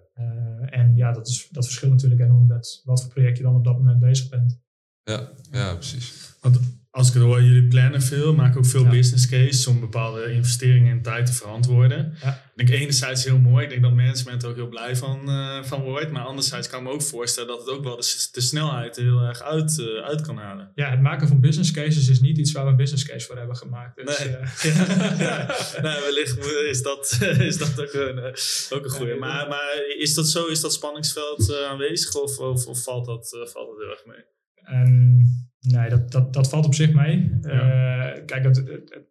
en 0.67 0.97
ja, 0.97 1.13
dat, 1.13 1.27
is, 1.27 1.49
dat 1.51 1.65
verschilt 1.65 1.93
natuurlijk 1.93 2.21
enorm 2.21 2.47
met 2.47 2.81
wat 2.85 3.03
voor 3.03 3.13
project 3.13 3.37
je 3.37 3.43
dan 3.43 3.55
op 3.55 3.65
dat 3.65 3.79
moment 3.79 3.99
bezig 3.99 4.29
bent. 4.29 4.61
Ja, 5.03 5.29
ja 5.51 5.75
precies. 5.75 6.35
Want 6.41 6.61
als 6.97 7.09
ik 7.09 7.15
het 7.15 7.23
hoor, 7.23 7.43
jullie 7.43 7.69
plannen 7.69 8.03
veel, 8.03 8.35
maken 8.35 8.59
ook 8.59 8.67
veel 8.67 8.87
business 8.87 9.29
cases 9.29 9.67
om 9.67 9.81
bepaalde 9.81 10.33
investeringen 10.33 10.97
in 10.97 11.03
tijd 11.03 11.27
te 11.27 11.33
verantwoorden. 11.33 12.15
Ja. 12.23 12.51
Ik 12.55 12.67
denk 12.67 12.81
enerzijds 12.81 13.25
heel 13.25 13.39
mooi, 13.39 13.65
ik 13.65 13.71
denk 13.71 13.83
dat 13.83 13.93
management 13.93 14.43
er 14.43 14.49
ook 14.49 14.55
heel 14.55 14.69
blij 14.69 14.97
van, 14.97 15.21
uh, 15.29 15.63
van 15.63 15.83
wordt. 15.83 16.11
Maar 16.11 16.23
anderzijds 16.23 16.69
kan 16.69 16.79
ik 16.79 16.87
me 16.87 16.93
ook 16.93 17.03
voorstellen 17.03 17.49
dat 17.49 17.59
het 17.59 17.69
ook 17.69 17.85
wel 17.85 17.97
de, 17.97 18.29
de 18.33 18.41
snelheid 18.41 18.97
er 18.97 19.03
heel 19.03 19.21
erg 19.21 19.43
uit, 19.43 19.79
uh, 19.79 20.05
uit 20.05 20.21
kan 20.21 20.37
halen. 20.37 20.71
Ja, 20.75 20.91
het 20.91 21.01
maken 21.01 21.29
van 21.29 21.41
business 21.41 21.71
cases 21.71 22.09
is 22.09 22.21
niet 22.21 22.39
iets 22.39 22.53
waar 22.53 22.65
we 22.65 22.71
een 22.71 22.77
business 22.77 23.07
case 23.07 23.27
voor 23.27 23.37
hebben 23.37 23.57
gemaakt. 23.57 23.97
Dus, 23.97 24.19
nee. 24.19 24.29
Uh, 24.29 25.19
ja. 25.27 25.55
nee, 25.83 26.01
wellicht 26.01 26.39
is 26.47 26.83
dat, 26.83 27.19
is 27.39 27.59
dat 27.59 27.81
ook 27.81 27.93
een, 27.93 28.19
ook 28.71 28.85
een 28.85 28.91
goede. 28.91 29.15
Maar, 29.15 29.49
maar 29.49 29.85
is 29.99 30.15
dat 30.15 30.29
zo, 30.29 30.47
is 30.47 30.61
dat 30.61 30.73
spanningsveld 30.73 31.55
aanwezig 31.71 32.15
of, 32.15 32.39
of, 32.39 32.67
of, 32.67 32.83
valt, 32.83 33.07
dat, 33.07 33.29
valt 33.53 33.69
dat 33.69 33.79
heel 33.79 33.91
erg 33.91 34.05
mee? 34.07 34.25
Um, 34.81 35.47
Nee, 35.67 35.89
dat, 35.89 36.13
dat, 36.13 36.33
dat 36.33 36.49
valt 36.49 36.67
op 36.67 36.75
zich 36.75 36.93
mee. 36.93 37.31
Ja. 37.41 38.15
Uh, 38.17 38.25
kijk, 38.27 38.45
het, 38.45 38.57
het, 38.57 39.05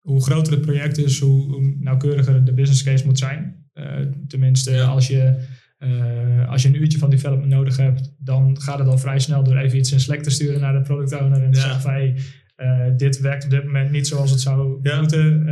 hoe 0.00 0.22
groter 0.22 0.52
het 0.52 0.62
project 0.62 0.98
is, 0.98 1.20
hoe, 1.20 1.52
hoe 1.52 1.76
nauwkeuriger 1.80 2.44
de 2.44 2.52
business 2.52 2.82
case 2.82 3.06
moet 3.06 3.18
zijn. 3.18 3.66
Uh, 3.74 3.86
tenminste, 4.28 4.70
ja. 4.70 4.84
als, 4.84 5.06
je, 5.06 5.36
uh, 5.78 6.48
als 6.48 6.62
je 6.62 6.68
een 6.68 6.80
uurtje 6.80 6.98
van 6.98 7.10
development 7.10 7.52
nodig 7.52 7.76
hebt, 7.76 8.14
dan 8.18 8.60
gaat 8.60 8.78
het 8.78 8.88
al 8.88 8.98
vrij 8.98 9.18
snel 9.18 9.42
door 9.42 9.56
even 9.56 9.78
iets 9.78 9.92
in 9.92 10.00
Slack 10.00 10.22
te 10.22 10.30
sturen 10.30 10.60
naar 10.60 10.72
de 10.72 10.82
product 10.82 11.20
owner 11.20 11.42
en 11.42 11.50
te 11.50 11.58
ja. 11.58 11.64
zeggen 11.64 11.80
van 11.80 11.92
hey, 11.92 12.16
dit 12.96 13.20
werkt 13.20 13.44
op 13.44 13.50
dit 13.50 13.64
moment 13.64 13.90
niet 13.90 14.06
zoals 14.06 14.30
het 14.30 14.40
zou 14.40 14.80
moeten. 14.98 15.46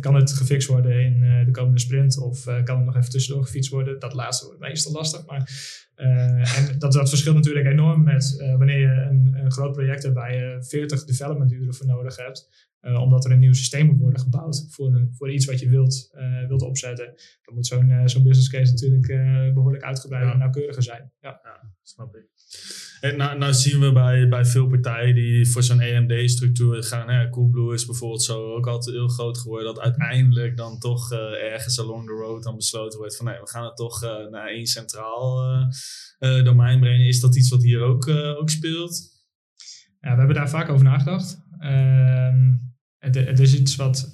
Kan 0.00 0.14
het 0.14 0.32
gefixt 0.32 0.68
worden 0.68 1.04
in 1.04 1.44
de 1.44 1.50
komende 1.50 1.80
sprint 1.80 2.18
of 2.18 2.44
kan 2.44 2.76
het 2.76 2.86
nog 2.86 2.96
even 2.96 3.10
tussendoor 3.10 3.44
gefietst 3.44 3.70
worden? 3.70 3.98
Dat 3.98 4.12
laatste 4.12 4.46
wordt 4.46 4.60
meestal 4.60 4.92
lastig, 4.92 5.26
maar 5.26 5.50
en 5.94 6.78
dat, 6.78 6.92
dat 6.92 7.08
verschilt 7.08 7.36
natuurlijk 7.36 7.66
enorm 7.66 8.02
met 8.02 8.44
wanneer 8.58 8.78
je 8.78 9.06
een, 9.10 9.34
een, 9.34 9.52
groot 9.52 9.72
project 9.72 10.02
hebt 10.02 10.14
waar 10.14 10.34
je 10.34 10.56
40 10.60 11.04
development 11.04 11.52
uren 11.52 11.74
voor 11.74 11.86
nodig 11.86 12.16
hebt. 12.16 12.68
Uh, 12.82 13.00
omdat 13.00 13.24
er 13.24 13.30
een 13.30 13.38
nieuw 13.38 13.52
systeem 13.52 13.86
moet 13.86 13.98
worden 13.98 14.20
gebouwd 14.20 14.66
voor, 14.70 14.94
een, 14.94 15.10
voor 15.12 15.30
iets 15.30 15.46
wat 15.46 15.60
je 15.60 15.68
wilt, 15.68 16.10
wilt 16.48 16.62
opzetten. 16.62 17.14
Dan 17.42 17.54
moet 17.54 17.66
zo'n 17.66 18.02
zo'n 18.04 18.22
business 18.22 18.50
case 18.50 18.72
natuurlijk 18.72 19.06
behoorlijk 19.54 19.84
uitgebreid 19.84 20.24
ja. 20.24 20.32
en 20.32 20.38
nauwkeuriger 20.38 20.82
zijn. 20.82 21.12
Ja, 21.20 21.40
ja 21.42 21.72
snap 21.82 22.16
ik. 22.16 22.24
En 23.00 23.16
nou, 23.16 23.38
nou 23.38 23.52
zien 23.52 23.80
we 23.80 23.92
bij, 23.92 24.28
bij 24.28 24.44
veel 24.44 24.66
partijen 24.66 25.14
die 25.14 25.50
voor 25.50 25.62
zo'n 25.62 25.80
EMD-structuur 25.80 26.82
gaan. 26.82 27.08
Hè, 27.08 27.30
Coolblue 27.30 27.74
is 27.74 27.86
bijvoorbeeld 27.86 28.22
zo 28.22 28.54
ook 28.54 28.66
altijd 28.66 28.96
heel 28.96 29.08
groot 29.08 29.38
geworden. 29.38 29.74
Dat 29.74 29.84
uiteindelijk 29.84 30.56
dan 30.56 30.78
toch 30.78 31.12
uh, 31.12 31.18
ergens 31.52 31.80
along 31.80 32.06
the 32.06 32.12
road 32.12 32.42
dan 32.42 32.56
besloten 32.56 32.98
wordt 32.98 33.16
van 33.16 33.26
nee, 33.26 33.40
we 33.40 33.48
gaan 33.48 33.64
het 33.64 33.76
toch 33.76 34.04
uh, 34.04 34.30
naar 34.30 34.48
één 34.48 34.66
centraal 34.66 35.52
uh, 36.18 36.44
domein 36.44 36.80
brengen. 36.80 37.06
Is 37.06 37.20
dat 37.20 37.36
iets 37.36 37.50
wat 37.50 37.62
hier 37.62 37.80
ook, 37.80 38.08
ook 38.08 38.50
speelt? 38.50 39.08
Ja, 40.00 40.12
we 40.12 40.18
hebben 40.18 40.36
daar 40.36 40.50
vaak 40.50 40.68
over 40.68 40.84
nagedacht. 40.84 41.38
Ehm, 41.58 42.52
het, 42.98 43.38
is 43.38 43.58
iets 43.58 43.76
wat, 43.76 44.10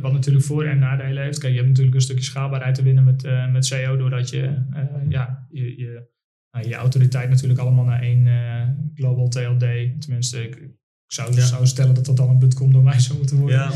wat 0.00 0.12
natuurlijk 0.12 0.44
voor- 0.44 0.64
en 0.64 0.78
nadelen 0.78 1.22
heeft. 1.22 1.38
Kijk, 1.38 1.52
je 1.52 1.58
hebt 1.58 1.68
natuurlijk 1.68 1.96
een 1.96 2.02
stukje 2.02 2.24
schaalbaarheid 2.24 2.74
te 2.74 2.82
winnen 2.82 3.04
met, 3.04 3.22
met 3.52 3.66
SEO, 3.66 3.96
doordat 3.96 4.30
je, 4.30 4.64
ja, 5.08 5.46
je, 5.50 5.78
je 5.78 6.11
nou, 6.52 6.68
je 6.68 6.74
autoriteit 6.74 7.28
natuurlijk 7.28 7.60
allemaal 7.60 7.84
naar 7.84 8.02
één 8.02 8.26
uh, 8.26 8.62
global 8.94 9.28
TLD. 9.28 9.64
Tenminste, 9.98 10.42
ik, 10.42 10.56
ik 10.56 10.72
zou, 11.06 11.34
ja. 11.34 11.40
zou 11.40 11.66
stellen 11.66 11.94
dat 11.94 12.06
dat 12.06 12.16
dan 12.16 12.42
een 12.42 12.54
.com 12.54 12.72
domein 12.72 13.00
zou 13.00 13.18
moeten 13.18 13.36
worden. 13.36 13.58
Ja. 13.58 13.70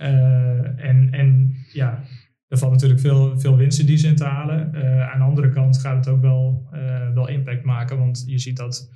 Uh, 0.00 0.84
en, 0.84 1.10
en 1.10 1.56
ja, 1.72 2.02
er 2.48 2.58
valt 2.58 2.72
natuurlijk 2.72 3.00
veel, 3.00 3.40
veel 3.40 3.56
winst 3.56 3.78
in 3.78 3.86
die 3.86 3.96
zin 3.96 4.16
te 4.16 4.24
halen. 4.24 4.70
Uh, 4.74 5.10
aan 5.12 5.18
de 5.18 5.24
andere 5.24 5.48
kant 5.48 5.78
gaat 5.78 5.96
het 5.96 6.14
ook 6.14 6.20
wel, 6.20 6.68
wel 7.14 7.28
impact 7.28 7.64
maken, 7.64 7.98
want 7.98 8.24
je 8.26 8.38
ziet 8.38 8.56
dat, 8.56 8.90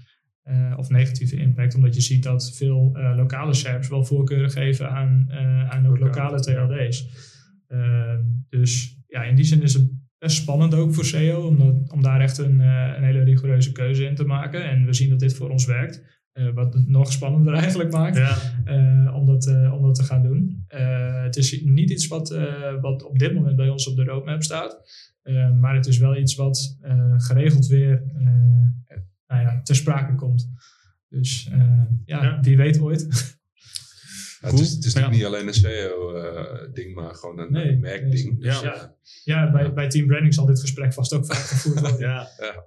of 0.77 0.89
negatieve 0.89 1.37
impact, 1.37 1.75
omdat 1.75 1.95
je 1.95 2.01
ziet 2.01 2.23
dat 2.23 2.57
veel 2.57 2.91
lokale 3.17 3.55
SERPs 3.55 3.89
wel 3.89 4.05
voorkeuren 4.05 4.51
geven 4.51 4.91
aan, 4.91 5.33
aan 5.69 5.87
ook 5.87 5.99
lokale 5.99 6.41
TLD's. 6.41 7.09
dus 8.49 8.99
ja, 9.07 9.23
in 9.23 9.35
die 9.35 9.45
zin 9.45 9.63
is 9.63 9.75
het 9.75 9.91
spannend 10.29 10.75
ook 10.75 10.95
voor 10.95 11.05
SEO, 11.05 11.47
om, 11.47 11.59
dat, 11.59 11.93
om 11.93 12.03
daar 12.03 12.21
echt 12.21 12.39
een, 12.39 12.61
uh, 12.61 12.93
een, 12.97 13.05
hele 13.05 13.23
rigoureuze 13.23 13.73
keuze 13.73 14.05
in 14.05 14.15
te 14.15 14.25
maken. 14.25 14.71
En 14.71 14.87
we 14.87 14.93
zien 14.93 15.11
dat 15.11 15.21
dit 15.21 15.35
voor 15.35 15.51
ons 15.51 15.67
werkt. 15.67 16.19
Uh, 16.35 16.55
wat 16.55 16.75
het 16.75 16.89
nog 16.89 17.13
spannender 17.13 17.55
eigenlijk 17.63 17.93
maakt 17.93 18.17
ja. 18.17 18.37
uh, 18.67 19.15
om, 19.15 19.27
dat, 19.27 19.47
om 19.47 19.83
dat 19.83 19.95
te 19.95 20.03
gaan 20.03 20.23
doen. 20.23 20.65
het 21.23 21.37
is 21.37 21.63
niet 21.63 21.91
iets 21.91 22.07
wat, 22.07 22.39
wat 22.81 23.05
op 23.05 23.19
dit 23.19 23.35
moment 23.35 23.57
bij 23.57 23.69
ons 23.69 23.89
op 23.89 23.97
de 23.97 24.05
roadmap 24.05 24.43
staat. 24.43 24.81
maar 25.61 25.75
het 25.75 25.87
is 25.87 25.99
wel 25.99 26.17
iets 26.17 26.35
wat 26.35 26.79
geregeld 27.17 27.67
weer 27.67 28.03
nou 29.27 29.43
ja, 29.43 29.63
ter 29.63 29.77
sprake 29.77 30.15
komt. 30.15 30.51
Dus 31.09 31.49
ja, 32.05 32.23
ja, 32.23 32.41
wie 32.41 32.57
weet 32.57 32.81
ooit. 32.81 33.09
Ja, 34.41 34.51
het 34.51 34.61
is, 34.61 34.71
het 34.71 34.85
is 34.85 34.95
natuurlijk 34.95 35.23
niet 35.23 35.25
alleen 35.25 35.47
een 35.47 35.55
SEO-ding, 35.55 36.95
maar 36.95 37.15
gewoon 37.15 37.39
een 37.39 37.53
nee, 37.53 37.77
merkding. 37.77 38.39
Nee, 38.39 38.51
dus, 38.51 38.61
ja, 38.61 38.97
ja 39.25 39.51
bij, 39.51 39.73
bij 39.73 39.89
Team 39.89 40.07
Branding 40.07 40.35
zal 40.35 40.47
dit 40.47 40.61
gesprek 40.61 40.93
vast 40.93 41.13
ook 41.13 41.27
vaak 41.27 41.37
gevoerd 41.37 41.81
worden. 41.81 41.99
ja. 42.09 42.29
ja. 42.39 42.67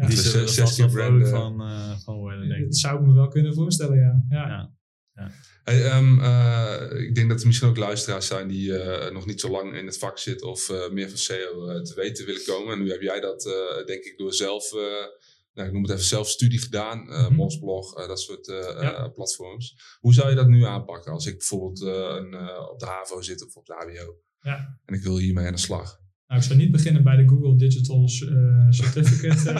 Ja. 0.00 0.06
Die 0.06 0.16
zullen 0.16 0.46
er 0.46 0.52
vast 0.52 0.76
wel 0.76 0.90
vrolijk 0.90 1.28
van, 1.28 1.60
uh, 1.60 1.98
van 1.98 2.16
worden, 2.16 2.48
denk 2.48 2.60
ik. 2.60 2.66
Dat 2.66 2.76
zou 2.76 3.00
ik 3.00 3.06
me 3.06 3.12
wel 3.12 3.28
kunnen 3.28 3.54
voorstellen, 3.54 3.98
ja. 3.98 4.24
ja. 4.28 4.48
ja. 4.48 4.72
ja. 5.14 5.30
Hey, 5.64 5.96
um, 5.96 6.18
uh, 6.18 7.00
ik 7.00 7.14
denk 7.14 7.28
dat 7.28 7.40
er 7.40 7.46
misschien 7.46 7.68
ook 7.68 7.76
luisteraars 7.76 8.26
zijn 8.26 8.48
die 8.48 8.70
uh, 8.70 9.10
nog 9.10 9.26
niet 9.26 9.40
zo 9.40 9.50
lang 9.50 9.76
in 9.76 9.86
het 9.86 9.98
vak 9.98 10.18
zitten 10.18 10.48
of 10.48 10.72
meer 10.90 11.08
van 11.08 11.18
SEO 11.18 11.82
te 11.82 11.94
weten 11.94 12.26
willen 12.26 12.44
komen. 12.46 12.72
En 12.72 12.82
nu 12.82 12.90
heb 12.90 13.00
jij 13.00 13.20
dat, 13.20 13.42
denk 13.86 14.04
ik, 14.04 14.14
door 14.18 14.32
zelf 14.32 14.70
nou, 15.52 15.68
ik 15.68 15.72
noem 15.72 15.82
het 15.82 15.92
even 15.92 16.04
zelfstudie 16.04 16.60
gedaan, 16.60 17.08
uh. 17.08 17.30
Mosblog, 17.30 17.98
uh, 17.98 18.06
dat 18.06 18.20
soort 18.20 18.48
uh, 18.48 18.56
ja. 18.80 19.08
platforms. 19.08 19.96
Hoe 20.00 20.14
zou 20.14 20.28
je 20.28 20.34
dat 20.34 20.48
nu 20.48 20.64
aanpakken 20.64 21.12
als 21.12 21.26
ik 21.26 21.36
bijvoorbeeld 21.38 21.80
een, 21.80 22.34
op 22.70 22.78
de 22.78 22.86
HAVO 22.86 23.20
zit 23.20 23.46
of 23.46 23.56
op 23.56 23.66
de 23.66 23.74
HBO 23.74 24.18
ja. 24.40 24.78
en 24.84 24.94
ik 24.94 25.02
wil 25.02 25.18
hiermee 25.18 25.46
aan 25.46 25.52
de 25.52 25.58
slag? 25.58 25.98
Nou, 26.26 26.42
ik 26.42 26.48
zou 26.48 26.58
niet 26.58 26.70
beginnen 26.70 27.02
bij 27.02 27.16
de 27.16 27.28
Google 27.28 27.56
Digital 27.56 28.08
Certificate. 28.70 29.50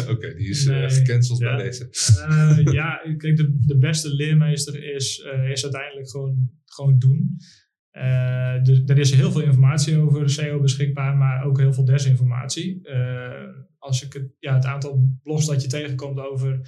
Oké, 0.00 0.10
okay, 0.10 0.34
die 0.34 0.48
is 0.48 0.64
nee. 0.64 0.90
gecanceld 0.90 1.38
ja. 1.38 1.56
bij 1.56 1.64
deze. 1.64 1.88
ja, 2.72 2.96
kijk, 3.16 3.36
de, 3.36 3.56
de 3.66 3.78
beste 3.78 4.14
leermeester 4.14 4.94
is, 4.94 5.18
is 5.52 5.62
uiteindelijk 5.62 6.10
gewoon, 6.10 6.50
gewoon 6.64 6.98
doen. 6.98 7.36
dus 8.62 8.82
er 8.86 8.98
is 8.98 9.14
heel 9.14 9.32
veel 9.32 9.42
informatie 9.42 9.98
over 9.98 10.30
SEO 10.30 10.60
beschikbaar, 10.60 11.16
maar 11.16 11.44
ook 11.44 11.58
heel 11.58 11.72
veel 11.72 11.84
desinformatie 11.84 12.80
als 13.78 14.04
ik 14.04 14.12
het, 14.12 14.32
ja, 14.38 14.54
het 14.54 14.64
aantal 14.64 15.18
blogs 15.22 15.46
dat 15.46 15.62
je 15.62 15.68
tegenkomt 15.68 16.18
over 16.18 16.60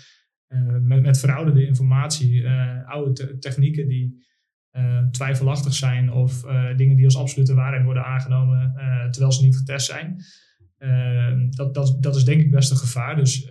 uh, 0.49 0.77
met, 0.81 1.03
met 1.03 1.19
verouderde 1.19 1.67
informatie, 1.67 2.33
uh, 2.33 2.89
oude 2.89 3.13
te 3.13 3.39
technieken 3.39 3.89
die 3.89 4.29
uh, 4.77 5.07
twijfelachtig 5.11 5.75
zijn 5.75 6.13
of 6.13 6.41
dingen 6.77 6.97
die 6.97 7.05
als 7.05 7.17
absolute 7.17 7.55
waarheid 7.55 7.85
worden 7.85 8.05
aangenomen 8.05 8.73
terwijl 9.11 9.33
ze 9.33 9.45
niet 9.45 9.57
getest 9.57 9.87
zijn. 9.87 10.17
dat, 11.51 11.75
dat, 11.75 12.03
dat 12.03 12.17
is 12.17 12.25
denk 12.25 12.41
ik 12.41 12.51
best 12.51 12.71
een 12.71 12.77
gevaar. 12.77 13.17
Dus 13.17 13.51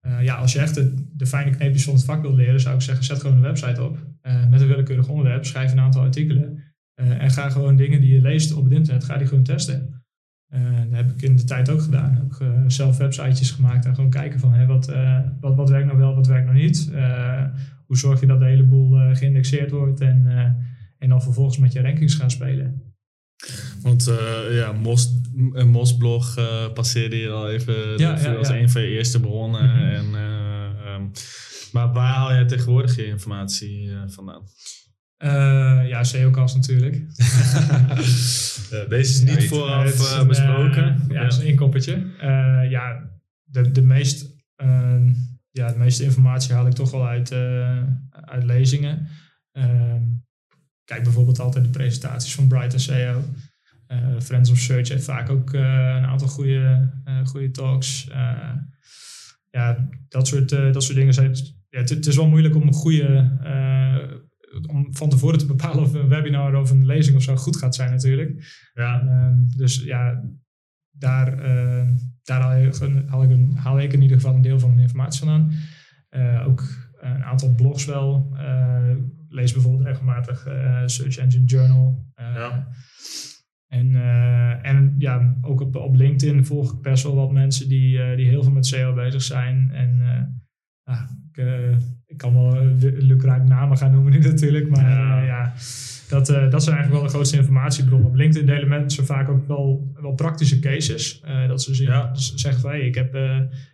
ja, 0.00 0.34
als 0.34 0.52
je 0.52 0.58
echt 0.58 0.74
de, 0.74 1.10
de 1.16 1.26
fijne 1.26 1.50
kneepjes 1.50 1.84
van 1.84 1.94
het 1.94 2.04
vak 2.04 2.22
wil 2.22 2.34
leren, 2.34 2.60
zou 2.60 2.74
ik 2.74 2.80
zeggen, 2.80 3.04
zet 3.04 3.20
gewoon 3.20 3.36
een 3.36 3.42
website 3.42 3.82
op. 3.82 3.98
met 4.22 4.60
een 4.60 4.68
willekeurig 4.68 5.08
onderwerp, 5.08 5.44
schrijf 5.44 5.72
een 5.72 5.80
aantal 5.80 6.02
artikelen 6.02 6.62
en 6.94 7.30
ga 7.30 7.50
gewoon 7.50 7.76
dingen 7.76 8.00
die 8.00 8.14
je 8.14 8.20
leest 8.20 8.52
op 8.52 8.64
het 8.64 8.72
internet, 8.72 9.04
ga 9.04 9.16
die 9.16 9.26
gewoon 9.26 9.44
testen. 9.44 10.01
Uh, 10.54 10.60
dat 10.90 10.98
heb 10.98 11.10
ik 11.10 11.22
in 11.22 11.36
de 11.36 11.44
tijd 11.44 11.70
ook 11.70 11.82
gedaan. 11.82 12.14
Heb 12.14 12.24
ik 12.24 12.38
uh, 12.40 12.48
zelf 12.66 12.96
websitejes 12.96 13.50
gemaakt 13.50 13.84
en 13.84 13.94
gewoon 13.94 14.10
kijken 14.10 14.40
van 14.40 14.52
hey, 14.52 14.66
wat, 14.66 14.90
uh, 14.90 15.18
wat, 15.40 15.54
wat 15.54 15.70
werkt 15.70 15.86
nou 15.86 15.98
wel, 15.98 16.14
wat 16.14 16.26
werkt 16.26 16.46
nou 16.46 16.58
niet. 16.58 16.90
hoe 17.86 17.96
zorg 17.98 18.20
je 18.20 18.26
dat 18.26 18.38
de 18.38 18.46
hele 18.46 18.64
boel 18.64 19.14
geïndexeerd 19.14 19.70
wordt 19.70 20.00
en, 20.00 20.26
en 20.98 21.08
dan 21.08 21.22
vervolgens 21.22 21.58
met 21.58 21.72
je 21.72 21.80
rankings 21.80 22.14
gaan 22.14 22.30
spelen. 22.30 22.82
Want 23.82 24.10
ja, 24.50 24.72
Mos, 24.72 25.20
Mosblog 25.66 26.38
passeerde 26.74 27.16
hier 27.16 27.30
al 27.30 27.50
even 27.50 27.98
ja, 27.98 28.18
ja, 28.18 28.34
als 28.34 28.48
een 28.48 28.70
van 28.70 28.82
je 28.82 28.88
eerste 28.88 29.20
bronnen. 29.20 29.64
Mm 29.64 29.70
-hmm. 29.70 29.88
en, 29.88 30.04
um, 30.94 31.10
maar 31.72 31.92
waar 31.92 32.14
haal 32.14 32.32
jij 32.32 32.46
tegenwoordig 32.46 32.96
je 32.96 33.06
informatie 33.06 33.90
vandaan? 34.06 34.42
Uh, 35.24 35.88
ja, 35.88 36.04
SEOcast 36.04 36.54
natuurlijk. 36.54 36.94
deze 38.88 38.98
is 38.98 39.22
niet 39.22 39.48
vooraf 39.48 40.20
uh, 40.20 40.26
besproken. 40.26 41.04
ja, 41.08 41.22
dat 41.22 41.32
is 41.32 41.38
een 41.38 41.46
inkoppertje. 41.46 42.06
Ja, 42.68 43.10
de, 43.42 43.70
de, 43.70 43.82
meest, 43.82 44.26
ehm, 44.56 45.12
ja, 45.50 45.72
de 45.72 45.78
meeste 45.78 46.04
informatie 46.04 46.54
haal 46.54 46.66
ik 46.66 46.72
toch 46.72 46.90
wel 46.90 47.06
uit, 47.06 47.32
uit 48.10 48.44
lezingen. 48.44 49.08
Ehm, 49.52 50.02
kijk 50.84 51.02
bijvoorbeeld 51.02 51.38
altijd 51.38 51.64
de 51.64 51.70
presentaties 51.70 52.34
van 52.34 52.48
Bright 52.48 52.80
SEO. 52.80 53.24
Friends 54.18 54.50
of 54.50 54.58
Search 54.58 54.88
heeft 54.88 55.04
vaak 55.04 55.30
ook 55.30 55.52
een 55.52 56.04
aantal 56.04 56.28
goede, 56.28 56.90
goede 57.24 57.50
talks. 57.50 58.08
ja, 59.50 59.88
dat 60.08 60.26
soort, 60.26 60.48
dat 60.48 60.82
soort 60.82 60.96
dingen 60.96 61.14
zijn... 61.14 61.36
Ja, 61.68 61.78
het, 61.78 62.06
is 62.06 62.16
wel 62.16 62.28
moeilijk 62.28 62.54
om 62.54 62.66
een 62.66 62.72
goede 62.72 63.30
om 64.66 64.94
van 64.96 65.08
tevoren 65.08 65.38
te 65.38 65.46
bepalen 65.46 65.82
of 65.82 65.94
een 65.94 66.08
webinar 66.08 66.54
of 66.54 66.70
een 66.70 66.86
lezing 66.86 67.16
of 67.16 67.22
zo 67.22 67.36
goed 67.36 67.56
gaat 67.56 67.74
zijn 67.74 67.90
natuurlijk. 67.90 68.60
Ja. 68.74 69.02
Um, 69.02 69.46
dus 69.56 69.82
ja, 69.82 70.22
daar, 70.90 71.44
uh, 71.44 71.88
daar 72.22 72.40
haal, 72.40 72.56
ik, 72.56 72.74
haal, 73.06 73.22
ik 73.22 73.30
een, 73.30 73.56
haal, 73.56 73.80
ik 73.80 73.92
in 73.92 74.02
ieder 74.02 74.16
geval 74.16 74.34
een 74.34 74.42
deel 74.42 74.58
van 74.58 74.68
mijn 74.68 74.82
informatie 74.82 75.26
vandaan. 75.26 75.52
Uh, 76.10 76.46
ook 76.46 76.62
een 77.00 77.24
aantal 77.24 77.54
blogs 77.54 77.84
wel. 77.84 78.32
Uh, 78.34 78.96
lees 79.28 79.52
bijvoorbeeld 79.52 79.86
regelmatig 79.86 80.40
Search 80.86 81.16
Engine 81.16 81.44
Journal. 81.44 82.06
ja. 82.16 82.68
En, 83.68 83.94
en 84.62 84.94
ja, 84.98 85.36
ook 85.40 85.60
op, 85.60 85.76
op 85.76 85.94
LinkedIn 85.94 86.44
volg 86.44 86.72
ik 86.72 86.80
best 86.80 87.02
wel 87.02 87.14
wat 87.14 87.32
mensen 87.32 87.68
die, 87.68 88.16
die 88.16 88.28
heel 88.28 88.42
veel 88.42 88.52
met 88.52 88.66
SEO 88.66 88.94
bezig 88.94 89.22
zijn. 89.22 89.70
En 89.70 90.00
ah, 90.84 91.10
ik, 91.32 91.44
ik 92.12 92.18
kan 92.18 92.34
wel 92.34 92.64
uh, 92.64 92.72
lukraak 92.98 93.48
namen 93.48 93.76
gaan 93.76 93.92
noemen 93.92 94.12
nu 94.12 94.18
natuurlijk. 94.30 94.68
Maar 94.68 94.90
ja, 94.90 95.20
uh, 95.20 95.26
ja 95.26 95.52
dat, 96.08 96.30
uh, 96.30 96.50
dat 96.50 96.62
zijn 96.62 96.76
eigenlijk 96.76 96.90
wel 96.90 97.02
de 97.02 97.08
grootste 97.08 97.36
informatiebronnen. 97.36 98.08
Op 98.08 98.14
LinkedIn 98.14 98.46
delen 98.46 98.68
mensen 98.68 99.06
vaak 99.06 99.28
ook 99.28 99.46
wel, 99.46 99.92
wel 99.94 100.14
praktische 100.14 100.58
cases. 100.58 101.20
dat 101.48 101.62
ze 101.62 101.74
zien, 101.74 101.86
ja. 101.86 102.14
zeggen 102.14 102.68
hey, 102.68 102.80
ik, 102.80 102.94
heb, 102.94 103.14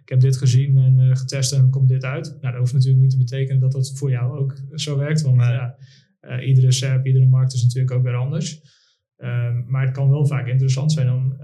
ik 0.03 0.09
heb 0.09 0.21
dit 0.21 0.37
gezien 0.37 0.79
en 0.79 1.17
getest 1.17 1.53
en 1.53 1.71
komt 1.71 1.89
dit 1.89 2.05
uit. 2.05 2.27
Nou, 2.41 2.53
dat 2.53 2.61
hoeft 2.61 2.73
natuurlijk 2.73 3.03
niet 3.03 3.11
te 3.11 3.19
betekenen 3.19 3.61
dat 3.61 3.73
dat 3.73 3.93
voor 3.95 4.11
jou 4.11 4.39
ook 4.39 4.57
zo 4.75 4.99
werkt. 4.99 5.23
Want 5.23 5.37
nee. 5.37 5.53
ja, 5.53 5.77
iedere 6.41 6.73
SERP, 6.73 7.07
iedere 7.07 7.27
markt 7.27 7.53
is 7.53 7.63
natuurlijk 7.63 7.95
ook 7.95 8.03
weer 8.03 8.15
anders. 8.15 8.61
Ehm, 9.17 9.63
maar 9.67 9.83
het 9.83 9.95
kan 9.95 10.11
wel 10.11 10.27
vaak 10.27 10.47
interessant 10.47 10.93
zijn 10.93 11.13
om, 11.13 11.37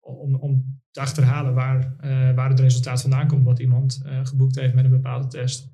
om, 0.00 0.34
om 0.34 0.71
te 0.92 1.00
achterhalen 1.00 1.54
waar, 1.54 1.96
waar 2.34 2.48
het 2.48 2.60
resultaat 2.60 3.00
vandaan 3.00 3.28
komt 3.28 3.44
wat 3.44 3.58
iemand 3.58 4.02
geboekt 4.22 4.56
heeft 4.56 4.74
met 4.74 4.84
een 4.84 4.90
bepaalde 4.90 5.26
test. 5.26 5.70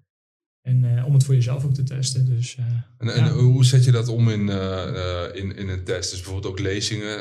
En 0.68 0.84
uh, 0.84 1.06
om 1.06 1.14
het 1.14 1.24
voor 1.24 1.34
jezelf 1.34 1.64
ook 1.64 1.74
te 1.74 1.82
testen. 1.82 2.26
Dus, 2.26 2.56
uh, 2.56 2.66
en, 2.98 3.08
en 3.08 3.28
hoe 3.28 3.64
zet 3.64 3.84
je 3.84 3.90
dat 3.90 4.08
om 4.08 4.30
in, 4.30 4.46
uh, 4.48 5.24
in, 5.32 5.56
in 5.56 5.68
een 5.68 5.84
test? 5.84 6.10
Dus 6.10 6.20
bijvoorbeeld 6.20 6.52
ook 6.52 6.58
lezingen. 6.58 7.18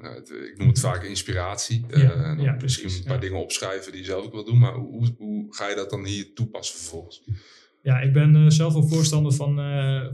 Nou, 0.00 0.16
ik 0.16 0.54
noem 0.56 0.68
het 0.68 0.80
vaak 0.80 1.02
inspiratie. 1.02 1.84
Ja, 1.88 2.34
ja, 2.38 2.56
misschien 2.62 2.90
een 2.90 3.04
paar 3.04 3.20
dingen 3.20 3.42
opschrijven 3.42 3.92
die 3.92 4.00
je 4.00 4.06
zelf 4.06 4.24
ook 4.24 4.32
wil 4.32 4.44
doen. 4.44 4.58
Maar 4.58 4.74
hoe, 4.74 5.14
hoe 5.18 5.54
ga 5.54 5.68
je 5.68 5.74
dat 5.74 5.90
dan 5.90 6.04
hier 6.04 6.34
toepassen 6.34 6.78
vervolgens? 6.78 7.24
Ja, 7.82 8.00
ik 8.00 8.12
ben 8.12 8.52
zelf 8.52 8.74
een 8.74 8.88
voorstander 8.88 9.32
van, 9.32 9.56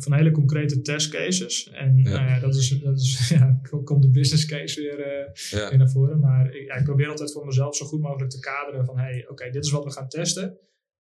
van 0.02 0.14
hele 0.14 0.30
concrete 0.30 0.80
testcases. 0.80 1.70
En 1.70 1.96
ja. 1.96 2.10
Nou 2.10 2.26
ja, 2.26 2.38
dat 2.40 2.54
is, 2.54 2.80
dat 2.82 2.98
is 3.00 3.28
ja, 3.38 3.60
komt 3.84 4.02
de 4.02 4.10
business 4.10 4.46
case 4.46 4.80
weer, 4.80 5.30
ja. 5.50 5.76
naar 5.76 5.90
voren. 5.90 6.20
Maar 6.20 6.54
ik, 6.54 6.74
ik, 6.74 6.84
probeer 6.84 7.08
altijd 7.08 7.32
voor 7.32 7.46
mezelf 7.46 7.76
zo 7.76 7.86
goed 7.86 8.00
mogelijk 8.00 8.30
te 8.30 8.38
kaderen 8.38 8.84
van... 8.84 8.98
hey, 8.98 9.26
oké, 9.28 9.50
dit 9.50 9.64
is 9.64 9.70
wat 9.70 9.84
we 9.84 9.92
gaan 9.92 10.08
testen. 10.08 10.58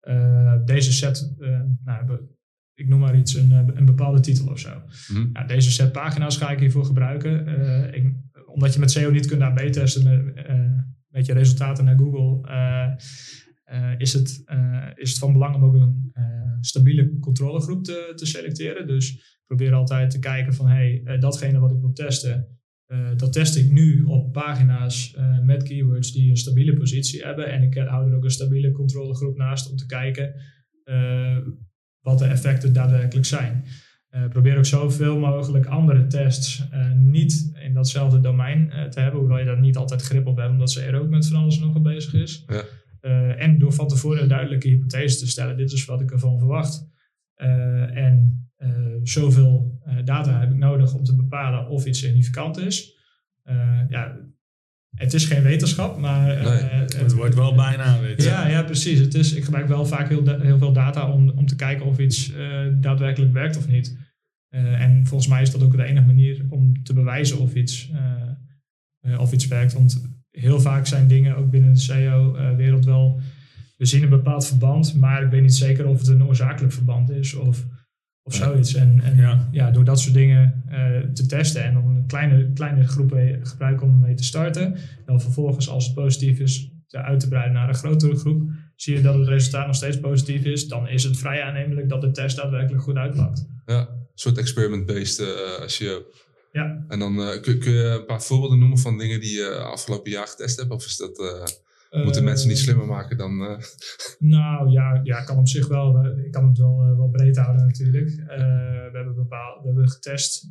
Uh, 0.08 0.54
deze 0.64 0.92
set, 0.92 1.34
uh, 1.38 1.60
nou, 1.84 2.18
ik 2.74 2.88
noem 2.88 3.00
maar 3.00 3.16
iets, 3.16 3.34
een, 3.34 3.52
eh, 3.52 3.74
een 3.74 3.84
bepaalde 3.84 4.20
titel 4.20 4.46
of 4.46 4.58
zo. 4.58 4.82
Mm. 5.12 5.30
Nou, 5.32 5.46
deze 5.46 5.70
set 5.70 5.92
pagina's 5.92 6.36
ga 6.36 6.50
ik 6.50 6.58
hiervoor 6.58 6.84
gebruiken. 6.84 7.46
Ik, 7.94 8.12
omdat 8.46 8.74
je 8.74 8.80
met 8.80 8.90
SEO 8.90 9.10
niet 9.10 9.26
kunt 9.26 9.42
AB-testen 9.42 10.02
met, 10.04 10.46
met, 11.08 11.26
je 11.26 11.32
resultaten 11.32 11.84
naar 11.84 11.98
Google, 11.98 12.40
is, 13.98 14.12
het, 14.12 14.44
is 14.94 15.10
het 15.10 15.18
van 15.18 15.32
belang 15.32 15.54
om 15.54 15.64
ook 15.64 15.74
een 15.74 16.12
stabiele 16.60 17.18
controlegroep 17.18 17.84
te, 17.84 18.12
te 18.14 18.26
selecteren. 18.26 18.86
Dus 18.86 19.38
probeer 19.46 19.72
altijd 19.74 20.10
te 20.10 20.18
kijken 20.18 20.54
van, 20.54 20.66
hey, 20.66 21.16
datgene 21.20 21.58
wat 21.58 21.70
ik 21.70 21.80
wil 21.80 21.92
testen, 21.92 22.46
dat 23.16 23.32
test 23.32 23.56
ik 23.56 23.70
nu 23.70 24.04
op 24.04 24.32
pagina's 24.32 25.16
met 25.42 25.62
keywords 25.62 26.12
die 26.12 26.30
een 26.30 26.36
stabiele 26.36 26.74
positie 26.74 27.22
hebben. 27.22 27.52
En 27.52 27.62
ik 27.62 27.74
hou 27.74 28.10
er 28.10 28.16
ook 28.16 28.24
een 28.24 28.30
stabiele 28.30 28.72
controlegroep 28.72 29.36
naast 29.36 29.70
om 29.70 29.76
te 29.76 29.86
kijken 29.86 30.34
wat 32.00 32.18
de 32.18 32.24
effecten 32.24 32.72
daadwerkelijk 32.72 33.26
zijn. 33.26 33.64
probeer 34.28 34.56
ook 34.56 34.64
zoveel 34.64 35.18
mogelijk 35.18 35.66
andere 35.66 36.06
tests 36.06 36.68
niet 36.96 37.52
in 37.62 37.74
datzelfde 37.74 38.20
domein 38.20 38.72
te 38.90 39.00
hebben, 39.00 39.20
hoewel 39.20 39.38
je 39.38 39.44
daar 39.44 39.60
niet 39.60 39.76
altijd 39.76 40.02
grip 40.02 40.26
op 40.26 40.36
hebt, 40.36 40.50
omdat 40.50 40.70
ze 40.70 40.80
er 40.80 41.00
ook 41.00 41.08
met 41.08 41.26
van 41.26 41.40
alles 41.40 41.58
nog 41.58 41.74
mee 41.74 41.94
bezig 41.94 42.14
is. 42.14 42.44
Ja. 42.46 42.62
En 43.36 43.58
door 43.58 43.72
van 43.72 43.88
tevoren 43.88 44.22
een 44.22 44.28
duidelijke 44.28 44.68
hypothese 44.68 45.18
te 45.18 45.26
stellen, 45.26 45.56
dit 45.56 45.72
is 45.72 45.84
wat 45.84 46.00
ik 46.00 46.10
ervan 46.10 46.38
verwacht. 46.38 46.90
en 47.34 48.42
uh, 48.62 48.68
zoveel 49.02 49.80
uh, 49.86 49.94
data 50.04 50.40
heb 50.40 50.50
ik 50.50 50.56
nodig 50.56 50.94
om 50.94 51.04
te 51.04 51.16
bepalen 51.16 51.68
of 51.68 51.84
iets 51.84 51.98
significant 51.98 52.58
is. 52.58 52.96
Uh, 53.44 53.80
ja, 53.88 54.16
het 54.96 55.14
is 55.14 55.24
geen 55.24 55.42
wetenschap, 55.42 55.98
maar... 55.98 56.38
het, 56.38 56.96
het, 56.96 57.12
wordt 57.12 57.34
wel 57.34 57.54
bijna 57.54 58.00
wetenschap. 58.00 58.44
Ja, 58.44 58.48
ja, 58.48 58.62
precies. 58.62 58.98
Het 58.98 59.14
is, 59.14 59.34
ik 59.34 59.44
gebruik 59.44 59.68
wel 59.68 59.86
vaak 59.86 60.08
heel, 60.08 60.40
heel 60.40 60.58
veel 60.58 60.72
data 60.72 61.10
om, 61.10 61.30
om 61.30 61.46
te 61.46 61.56
kijken 61.56 61.86
of 61.86 61.98
iets 61.98 62.32
daadwerkelijk 62.80 63.32
werkt 63.32 63.56
of 63.56 63.68
niet. 63.68 63.96
en 64.50 65.06
volgens 65.06 65.30
mij 65.30 65.42
is 65.42 65.50
dat 65.50 65.62
ook 65.62 65.76
de 65.76 65.84
enige 65.84 66.06
manier 66.06 66.44
om 66.48 66.82
te 66.82 66.92
bewijzen 66.92 67.38
of 67.38 67.54
iets, 67.54 67.90
of 69.18 69.32
iets 69.32 69.46
werkt. 69.46 69.72
Want 69.72 70.21
heel 70.32 70.60
vaak 70.60 70.86
zijn 70.86 71.08
dingen 71.08 71.36
ook 71.36 71.50
binnen 71.50 71.72
de 71.72 71.78
SEO-wereld 71.78 72.84
wel... 72.84 73.20
We 73.76 73.88
zien 73.88 74.02
een 74.02 74.08
bepaald 74.08 74.46
verband, 74.46 74.94
maar 74.94 75.22
ik 75.22 75.30
weet 75.30 75.42
niet 75.42 75.54
zeker 75.54 75.86
of 75.86 75.98
het 75.98 76.08
een 76.08 76.26
oorzakelijk 76.26 76.72
verband 76.72 77.10
is 77.10 77.34
of... 77.34 77.66
Of 78.24 78.34
zoiets. 78.34 78.74
En, 78.74 79.00
en 79.00 79.16
ja. 79.16 79.48
ja. 79.50 79.70
door 79.70 79.84
dat 79.84 80.00
soort 80.00 80.14
dingen 80.14 80.64
uh, 80.70 80.98
te 81.12 81.26
testen 81.26 81.64
en 81.64 81.74
dan 81.74 81.88
een 81.88 82.06
kleine, 82.06 82.52
kleine 82.52 82.86
groep 82.86 83.14
gebruiken 83.42 83.86
om 83.86 84.00
mee 84.00 84.14
te 84.14 84.24
starten. 84.24 84.76
Dan 85.04 85.20
vervolgens, 85.20 85.68
als 85.68 85.84
het 85.84 85.94
positief 85.94 86.38
is, 86.38 86.72
te 86.92 87.02
uit 87.02 87.20
te 87.20 87.28
breiden 87.28 87.52
naar 87.52 87.68
een 87.68 87.74
grotere 87.74 88.16
groep. 88.16 88.50
Zie 88.76 88.96
je 88.96 89.02
dat 89.02 89.14
het 89.14 89.28
resultaat 89.28 89.66
nog 89.66 89.76
steeds 89.76 90.00
positief 90.00 90.44
is, 90.44 90.68
dan 90.68 90.88
is 90.88 91.04
het 91.04 91.18
vrij 91.18 91.42
aannemelijk 91.42 91.88
dat 91.88 92.00
de 92.00 92.10
test 92.10 92.36
daadwerkelijk 92.36 92.82
goed 92.82 92.96
uitpakt. 92.96 93.46
Ja, 93.66 93.80
een 93.80 94.08
soort 94.14 94.38
experiment-based 94.38 95.18
uh, 95.26 95.62
als 95.62 95.78
je. 95.78 96.20
Ja. 96.52 96.84
En 96.88 96.98
dan 96.98 97.18
uh, 97.18 97.40
kun, 97.40 97.58
kun, 97.58 97.72
je 97.72 97.84
een 97.84 98.04
paar 98.04 98.22
voorbeelden 98.22 98.58
noemen 98.58 98.78
van 98.78 98.98
dingen 98.98 99.20
die 99.20 99.32
je 99.32 99.56
afgelopen 99.56 100.10
jaar 100.10 100.26
getest 100.26 100.56
hebt? 100.58 100.70
Of 100.70 100.84
is 100.84 100.96
dat. 100.96 101.60
Moeten 101.90 102.24
mensen 102.24 102.48
niet 102.48 102.58
slimmer 102.58 102.86
maken 102.86 103.16
dan. 103.16 103.38
Nou 104.18 104.70
ja, 104.70 105.00
ja, 105.02 105.24
kan 105.24 105.38
op 105.38 105.48
zich 105.48 105.68
wel. 105.68 106.04
Ik 106.04 106.32
kan 106.32 106.48
het 106.48 106.58
wel, 106.58 106.96
wel 106.96 107.08
breed 107.08 107.36
houden 107.36 107.66
natuurlijk. 107.66 108.10
We, 108.16 108.90
hebben 108.92 109.14
bepaald, 109.14 109.60
we 109.60 109.66
hebben 109.66 109.88
getest, 109.88 110.50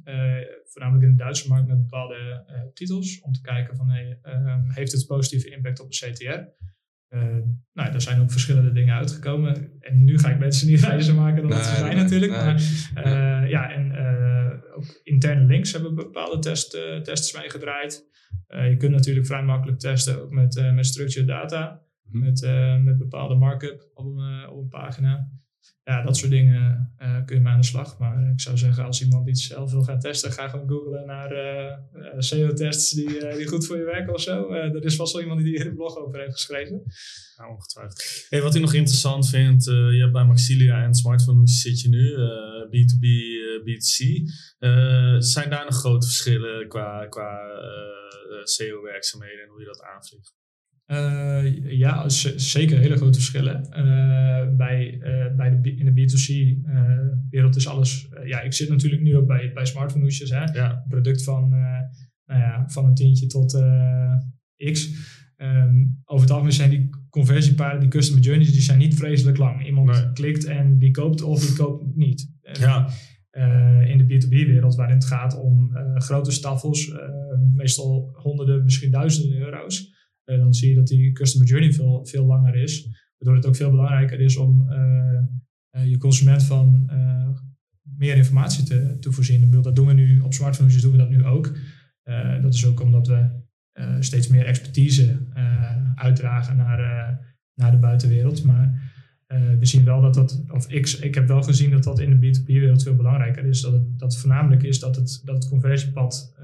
voornamelijk 0.65 1.05
in 1.05 1.17
de 1.17 1.23
Duitse 1.23 1.47
markt, 1.47 1.67
met 1.67 1.77
bepaalde 1.77 2.45
titels. 2.73 3.21
Om 3.21 3.33
te 3.33 3.41
kijken 3.41 3.75
van 3.75 3.89
hey, 3.89 4.19
ehm, 4.21 4.69
heeft 4.69 4.91
het 4.91 5.07
positieve 5.07 5.49
impact 5.49 5.79
op 5.79 5.91
de 5.91 5.97
CTR? 5.97 6.63
Nou, 7.73 7.91
daar 7.91 8.01
zijn 8.01 8.21
ook 8.21 8.31
verschillende 8.31 8.71
dingen 8.71 8.95
uitgekomen. 8.95 9.71
En 9.79 10.03
nu 10.03 10.19
ga 10.19 10.29
ik 10.29 10.39
mensen 10.39 10.67
niet 10.67 10.79
wijzer 10.87 11.15
maken 11.15 11.41
dan 11.41 11.49
nee, 11.49 11.57
dat 11.57 11.67
ze 11.67 11.75
zijn 11.75 11.95
natuurlijk. 11.95 12.31
Nee, 12.31 12.43
maar 12.93 13.49
ja, 13.49 13.71
en 13.71 13.95
ook 14.75 15.01
interne 15.03 15.45
links 15.45 15.71
hebben 15.71 15.95
bepaalde 15.95 16.39
test, 16.39 16.71
tests 17.03 17.37
meegedraaid. 17.37 18.09
Uh, 18.47 18.69
je 18.69 18.77
kunt 18.77 18.91
natuurlijk 18.91 19.25
vrij 19.25 19.43
makkelijk 19.43 19.79
testen, 19.79 20.21
ook 20.21 20.31
met, 20.31 20.71
met 20.73 20.85
structured 20.85 21.27
data, 21.27 21.81
mm 22.03 22.19
met, 22.19 22.41
met 22.83 22.97
bepaalde 22.97 23.35
markup 23.35 23.89
op 23.93 24.05
een, 24.05 24.49
op 24.49 24.57
een 24.57 24.67
pagina. 24.67 25.29
Ja, 25.83 26.03
dat 26.03 26.17
soort 26.17 26.31
dingen 26.31 26.93
uh, 26.99 27.25
kun 27.25 27.35
je 27.35 27.41
mee 27.41 27.53
aan 27.53 27.59
de 27.59 27.65
slag. 27.65 27.97
Maar 27.99 28.31
ik 28.31 28.41
zou 28.41 28.57
zeggen, 28.57 28.85
als 28.85 29.01
iemand 29.01 29.27
iets 29.27 29.47
zelf 29.47 29.71
wil 29.71 29.83
gaan 29.83 29.99
testen, 29.99 30.31
ga 30.31 30.47
gewoon 30.47 30.69
googlen 30.69 31.05
naar 31.05 31.31
uh, 31.31 31.75
SEO-tests 32.17 32.91
die, 32.91 33.35
die 33.35 33.47
goed 33.47 33.65
voor 33.65 33.77
je 33.77 33.83
werken 33.83 34.13
of 34.13 34.21
zo. 34.21 34.49
er 34.49 34.85
is 34.85 34.95
vast 34.95 35.13
wel 35.13 35.21
iemand 35.21 35.43
die 35.43 35.57
hier 35.57 35.67
een 35.67 35.75
blog 35.75 35.97
over 35.97 36.19
heeft 36.19 36.33
geschreven. 36.33 36.83
Ja, 37.37 37.49
ongetwijfeld. 37.49 38.25
Hey, 38.29 38.41
wat 38.41 38.55
ik 38.55 38.61
nog 38.61 38.73
interessant 38.73 39.29
vind, 39.29 39.65
je 39.65 39.99
hebt 39.99 40.11
bij 40.11 40.25
Maxilia 40.25 40.83
en 40.83 40.95
Smartphone, 40.95 41.37
hoe 41.37 41.47
zit 41.47 41.81
je 41.81 41.89
nu? 41.89 42.11
B2B, 42.65 43.05
B2C. 43.65 44.21
zijn 45.17 45.49
daar 45.49 45.65
nog 45.65 45.75
grote 45.75 46.05
verschillen 46.05 46.67
qua, 46.67 47.07
qua 47.07 47.39
SEO-werkzaamheden 48.43 49.43
en 49.43 49.49
hoe 49.49 49.59
je 49.59 49.65
dat 49.65 49.81
aanvliegt? 49.81 50.39
Uh, 50.91 51.71
ja, 51.71 52.09
zeker 52.35 52.79
hele 52.79 52.95
grote 52.95 53.17
verschillen. 53.17 53.67
Uh, 53.69 54.55
bij, 54.57 54.93
uh, 54.93 55.35
bij 55.35 55.61
de, 55.61 55.75
in 55.75 55.93
de 55.93 56.01
B2C-wereld 56.01 57.55
is 57.55 57.67
alles. 57.67 58.09
ja, 58.25 58.41
ik 58.41 58.53
zit 58.53 58.69
natuurlijk 58.69 59.01
nu 59.01 59.17
ook 59.17 59.27
bij, 59.27 59.51
bij 59.53 59.65
smartphone 59.65 60.03
hoesjes. 60.03 60.29
Hè? 60.29 60.43
Ja. 60.43 60.85
Product 60.87 61.23
van, 61.23 61.49
nou 62.25 62.39
ja, 62.39 62.63
van 62.67 62.85
een 62.85 62.95
tientje 62.95 63.27
tot 63.27 63.63
X. 64.71 64.89
Um, 65.37 66.01
over 66.05 66.21
het 66.21 66.31
algemeen 66.31 66.53
zijn 66.53 66.69
die 66.69 66.89
conversiepaden, 67.09 67.79
die 67.79 67.89
customer 67.89 68.23
journeys, 68.23 68.51
die 68.51 68.61
zijn 68.61 68.77
niet 68.77 68.95
vreselijk 68.95 69.37
lang. 69.37 69.65
Iemand 69.65 70.13
klikt 70.13 70.45
en 70.45 70.77
die 70.77 70.91
koopt 70.91 71.21
of 71.21 71.45
die 71.45 71.55
koopt 71.55 71.95
niet. 71.95 72.29
Ja. 72.41 72.89
in 73.85 73.97
de 73.97 74.03
B2B-wereld, 74.03 74.75
waarin 74.75 74.95
het 74.95 75.05
gaat 75.05 75.39
om 75.39 75.71
grote 75.95 76.31
staffels, 76.31 76.91
meestal 77.55 78.09
honderden, 78.13 78.63
misschien 78.63 78.91
duizenden 78.91 79.39
euro's. 79.39 79.99
Eh, 80.31 80.37
dan 80.37 80.53
zie 80.53 80.69
je 80.69 80.75
dat 80.75 80.87
die 80.87 81.11
customer 81.11 81.47
journey 81.47 81.73
veel, 81.73 82.05
veel 82.05 82.25
langer 82.25 82.55
is. 82.55 82.87
Waardoor 83.17 83.35
het 83.35 83.45
ook 83.45 83.55
veel 83.55 83.69
belangrijker 83.69 84.19
is 84.19 84.37
om 84.37 84.69
eh, 84.69 85.17
eh, 85.69 85.89
je 85.89 85.97
consument 85.97 86.43
van 86.43 86.89
meer 87.97 88.15
informatie 88.15 88.63
te, 88.63 88.97
te 88.99 89.11
voorzien. 89.11 89.61
Dat 89.61 89.75
doen 89.75 89.87
we 89.87 89.93
nu 89.93 90.19
op 90.19 90.33
smartphones, 90.33 90.81
doen 90.81 90.91
we 90.91 90.97
dat 90.97 91.09
nu 91.09 91.25
ook. 91.25 91.57
dat 92.41 92.53
is 92.53 92.65
ook 92.65 92.81
omdat 92.81 93.07
we 93.07 93.29
steeds 93.99 94.27
meer 94.27 94.45
expertise 94.45 95.17
uitdragen 95.95 96.57
naar, 96.57 96.79
naar 97.53 97.71
de 97.71 97.77
buitenwereld. 97.77 98.43
Maar 98.43 98.90
we 99.59 99.65
zien 99.65 99.85
wel 99.85 100.01
dat 100.01 100.13
dat, 100.13 100.43
of 100.49 100.71
ik, 100.71 100.87
ik 100.89 101.15
heb 101.15 101.27
wel 101.27 101.41
gezien 101.41 101.71
dat 101.71 101.83
dat 101.83 101.99
in 101.99 102.19
de 102.19 102.27
B2B-wereld 102.27 102.83
veel 102.83 102.95
belangrijker 102.95 103.45
is. 103.45 103.61
Dat 103.61 103.71
het, 103.71 103.99
dat 103.99 104.17
voornamelijk 104.17 104.63
is 104.63 104.79
dat 104.79 104.95
het, 104.95 105.21
dat 105.25 105.35
het 105.35 105.49
conversiepad 105.49 106.35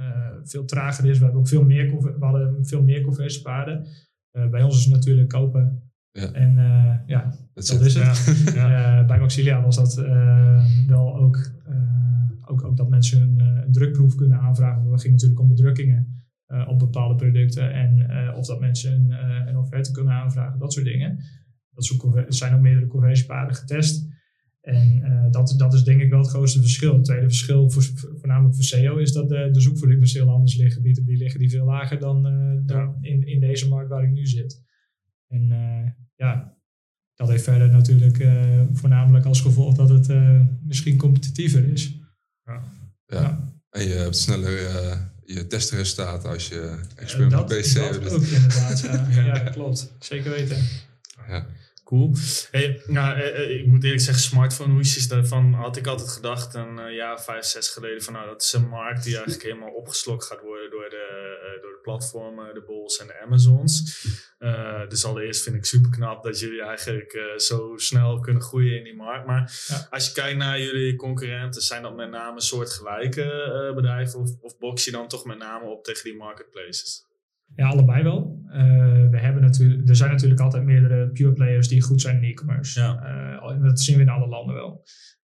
veel 0.43 0.65
trager 0.65 1.05
is. 1.05 1.17
We 1.17 1.23
hebben 1.23 1.41
ook 1.41 1.47
veel 1.47 1.63
meer, 1.63 2.01
we 2.01 2.25
hadden 2.25 2.65
veel 2.65 2.83
meer 2.83 3.01
conversiepaden. 3.01 3.85
Uh, 4.33 4.49
bij 4.49 4.63
ons 4.63 4.77
is 4.77 4.85
het 4.85 4.93
natuurlijk 4.93 5.29
kopen. 5.29 5.81
Ja. 6.11 6.31
En 6.31 6.55
ja, 7.05 7.33
dat, 7.53 7.81
is 7.81 7.95
het. 7.95 8.53
Ja. 8.55 9.05
Bij 9.05 9.19
Maxilia 9.19 9.61
was 9.61 9.75
dat 9.75 9.95
wel 10.87 11.17
ook, 11.17 11.51
ook, 12.45 12.63
ook 12.63 12.77
dat 12.77 12.89
mensen 12.89 13.21
een, 13.21 13.39
een, 13.39 13.71
drukproef 13.71 14.15
kunnen 14.15 14.39
aanvragen. 14.39 14.79
Want 14.79 14.91
het 14.91 15.01
ging 15.01 15.13
natuurlijk 15.13 15.39
om 15.39 15.47
bedrukkingen 15.47 16.25
op 16.67 16.79
bepaalde 16.79 17.15
producten. 17.15 17.73
En 17.73 18.09
of 18.35 18.45
dat 18.45 18.59
mensen 18.59 18.93
een, 18.93 19.47
een 19.47 19.57
offerte 19.57 19.91
kunnen 19.91 20.13
aanvragen, 20.13 20.59
dat 20.59 20.73
soort 20.73 20.85
dingen. 20.85 21.19
Dat 21.77 22.35
zijn 22.35 22.53
ook 22.53 22.61
meerdere 22.61 22.87
conversiepaden 22.87 23.55
getest. 23.55 24.07
En 24.61 25.01
uh, 25.03 25.31
dat, 25.31 25.53
dat 25.57 25.73
is 25.73 25.83
denk 25.83 26.01
ik 26.01 26.09
wel 26.09 26.19
het 26.19 26.29
grootste 26.29 26.59
verschil. 26.59 26.93
Het 26.93 27.03
tweede 27.03 27.25
verschil, 27.25 27.71
voor, 27.71 27.83
voornamelijk 28.19 28.55
voor 28.55 28.63
SEO, 28.63 28.97
is 28.97 29.11
dat 29.11 29.29
de, 29.29 29.49
de 29.51 29.61
zoekvolumes 29.61 30.13
heel 30.13 30.29
anders 30.29 30.55
liggen. 30.55 30.81
B2B 30.81 31.05
liggen 31.05 31.39
die 31.39 31.49
veel 31.49 31.65
lager 31.65 31.99
dan, 31.99 32.27
uh, 32.27 32.59
dan 32.65 32.97
in, 33.01 33.27
in 33.27 33.39
deze 33.39 33.67
markt 33.67 33.89
waar 33.89 34.03
ik 34.03 34.11
nu 34.11 34.25
zit. 34.25 34.63
En 35.27 35.51
uh, 35.51 35.91
ja, 36.15 36.57
dat 37.15 37.29
heeft 37.29 37.43
verder 37.43 37.69
natuurlijk 37.69 38.27
voornamelijk 38.71 39.25
als 39.25 39.41
gevolg 39.41 39.75
dat 39.75 39.89
het 39.89 40.07
misschien 40.63 40.97
competitiever 40.97 41.71
is. 41.71 41.99
Ja. 42.43 42.61
ja. 43.05 43.53
En 43.69 43.83
je 43.83 43.93
hebt 43.93 44.15
sneller 44.15 44.59
je 45.27 45.47
testresultaten 45.47 46.29
als 46.29 46.47
je 46.47 46.79
experimenteert 46.95 47.47
bij 47.47 47.63
SEO. 47.63 47.99
Dat 47.99 48.13
ook 48.13 48.21
inderdaad, 48.21 48.79
ja. 48.79 49.07
ja. 49.25 49.39
klopt. 49.39 49.91
Zeker 49.99 50.31
weten. 50.31 50.57
Ja. 51.27 51.45
Cool. 51.87 52.11
Hey, 52.51 52.81
nou, 52.85 53.19
eh, 53.19 53.43
eh, 53.43 53.59
ik 53.59 53.67
moet 53.67 53.83
eerlijk 53.83 54.01
zeggen, 54.01 54.23
smartphone 54.23 54.73
hoesjes, 54.73 55.07
daarvan 55.07 55.53
had 55.53 55.77
ik 55.77 55.87
altijd 55.87 56.09
gedacht 56.09 56.53
een 56.53 56.79
uh, 56.79 56.95
jaar 56.95 57.21
vijf, 57.21 57.45
zes 57.45 57.69
geleden 57.69 58.03
van 58.03 58.13
nou, 58.13 58.27
dat 58.27 58.41
is 58.41 58.53
een 58.53 58.67
markt 58.67 59.03
die 59.03 59.13
eigenlijk 59.13 59.43
helemaal 59.43 59.71
opgeslokt 59.71 60.25
gaat 60.25 60.41
worden 60.41 60.69
door 60.69 60.89
de, 60.89 61.57
door 61.61 61.71
de 61.71 61.79
platformen, 61.81 62.53
de 62.53 62.61
Bols 62.61 62.99
en 62.99 63.07
de 63.07 63.21
Amazons. 63.21 64.01
dus 64.89 65.05
allereerst 65.05 65.43
vind 65.43 65.55
ik 65.55 65.65
super 65.65 65.91
knap 65.91 66.23
dat 66.23 66.39
jullie 66.39 66.61
eigenlijk 66.61 67.33
zo 67.37 67.73
snel 67.75 68.19
kunnen 68.19 68.41
groeien 68.41 68.77
in 68.77 68.83
die 68.83 68.95
markt. 68.95 69.25
Maar 69.25 69.67
als 69.89 70.07
je 70.07 70.13
kijkt 70.13 70.37
naar 70.37 70.59
jullie 70.59 70.95
concurrenten, 70.95 71.61
zijn 71.61 71.81
dat 71.81 71.95
met 71.95 72.09
name 72.09 72.41
soortgelijke 72.41 73.71
bedrijven 73.75 74.19
of, 74.19 74.29
of 74.41 74.57
box 74.57 74.85
je 74.85 74.91
dan 74.91 75.07
toch 75.07 75.25
met 75.25 75.37
name 75.37 75.65
op 75.65 75.83
tegen 75.83 76.03
die 76.03 76.17
marketplaces? 76.17 77.05
Ja, 77.55 77.67
allebei 77.67 78.03
wel. 78.03 78.45
Uh, 78.53 79.06
we 79.17 79.23
hebben 79.23 79.41
natuurlijk, 79.41 79.89
er 79.89 79.95
zijn 79.95 80.11
natuurlijk 80.11 80.41
altijd 80.41 80.63
meerdere 80.63 81.09
pure 81.09 81.33
players 81.33 81.67
die 81.67 81.81
goed 81.81 82.01
zijn 82.01 82.23
in 82.23 82.29
e-commerce. 82.29 82.79
Ja. 82.79 83.39
Uh, 83.41 83.61
dat 83.61 83.79
zien 83.79 83.95
we 83.95 84.01
in 84.01 84.09
alle 84.09 84.27
landen 84.27 84.55
wel. 84.55 84.85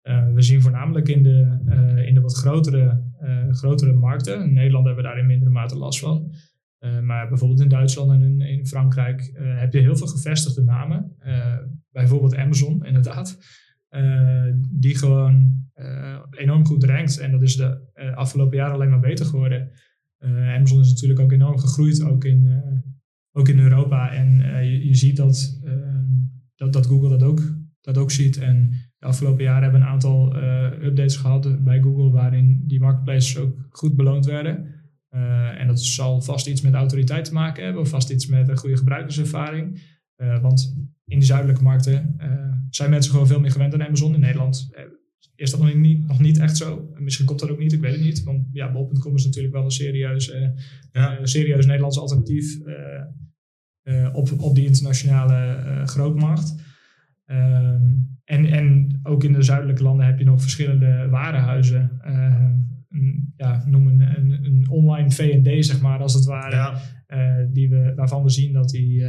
Uh, 0.03 0.33
we 0.33 0.41
zien 0.41 0.61
voornamelijk 0.61 1.07
in 1.07 1.23
de, 1.23 2.03
in 2.05 2.13
de 2.13 2.21
wat 2.21 2.35
grotere, 2.35 3.03
grotere 3.51 3.93
markten. 3.93 4.43
In 4.43 4.53
Nederland 4.53 4.85
hebben 4.85 5.03
we 5.03 5.09
daar 5.09 5.19
in 5.19 5.25
mindere 5.25 5.51
mate 5.51 5.77
last 5.77 5.99
van. 5.99 6.33
maar 7.01 7.27
bijvoorbeeld 7.27 7.61
in 7.61 7.69
Duitsland 7.69 8.11
en 8.11 8.21
in, 8.21 8.41
in 8.41 8.67
Frankrijk 8.67 9.31
heb 9.35 9.73
je 9.73 9.79
heel 9.79 9.95
veel 9.95 10.07
gevestigde 10.07 10.63
namen. 10.63 11.15
bijvoorbeeld 11.91 12.35
Amazon, 12.35 12.85
inderdaad. 12.85 13.37
die 14.71 14.97
gewoon 14.97 15.63
enorm 16.29 16.65
goed 16.65 16.83
rankt. 16.83 17.19
En 17.19 17.31
dat 17.31 17.41
is 17.41 17.55
de 17.55 17.91
afgelopen 18.15 18.57
jaren 18.57 18.73
alleen 18.73 18.89
maar 18.89 18.99
beter 18.99 19.25
geworden. 19.25 19.71
Amazon 20.55 20.79
is 20.79 20.89
natuurlijk 20.89 21.19
ook 21.19 21.31
enorm 21.31 21.57
gegroeid, 21.57 22.03
ook 22.03 22.23
in, 22.23 22.63
ook 23.33 23.47
in 23.47 23.59
Europa. 23.59 24.13
En 24.13 24.39
uh, 24.39 24.63
je, 24.63 24.87
je, 24.87 24.95
ziet 24.95 25.17
dat, 25.17 25.61
dat, 26.55 26.73
dat 26.73 26.85
Google 26.85 27.09
dat 27.09 27.23
ook, 27.23 27.41
dat 27.81 27.97
ook 27.97 28.11
ziet. 28.11 28.37
En 28.37 28.71
de 28.97 29.05
afgelopen 29.05 29.43
jaren 29.43 29.63
hebben 29.63 29.79
we 29.79 29.85
een 29.85 29.91
aantal 29.91 30.35
updates 30.83 31.15
gehad 31.15 31.63
bij 31.63 31.81
Google 31.81 32.11
waarin 32.11 32.63
die 32.67 32.79
marketplaces 32.79 33.37
ook 33.37 33.67
goed 33.69 33.95
beloond 33.95 34.25
werden. 34.25 34.65
en 35.57 35.67
dat 35.67 35.81
zal 35.81 36.21
vast 36.21 36.47
iets 36.47 36.61
met 36.61 36.73
autoriteit 36.73 37.25
te 37.25 37.33
maken 37.33 37.63
hebben, 37.63 37.81
of 37.81 37.89
vast 37.89 38.09
iets 38.09 38.27
met 38.27 38.47
een 38.47 38.57
goede 38.57 38.77
gebruikerservaring. 38.77 39.81
want 40.41 40.75
in 41.05 41.19
die 41.19 41.27
zuidelijke 41.27 41.63
markten 41.63 42.15
zijn 42.69 42.89
mensen 42.89 43.11
gewoon 43.11 43.27
veel 43.27 43.39
meer 43.39 43.51
gewend 43.51 43.73
aan 43.73 43.83
Amazon. 43.83 44.13
In 44.13 44.19
Nederland 44.19 44.69
is 45.35 45.51
dat 45.51 45.59
nog 45.59 45.73
niet, 45.73 46.07
nog 46.07 46.19
niet 46.19 46.37
echt 46.37 46.57
zo. 46.57 46.91
Misschien 46.99 47.25
komt 47.25 47.39
dat 47.39 47.49
ook 47.49 47.59
niet, 47.59 47.73
ik 47.73 47.81
weet 47.81 47.91
het 47.91 48.03
niet. 48.03 48.23
Want 48.23 48.47
ja, 48.51 48.71
bol.com 48.71 49.15
is 49.15 49.25
natuurlijk 49.25 49.53
wel 49.53 49.63
een 49.63 49.71
serieus, 49.71 50.33
uh, 50.33 50.49
ja. 50.91 51.19
uh, 51.19 51.25
serieus 51.25 51.65
Nederlands 51.65 51.99
alternatief 51.99 52.59
uh, 53.83 54.09
op, 54.13 54.41
op 54.41 54.55
die 54.55 54.65
internationale 54.65 55.81
grootmacht. 55.85 56.55
Ehm, 57.25 57.91
en, 58.23 58.45
en 58.45 58.99
ook 59.03 59.23
in 59.23 59.33
de 59.33 59.41
zuidelijke 59.41 59.83
landen 59.83 60.05
heb 60.05 60.19
je 60.19 60.25
nog 60.25 60.41
verschillende 60.41 61.07
warenhuizen. 61.09 61.99
Ehm, 62.01 62.55
ja, 63.35 63.63
noem 63.67 63.87
een, 63.87 64.01
een, 64.01 64.45
een, 64.45 64.69
online 64.69 65.11
V&D, 65.11 65.65
zeg 65.65 65.81
maar, 65.81 65.99
als 65.99 66.13
het 66.13 66.25
ware. 66.25 66.55
Ja. 66.55 66.81
die 67.51 67.69
we, 67.69 67.93
waarvan 67.95 68.23
we 68.23 68.29
zien 68.29 68.53
dat 68.53 68.69
die 68.69 69.03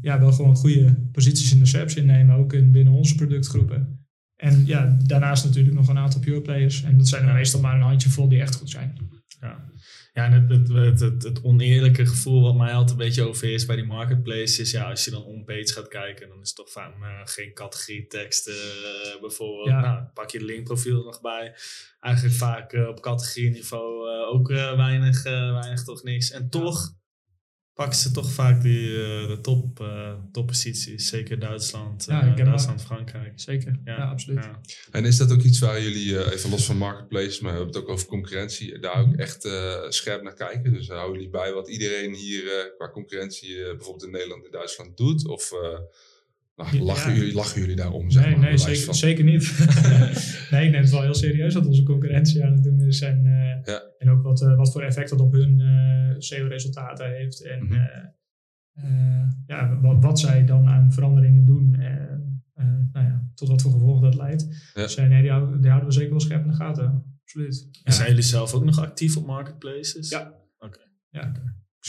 ja, 0.00 0.18
wel 0.18 0.32
gewoon 0.32 0.56
goede 0.56 0.94
posities 1.12 1.52
in 1.52 1.58
de 1.58 1.66
SERPs 1.66 1.96
innemen, 1.96 2.36
ook 2.36 2.52
in, 2.52 2.70
binnen 2.70 2.92
onze 2.92 3.14
productgroepen. 3.14 3.95
En 4.36 4.66
ja, 4.66 4.96
daarnaast 5.04 5.44
natuurlijk 5.44 5.76
nog 5.76 5.88
een 5.88 5.98
aantal 5.98 6.20
pure 6.20 6.40
players. 6.40 6.82
En 6.82 6.98
dat 6.98 7.08
zijn 7.08 7.28
er 7.28 7.34
meestal 7.34 7.60
maar 7.60 7.74
een 7.74 7.80
handjevol 7.80 8.28
die 8.28 8.40
echt 8.40 8.54
goed 8.54 8.70
zijn. 8.70 8.98
Ja, 9.40 9.64
ja 10.12 10.24
en 10.24 10.32
het, 10.32 10.68
het, 10.68 11.00
het, 11.00 11.22
het, 11.22 11.42
oneerlijke 11.42 12.06
gevoel 12.06 12.42
wat 12.42 12.56
mij 12.56 12.72
altijd 12.72 12.90
een 12.90 13.06
beetje 13.06 13.22
over 13.22 13.52
is 13.52 13.66
bij 13.66 13.76
die 13.76 13.84
marketplaces 13.84 14.58
is, 14.58 14.70
ja, 14.70 14.90
als 14.90 15.04
je 15.04 15.10
dan 15.10 15.24
on-page 15.24 15.72
gaat 15.72 15.88
kijken, 15.88 16.28
dan 16.28 16.40
is 16.40 16.48
het 16.48 16.56
toch 16.56 16.70
vaak 16.70 16.96
uh, 16.96 17.20
geen 17.24 17.52
categorie 17.52 18.06
teksten 18.06 18.54
uh, 18.54 19.20
bijvoorbeeld. 19.20 19.68
Ja. 19.68 19.80
Nou, 19.80 20.04
pak 20.14 20.30
je 20.30 20.44
linkprofiel 20.44 21.04
nog 21.04 21.20
bij. 21.20 21.54
Eigenlijk 22.00 22.34
vaak 22.34 22.72
uh, 22.72 22.88
op 22.88 23.00
categorieniveau 23.00 24.08
ook 24.32 24.48
weinig, 24.48 25.22
weinig 25.22 25.84
toch 25.84 26.02
niks. 26.02 26.30
En 26.30 26.48
toch 26.48 26.94
pakken 27.76 27.98
ze 27.98 28.10
toch 28.10 28.30
vaak 28.30 28.62
die, 28.62 28.88
uh, 28.88 29.26
de 29.26 29.38
top, 29.42 29.80
uh, 29.80 30.12
topposities. 30.32 31.08
Zeker 31.08 31.38
Duitsland, 31.38 32.04
ja, 32.08 32.26
uh, 32.26 32.36
Duitsland, 32.36 32.82
Frankrijk. 32.82 33.32
Zeker, 33.34 33.80
ja, 33.84 33.96
absoluut. 33.96 34.44
Ja. 34.44 34.60
En 34.90 35.04
is 35.04 35.16
dat 35.16 35.32
ook 35.32 35.42
iets 35.42 35.58
waar 35.58 35.82
jullie, 35.82 36.32
even 36.32 36.50
los 36.50 36.64
van 36.64 36.76
marketplace, 36.76 37.42
maar 37.42 37.52
we 37.52 37.58
hebben 37.58 37.74
het 37.74 37.84
ook 37.84 37.88
over 37.88 38.06
concurrentie, 38.06 38.78
daar 38.78 39.00
ook 39.00 39.14
echt 39.14 39.48
scherp 39.88 40.22
naar 40.22 40.34
kijken? 40.34 40.72
Dus 40.72 40.88
houden 40.88 41.14
jullie 41.14 41.30
bij 41.30 41.52
wat 41.52 41.68
iedereen 41.68 42.14
hier 42.14 42.74
qua 42.76 42.90
concurrentie 42.90 43.54
bijvoorbeeld 43.54 44.04
in 44.04 44.10
Nederland 44.10 44.44
en 44.44 44.50
Duitsland 44.50 44.96
doet? 44.96 45.26
Of 45.26 45.52
nou, 46.56 46.78
lachen, 46.78 47.14
jullie, 47.14 47.34
lachen 47.34 47.60
jullie 47.60 47.76
daarom? 47.76 48.10
Zeg 48.10 48.24
nee, 48.24 48.36
maar, 48.36 48.48
nee 48.48 48.58
zeker, 48.58 48.94
zeker 48.94 49.24
niet. 49.24 49.42
nee, 50.50 50.64
ik 50.66 50.70
neem 50.70 50.82
het 50.82 50.90
wel 50.90 51.02
heel 51.02 51.14
serieus 51.14 51.54
wat 51.54 51.66
onze 51.66 51.82
concurrentie 51.82 52.44
aan 52.44 52.52
het 52.52 52.62
doen 52.62 52.80
is. 52.80 53.00
En, 53.00 53.24
uh, 53.24 53.64
ja. 53.64 53.82
en 53.98 54.10
ook 54.10 54.22
wat, 54.22 54.42
uh, 54.42 54.56
wat 54.56 54.72
voor 54.72 54.82
effect 54.82 55.10
dat 55.10 55.20
op 55.20 55.32
hun 55.32 55.58
uh, 55.58 56.10
eh, 56.10 56.14
SEO-resultaten 56.18 57.10
heeft. 57.10 57.44
En 57.44 57.62
mm 57.62 57.68
-hmm. 57.68 59.44
ja, 59.46 59.80
wat, 59.80 60.02
wat, 60.02 60.20
zij 60.20 60.44
dan 60.44 60.66
aan 60.68 60.92
veranderingen 60.92 61.44
doen. 61.44 61.70
nou 62.92 63.06
ja, 63.06 63.30
tot 63.34 63.48
wat 63.48 63.62
voor 63.62 63.72
gevolgen 63.72 64.02
dat 64.02 64.14
leidt. 64.14 64.70
Ja. 64.74 64.82
Dus 64.82 64.96
nee, 64.96 65.22
die 65.22 65.30
houden, 65.30 65.60
die 65.60 65.70
houden 65.70 65.88
we 65.88 65.94
zeker 65.94 66.10
wel 66.10 66.20
scherp 66.20 66.44
in 66.44 66.50
de 66.50 66.56
gaten. 66.56 67.04
Absoluut. 67.22 67.68
En 67.82 67.92
zijn 67.92 68.08
jullie 68.08 68.22
zelf 68.22 68.54
ook 68.54 68.64
nog 68.64 68.78
actief 68.78 69.16
op 69.16 69.26
marketplaces? 69.26 70.08
Ja. 70.08 70.34
Oké. 70.58 70.80
Ja. 71.10 71.32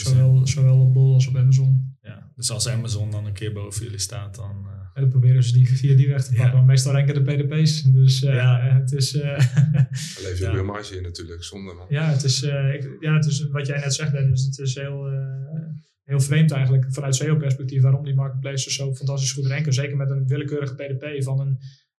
Zowel, 0.04 0.48
zowel 0.48 0.80
op 0.82 0.94
Bol 0.94 1.14
als 1.14 1.28
op 1.28 1.36
Amazon. 1.36 1.96
Ja. 2.02 2.32
Dus 2.36 2.52
als 2.52 2.68
Amazon 2.70 3.12
dan 3.12 3.26
een 3.26 3.34
keer 3.34 3.54
boven 3.54 3.84
jullie 3.84 4.00
staat, 4.00 4.36
dan... 4.36 4.66
Uh... 4.66 4.72
En 4.94 5.02
dan 5.04 5.10
proberen 5.12 5.44
ze 5.44 5.54
die 5.54 5.68
via 5.78 5.96
die 5.96 6.08
weg 6.08 6.24
te 6.24 6.30
pakken. 6.30 6.46
Ja. 6.48 6.54
Maar 6.54 6.64
meestal 6.66 6.92
renken 6.94 7.14
de 7.14 7.22
PDP's. 7.34 7.82
Dus 7.84 8.24
uh, 8.24 8.34
Ja. 8.34 8.60
het 8.62 8.92
is... 8.92 9.16
Uh, 9.16 9.22
Daar 9.24 9.90
leef 10.24 10.38
je 10.38 10.44
Ja. 10.44 10.54
weer 10.54 10.66
marge 10.66 10.96
in 10.98 11.04
natuurlijk, 11.04 11.44
zonde 11.44 11.74
man. 11.74 11.86
ja, 11.90 12.06
het 12.12 12.24
is, 12.24 12.44
uh, 12.44 12.74
ik, 12.74 12.98
ja, 13.00 13.14
het 13.14 13.26
is 13.26 13.48
wat 13.48 13.68
jij 13.68 13.80
net 13.80 13.94
zegt, 13.94 14.12
Dennis. 14.12 14.46
Het 14.46 14.60
is 14.60 14.76
heel, 14.76 15.12
uh, 15.14 15.20
heel 16.04 16.20
vreemd 16.20 16.52
eigenlijk 16.52 16.86
vanuit 16.94 17.16
SEO-perspectief 17.16 17.82
waarom 17.82 18.04
die 18.04 18.14
marketplaces 18.16 18.76
zo 18.76 18.94
fantastisch 18.96 19.32
goed 19.32 19.46
renken. 19.46 19.74
Zeker 19.74 19.98
met 19.98 20.10
een 20.10 20.28
willekeurige 20.28 20.76
PDP 20.76 21.24
van 21.24 21.40
een, 21.40 21.58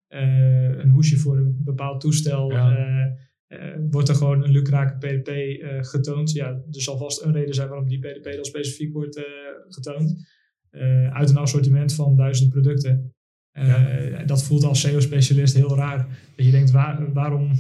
uh, 0.10 0.78
een 0.80 0.90
hoesje 0.90 1.18
voor 1.18 1.38
een 1.38 1.62
bepaald 1.64 2.02
toestel. 2.02 2.52
Ja. 2.52 3.16
Uh, 3.50 3.60
wordt 3.92 4.10
er 4.10 4.16
gewoon 4.16 4.44
een 4.44 4.52
lucrake 4.52 4.98
PDP 4.98 5.30
uh, 5.30 5.84
getoond. 5.84 6.32
Ja, 6.32 6.48
er 6.48 6.82
zal 6.82 6.98
vast 6.98 7.24
een 7.24 7.34
reden 7.34 7.54
zijn 7.54 7.68
waarom 7.68 7.88
die 7.88 8.00
PDP 8.00 8.34
dan 8.36 8.46
specifiek 8.46 8.94
wordt 8.94 9.18
uh, 9.18 9.24
getoond. 9.70 10.28
uit 11.12 11.30
een 11.30 11.38
assortiment 11.38 11.94
van 11.94 12.16
duizenden 12.16 12.54
producten. 12.54 13.12
Ja. 13.54 14.24
Dat 14.26 14.44
voelt 14.44 14.64
als 14.64 14.82
SEO-specialist 14.82 15.56
heel 15.56 15.76
raar. 15.76 16.08
Dat 16.36 16.46
je 16.46 16.52
denkt, 16.52 16.72
waar, 16.72 17.14
waarom, 17.14 17.52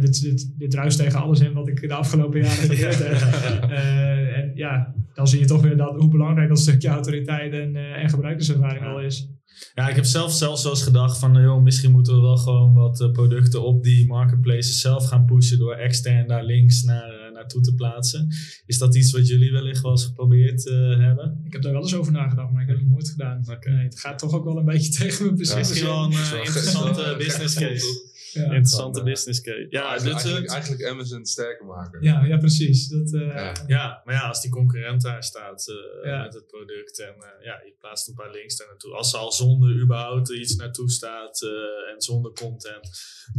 dit, 0.00 0.20
dit, 0.22 0.58
dit 0.58 0.74
ruist 0.74 0.98
tegen 0.98 1.20
alles 1.20 1.40
in 1.40 1.52
wat 1.52 1.68
ik 1.68 1.80
de 1.80 1.94
afgelopen 1.94 2.40
jaren 2.40 2.68
geleerd 2.76 2.98
heb. 2.98 3.70
en 3.70 4.52
ja, 4.54 4.94
dan 5.14 5.28
zie 5.28 5.40
je 5.40 5.46
toch 5.46 5.62
weer 5.62 5.76
dat, 5.76 5.96
hoe 5.96 6.08
belangrijk 6.08 6.48
dat 6.48 6.58
stukje 6.58 6.88
autoriteit 6.88 7.52
en, 7.52 7.76
en 7.76 8.08
gebruikerservaring 8.08 8.84
al 8.84 9.00
is. 9.00 9.35
Ja, 9.74 9.88
ik 9.88 9.94
heb 9.94 10.04
zelf 10.04 10.32
zelfs 10.32 10.62
wel 10.62 10.72
eens 10.72 10.82
gedacht 10.82 11.18
van, 11.18 11.42
joh, 11.42 11.62
misschien 11.62 11.90
moeten 11.90 12.14
we 12.14 12.20
wel 12.20 12.36
gewoon 12.36 12.74
wat 12.74 13.00
uh, 13.00 13.10
producten 13.10 13.62
op 13.62 13.82
die 13.82 14.06
marketplaces 14.06 14.80
zelf 14.80 15.06
gaan 15.06 15.24
pushen 15.24 15.58
door 15.58 15.74
extern 15.74 16.26
daar 16.26 16.44
links 16.44 16.82
naar, 16.82 17.14
uh, 17.14 17.32
naartoe 17.32 17.60
te 17.60 17.74
plaatsen. 17.74 18.28
Is 18.66 18.78
dat 18.78 18.96
iets 18.96 19.12
wat 19.12 19.28
jullie 19.28 19.52
wellicht 19.52 19.82
wel 19.82 19.90
eens 19.90 20.04
geprobeerd 20.04 20.66
uh, 20.66 20.98
hebben? 20.98 21.40
Ik 21.44 21.52
heb 21.52 21.62
daar 21.62 21.72
wel 21.72 21.82
eens 21.82 21.94
over 21.94 22.12
nagedacht, 22.12 22.52
maar 22.52 22.62
ik 22.62 22.68
heb 22.68 22.78
het 22.78 22.88
nooit 22.88 23.08
gedaan. 23.08 23.44
Okay. 23.50 23.74
Nee, 23.74 23.84
het 23.84 24.00
gaat 24.00 24.18
toch 24.18 24.32
ook 24.32 24.44
wel 24.44 24.56
een 24.56 24.64
beetje 24.64 24.92
tegen 25.00 25.24
mijn 25.24 25.36
precies. 25.36 25.52
Ja, 25.52 25.58
misschien 25.58 25.86
wel 25.86 26.04
een 26.40 26.44
interessante 26.44 27.14
business 27.24 27.54
case. 27.54 28.14
Ja, 28.36 28.42
interessante 28.42 28.98
van, 28.98 29.08
business 29.08 29.40
case. 29.40 29.66
Ja, 29.70 29.88
eigenlijk, 29.88 30.20
eigenlijk, 30.20 30.50
eigenlijk, 30.50 30.84
Amazon 30.84 31.24
sterker 31.24 31.66
maken. 31.66 32.02
Ja, 32.02 32.24
ja 32.24 32.36
precies. 32.36 32.88
Dat, 32.88 33.10
ja. 33.10 33.52
ja. 33.66 34.02
maar 34.04 34.14
ja, 34.14 34.28
als 34.28 34.40
die 34.40 34.50
concurrent 34.50 35.02
daar 35.02 35.22
staat 35.22 35.68
uh, 36.04 36.22
met 36.22 36.34
het 36.34 36.46
product 36.46 37.00
en 37.00 37.14
uh, 37.18 37.44
ja, 37.44 37.62
je 37.64 37.74
plaatst 37.78 38.08
een 38.08 38.14
paar 38.14 38.30
links 38.30 38.56
daar 38.56 38.66
naartoe. 38.66 38.92
Als 38.92 39.10
ze 39.10 39.16
al 39.16 39.32
zonder 39.32 39.80
überhaupt 39.80 40.30
iets 40.30 40.56
naartoe 40.56 40.90
staat 40.90 41.42
uh, 41.42 41.92
en 41.92 42.00
zonder 42.00 42.32
content 42.32 42.90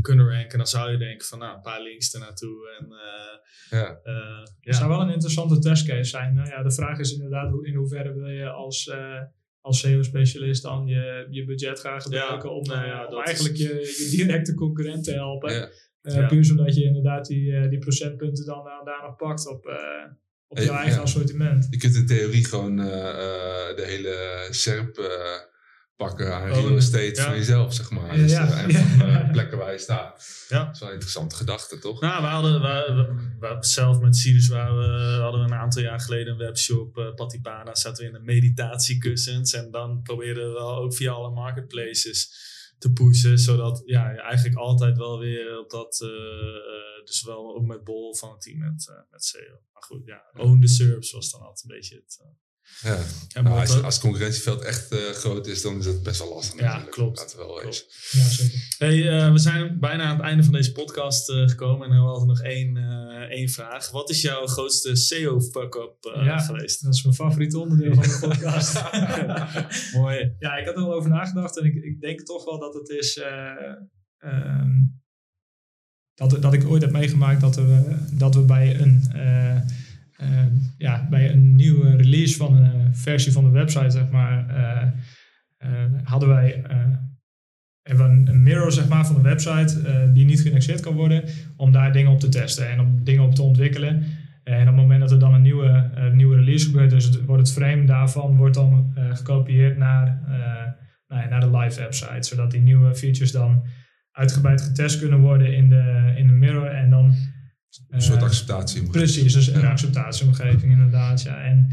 kunnen 0.01 0.29
ranken, 0.29 0.57
dan 0.57 0.67
zou 0.67 0.91
je 0.91 0.97
denken 0.97 1.27
van 1.27 1.39
nou, 1.39 1.55
een 1.55 1.61
paar 1.61 1.81
links 1.81 2.13
er 2.13 2.19
naartoe. 2.19 2.77
En, 2.79 2.87
ja. 3.69 3.99
Het 4.59 4.75
zou 4.75 4.89
wel 4.89 5.01
een 5.01 5.13
interessante 5.13 5.59
testcase 5.59 6.09
zijn. 6.09 6.33
Nou 6.33 6.49
ja, 6.49 6.63
de 6.63 6.71
vraag 6.71 6.99
is 6.99 7.13
inderdaad 7.13 7.51
hoe, 7.51 7.67
in 7.67 7.75
hoeverre 7.75 8.13
wil 8.13 8.29
je 8.29 8.49
als 8.49 8.91
als 9.67 9.79
SEO-specialist 9.79 10.61
dan 10.63 10.87
je, 10.87 11.27
je 11.29 11.45
budget 11.45 11.79
gaan 11.79 12.01
gebruiken 12.01 12.49
Ja, 12.49 12.55
om, 12.55 12.63
nou 12.63 12.85
ja, 12.87 13.05
om 13.05 13.11
dat 13.11 13.25
eigenlijk 13.25 13.57
is- 13.57 13.97
je, 13.97 14.05
je 14.09 14.17
directe 14.17 14.53
concurrent 14.53 15.03
te 15.03 15.11
helpen. 15.11 15.53
Ja. 15.53 15.69
Uh, 16.01 16.15
Ja. 16.15 16.27
Puur 16.27 16.45
zodat 16.45 16.75
je 16.75 16.83
inderdaad 16.83 17.25
die, 17.27 17.51
uh, 17.51 17.69
die 17.69 17.79
procentpunten 17.79 18.45
dan 18.45 18.65
uh, 18.65 18.85
daar 18.85 19.01
nog 19.03 19.15
pakt 19.15 19.47
op, 19.47 19.65
uh, 19.65 19.73
op 20.47 20.57
Hey, 20.57 20.65
jouw 20.65 20.75
eigen 20.75 20.95
ja. 20.95 21.01
assortiment. 21.01 21.67
Je 21.69 21.77
kunt 21.77 21.95
in 21.95 22.05
theorie 22.05 22.45
gewoon 22.45 22.79
eh, 22.79 23.09
eh, 23.09 23.75
de 23.75 23.83
hele 23.85 24.47
SERP 24.49 24.97
eh, 24.97 25.05
pakken 25.97 26.35
aan 26.35 26.47
real 26.47 26.75
estate 26.75 27.21
van 27.21 27.35
jezelf, 27.35 27.73
zeg 27.73 27.89
maar. 27.91 28.15
Ja, 28.17 28.21
Dus, 28.23 28.31
eh, 28.33 28.63
en 28.63 28.71
van 28.71 29.07
eh, 29.09 29.31
plekken 29.31 29.57
waar 29.57 29.71
je 29.71 29.77
staat. 29.77 30.45
Ja. 30.49 30.63
Dat 30.65 30.73
is 30.73 30.79
wel 30.79 30.87
een 30.87 30.93
interessante 30.93 31.35
gedachte, 31.35 31.79
toch? 31.79 32.01
Nou, 32.01 32.21
we 32.21 32.27
hadden 32.27 32.61
we, 32.61 32.93
we- 33.39 33.47
we- 33.47 33.57
zelf 33.65 33.99
met 33.99 34.15
Sirius 34.15 34.47
waren 34.47 34.77
we, 34.77 35.21
hadden 35.21 35.41
we 35.41 35.47
een 35.47 35.59
aantal 35.59 35.81
jaar 35.81 35.99
geleden 35.99 36.31
een 36.33 36.37
webshop, 36.39 36.97
uh, 36.97 37.13
Patipana, 37.13 37.75
zaten 37.75 38.03
we 38.03 38.07
in 38.09 38.13
de 38.17 38.23
meditatiekussens. 38.25 39.53
En 39.53 39.71
dan 39.71 40.01
probeerden 40.01 40.47
we 40.47 40.53
wel 40.53 40.75
ook 40.75 40.95
via 40.95 41.11
alle 41.11 41.29
marketplaces 41.31 42.45
te 42.77 42.91
pushen, 42.91 43.37
zodat 43.39 43.81
ja, 43.85 44.11
je 44.11 44.21
eigenlijk 44.21 44.55
altijd 44.57 44.97
wel 44.97 45.19
weer 45.19 45.59
op 45.59 45.69
dat, 45.69 46.01
eh, 46.01 46.07
eh, 46.09 47.05
dus 47.05 47.23
wel 47.23 47.55
ook 47.55 47.65
met 47.65 47.83
Bol 47.83 48.15
van 48.15 48.31
het 48.31 48.41
team 48.41 48.57
met, 48.59 48.87
eh, 48.89 48.95
met 49.11 49.23
SEO. 49.23 49.59
Maar 49.73 49.83
goed, 49.83 50.05
ja, 50.05 50.23
own 50.33 50.59
the 50.61 50.67
SERPs 50.67 51.11
was 51.11 51.31
dan 51.31 51.41
altijd 51.41 51.63
een 51.69 51.75
beetje 51.75 51.95
het... 51.95 52.19
eh, 52.21 52.27
Ja. 52.81 52.97
Nou, 53.41 53.59
als, 53.59 53.73
het 53.75 53.99
concurrentieveld 53.99 54.61
echt 54.61 54.91
eh, 54.91 54.97
groot 54.99 55.47
is, 55.47 55.61
dan 55.61 55.77
is 55.79 55.85
het 55.85 56.03
best 56.03 56.19
wel 56.19 56.33
lastig. 56.33 56.59
Ja, 56.59 56.65
natuurlijk. 56.65 56.91
klopt. 56.91 57.17
Laten 57.19 57.37
we 57.37 57.45
wel 57.45 57.53
Klopt. 57.55 57.85
wezen. 58.11 58.21
Ja, 58.21 58.27
zeker. 58.29 58.59
Hey, 58.77 59.19
eh, 59.25 59.31
we 59.31 59.37
zijn 59.39 59.79
bijna 59.79 60.03
aan 60.03 60.15
het 60.15 60.25
einde 60.25 60.43
van 60.43 60.53
deze 60.53 60.71
podcast 60.71 61.29
eh, 61.29 61.47
gekomen 61.47 61.89
en 61.89 61.93
we 62.01 62.07
hadden 62.07 62.27
nog 62.27 62.41
één, 62.41 62.77
eh, 62.77 63.21
één 63.37 63.49
vraag. 63.49 63.91
Wat 63.91 64.09
is 64.09 64.21
jouw 64.21 64.45
grootste 64.47 64.95
SEO-fuck-up 64.95 66.05
eh, 66.15 66.25
Ja. 66.25 66.37
geweest? 66.39 66.83
Dat 66.83 66.93
is 66.93 67.03
mijn 67.03 67.15
favoriete 67.15 67.59
onderdeel 67.59 67.93
van 67.93 68.03
de 68.03 68.17
podcast. 68.27 68.73
Mooi. 69.99 70.35
Ja, 70.39 70.55
ik 70.57 70.65
had 70.65 70.75
er 70.75 70.81
wel 70.81 70.93
over 70.93 71.09
nagedacht 71.09 71.57
en 71.59 71.65
ik, 71.65 71.73
ik 71.75 72.01
denk 72.01 72.21
toch 72.21 72.45
wel 72.45 72.59
dat 72.59 72.73
het 72.73 72.89
is. 72.89 73.17
eh, 73.17 73.51
ehm, 74.17 74.71
dat, 76.13 76.41
dat 76.41 76.53
ik 76.53 76.65
ooit 76.69 76.81
heb 76.81 76.91
meegemaakt 76.91 77.41
dat 77.41 77.55
we, 77.55 77.97
dat 78.11 78.35
we 78.35 78.41
bij 78.41 78.79
een. 78.79 79.03
Eh, 80.17 80.39
eh, 80.39 80.45
ja, 80.77 81.07
bij 81.09 81.31
een 81.31 81.55
nieuwe 81.55 81.95
release 81.95 82.37
van 82.37 82.55
een 82.55 82.95
versie 82.95 83.31
van 83.31 83.43
de 83.43 83.49
website, 83.49 83.89
zeg 83.89 84.09
maar, 84.09 84.49
eh, 84.49 84.87
eh, 85.57 85.91
hadden 86.03 86.29
wij 86.29 86.63
eh, 86.63 86.77
hebben 87.81 88.09
een, 88.09 88.27
een 88.27 88.43
mirror 88.43 88.71
zeg 88.71 88.87
maar, 88.87 89.05
van 89.05 89.15
de 89.15 89.21
website 89.21 89.81
eh, 89.81 90.13
die 90.13 90.25
niet 90.25 90.41
geïndexeerd 90.41 90.79
kan 90.79 90.93
worden, 90.93 91.23
om 91.55 91.71
daar 91.71 91.93
dingen 91.93 92.11
op 92.11 92.19
te 92.19 92.29
testen 92.29 92.69
en 92.69 92.79
om 92.79 93.03
dingen 93.03 93.23
op 93.23 93.35
te 93.35 93.41
ontwikkelen. 93.41 94.03
En 94.47 94.61
op 94.61 94.67
het 94.67 94.75
moment 94.75 94.99
dat 94.99 95.11
er 95.11 95.19
dan 95.19 95.33
een 95.33 95.41
nieuwe, 95.41 95.89
eh, 95.95 96.11
nieuwe 96.11 96.35
release 96.35 96.65
gebeurt, 96.65 96.89
dus 96.89 97.23
wordt 97.25 97.47
het 97.47 97.57
frame 97.57 97.85
daarvan 97.85 98.35
wordt 98.35 98.55
dan 98.55 98.91
eh, 98.95 99.15
gekopieerd 99.15 99.77
naar, 99.77 100.07
eh, 100.27 100.71
nou 101.07 101.21
ja, 101.21 101.27
naar 101.27 101.39
de 101.39 101.57
live 101.57 101.79
website, 101.79 102.27
zodat 102.27 102.51
die 102.51 102.61
nieuwe 102.61 102.95
features 102.95 103.31
dan 103.31 103.63
uitgebreid 104.11 104.61
getest 104.61 104.99
kunnen 104.99 105.19
worden 105.19 105.55
in 105.55 105.69
de, 105.69 106.13
in 106.17 106.27
de 106.27 106.33
mirror 106.33 106.65
en 106.65 106.89
dan 106.89 107.13
Een 107.89 108.01
soort 108.01 108.17
eh, 108.17 108.23
acceptatie. 108.23 108.89
Precies, 108.89 109.33
dus 109.33 109.47
een 109.47 109.65
acceptatieomgeving 109.65 110.71
inderdaad. 110.71 111.21
Ja. 111.21 111.43
En 111.43 111.67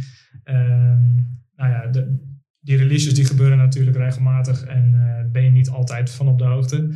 ehm, 0.45 1.14
nou 1.57 1.70
ja, 1.70 1.86
de, 1.86 2.32
die 2.61 2.76
releases 2.76 3.14
die 3.14 3.24
gebeuren 3.24 3.59
natuurlijk 3.59 3.97
regelmatig 3.97 4.64
en 4.64 4.95
eh, 4.95 5.30
ben 5.30 5.42
je 5.42 5.51
niet 5.51 5.68
altijd 5.68 6.11
van 6.11 6.28
op 6.28 6.38
de 6.38 6.45
hoogte. 6.45 6.88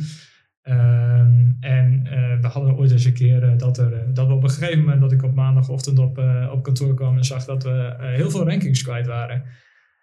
Ehm, 0.61 1.51
en 1.59 2.07
eh, 2.07 2.39
we 2.41 2.47
hadden 2.47 2.75
ooit 2.75 2.91
eens 2.91 3.05
een 3.05 3.13
keer 3.13 3.57
dat, 3.57 3.77
er, 3.77 4.13
dat 4.13 4.27
we 4.27 4.33
op 4.33 4.43
een 4.43 4.49
gegeven 4.49 4.79
moment 4.79 5.01
dat 5.01 5.11
ik 5.11 5.23
op 5.23 5.33
maandagochtend 5.33 5.99
op, 5.99 6.17
op 6.51 6.63
kantoor 6.63 6.93
kwam 6.95 7.17
en 7.17 7.25
zag 7.25 7.45
dat 7.45 7.63
we 7.63 7.95
heel 7.99 8.29
veel 8.29 8.47
rankings 8.47 8.81
kwijt 8.81 9.07
waren. 9.07 9.43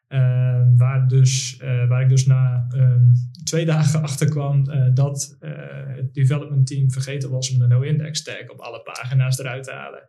Ehm, 0.09 0.77
waar, 0.77 1.09
dus, 1.09 1.57
eh, 1.57 1.89
waar 1.89 2.03
ik 2.03 2.09
dus 2.09 2.27
na 2.27 2.67
ehm, 2.71 3.11
twee 3.47 3.65
dagen 3.75 4.03
achter 4.03 4.29
kwam 4.29 4.71
eh, 4.71 4.95
dat 4.95 5.37
eh, 5.41 5.51
het 5.87 6.15
development 6.15 6.67
team 6.67 6.91
vergeten 6.91 7.31
was 7.31 7.53
om 7.53 7.59
de 7.59 7.67
no-index 7.67 8.23
tag 8.23 8.49
op 8.49 8.59
alle 8.59 8.83
pagina's 8.83 9.39
eruit 9.39 9.65
te 9.65 9.73
halen. 9.73 10.03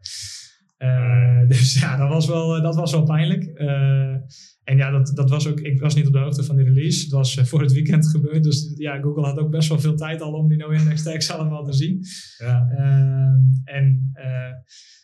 Eh, 0.78 1.48
dus 1.58 1.80
ja, 1.80 1.98
dat 1.98 2.10
was 2.10 2.28
wel, 2.28 2.62
dat 2.62 2.76
was 2.76 2.92
wel 2.92 3.04
pijnlijk. 3.04 3.46
En 4.64 4.78
ja, 4.78 4.92
dat, 4.92 5.12
dat 5.16 5.30
was 5.30 5.48
ook, 5.48 5.60
ik 5.60 5.80
was 5.80 5.96
niet 5.96 6.08
op 6.08 6.14
de 6.14 6.20
hoogte 6.20 6.44
van 6.44 6.56
die 6.56 6.66
release. 6.66 7.04
Het 7.04 7.12
was 7.12 7.40
voor 7.42 7.62
het 7.62 7.72
weekend 7.72 8.08
gebeurd. 8.16 8.44
Dus 8.44 8.74
ja, 8.78 9.00
Google 9.02 9.26
had 9.26 9.40
ook 9.40 9.52
best 9.52 9.70
wel 9.70 9.80
veel 9.80 9.96
tijd 9.96 10.22
al 10.22 10.34
om 10.34 10.48
die 10.48 10.58
no-index 10.58 11.04
tags 11.04 11.32
allemaal 11.32 11.64
te 11.64 11.74
zien. 11.74 12.06
Ja. 12.38 12.68
Ehm, 12.70 13.42
en 13.64 14.12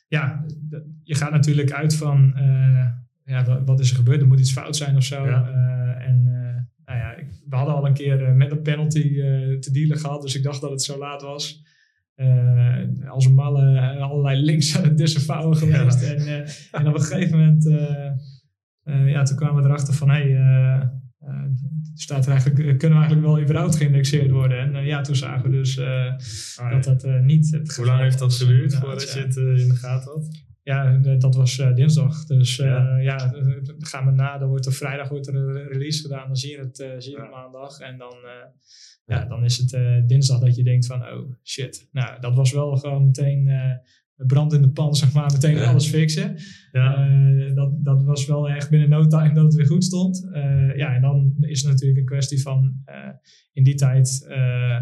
ja, 0.07 0.45
je 1.03 1.15
gaat 1.15 1.31
natuurlijk 1.31 1.71
uit 1.71 1.95
van, 1.95 2.33
ja, 3.25 3.45
wa- 3.45 3.63
wat 3.63 3.79
is 3.79 3.89
er 3.89 3.95
gebeurd? 3.95 4.21
Er 4.21 4.27
moet 4.27 4.39
iets 4.39 4.51
fout 4.51 4.75
zijn 4.75 4.95
of 4.95 5.03
zo. 5.03 5.25
Ja. 5.25 5.47
Eh, 5.49 6.07
en 6.07 6.17
eh, 6.25 6.85
nou 6.85 6.99
ja, 6.99 7.15
ik- 7.15 7.41
we 7.49 7.55
hadden 7.55 7.75
al 7.75 7.85
een 7.85 7.93
keer 7.93 8.23
eh, 8.25 8.33
met 8.33 8.51
een 8.51 8.61
penalty 8.61 9.13
te 9.59 9.69
dealen 9.71 9.97
gehad, 9.97 10.21
dus 10.21 10.35
ik 10.35 10.43
dacht 10.43 10.61
dat 10.61 10.69
het 10.71 10.81
zo 10.81 10.97
laat 10.97 11.21
was. 11.21 11.61
Als 13.07 13.25
een 13.25 13.33
malle 13.33 13.79
allerlei 13.99 14.41
links 14.41 14.77
aan 14.77 14.83
het 14.83 14.97
disavouwen 15.03 15.57
geweest. 15.57 16.01
En, 16.01 16.45
en 16.71 16.87
op 16.87 16.93
een 16.95 17.01
gegeven 17.01 17.37
moment, 17.39 17.63
ja, 19.09 19.23
toen 19.23 19.37
kwamen 19.37 19.63
we 19.63 19.69
erachter 19.69 19.93
van, 19.93 20.09
hé, 20.09 20.31
hey, 20.31 20.89
staat 21.95 22.25
er 22.25 22.31
eigenlijk, 22.31 22.77
kunnen 22.77 22.97
we 22.99 23.03
eigenlijk 23.05 23.25
wel 23.25 23.41
überhaupt 23.41 23.75
geïndexeerd 23.75 24.29
worden? 24.31 24.73
En 24.75 24.85
ja, 24.85 25.01
toen 25.01 25.15
zagen 25.15 25.49
we 25.49 25.55
dus 25.57 25.77
eh, 25.77 26.13
dat 26.71 26.83
dat 26.83 27.21
niet 27.21 27.51
het 27.51 27.75
Hoe 27.75 27.85
lang 27.85 28.01
heeft 28.01 28.19
dat 28.19 28.33
geduurd 28.33 28.75
voordat 28.75 29.13
je 29.13 29.19
het 29.19 29.35
in 29.35 29.67
de 29.67 29.75
gaten 29.75 30.11
had? 30.11 30.27
Ja, 30.63 30.97
de- 30.97 31.17
dat 31.17 31.35
was 31.35 31.59
eh, 31.59 31.73
dinsdag. 31.75 32.25
Dus 32.25 32.59
eh, 32.59 32.67
Ja. 32.67 32.97
ja, 32.97 33.33
eh, 33.33 33.55
gaan 33.79 34.05
we 34.05 34.11
na. 34.11 34.37
Dan 34.37 34.47
wordt 34.49 34.65
er 34.65 34.73
vrijdag 34.73 35.09
wordt 35.09 35.27
er 35.27 35.35
een 35.35 35.67
release 35.67 36.01
gedaan. 36.01 36.27
Dan 36.27 36.35
zie 36.35 36.51
je 36.51 36.57
het, 36.57 36.79
eh, 36.79 36.89
zie 36.97 37.11
je 37.11 37.17
Ja. 37.17 37.23
het 37.23 37.31
maandag. 37.31 37.79
En 37.79 37.97
dan, 37.97 38.13
eh, 38.13 38.47
ja, 39.05 39.25
dan 39.25 39.43
is 39.43 39.57
het 39.57 39.73
eh, 39.73 39.97
dinsdag 40.07 40.39
dat 40.39 40.55
je 40.55 40.63
denkt 40.63 40.85
van, 40.85 41.01
oh 41.01 41.31
shit. 41.43 41.87
Nou, 41.91 42.19
dat 42.19 42.35
was 42.35 42.51
wel 42.51 42.75
gewoon 42.77 43.05
meteen, 43.05 43.47
eh, 43.47 43.71
brand 44.27 44.53
in 44.53 44.61
de 44.61 44.69
pan, 44.71 44.95
zeg 45.03 45.13
maar, 45.13 45.31
meteen 45.31 45.55
Ja. 45.55 45.63
alles 45.69 45.87
fixen. 45.89 46.35
Ja. 46.71 46.95
Eh, 47.07 47.55
dat, 47.55 47.71
dat 47.85 48.03
was 48.03 48.25
wel 48.25 48.49
echt 48.49 48.69
binnen 48.69 48.89
no 48.89 49.07
time 49.07 49.33
dat 49.33 49.43
het 49.43 49.53
weer 49.55 49.67
goed 49.67 49.83
stond. 49.83 50.29
Eh, 50.33 50.75
ja, 50.75 50.95
en 50.95 51.01
dan 51.01 51.35
is 51.39 51.61
het 51.61 51.71
natuurlijk 51.71 51.99
een 51.99 52.05
kwestie 52.05 52.41
van 52.41 52.81
eh, 52.85 53.09
in 53.53 53.63
die 53.63 53.75
tijd 53.75 54.25
eh, 54.29 54.79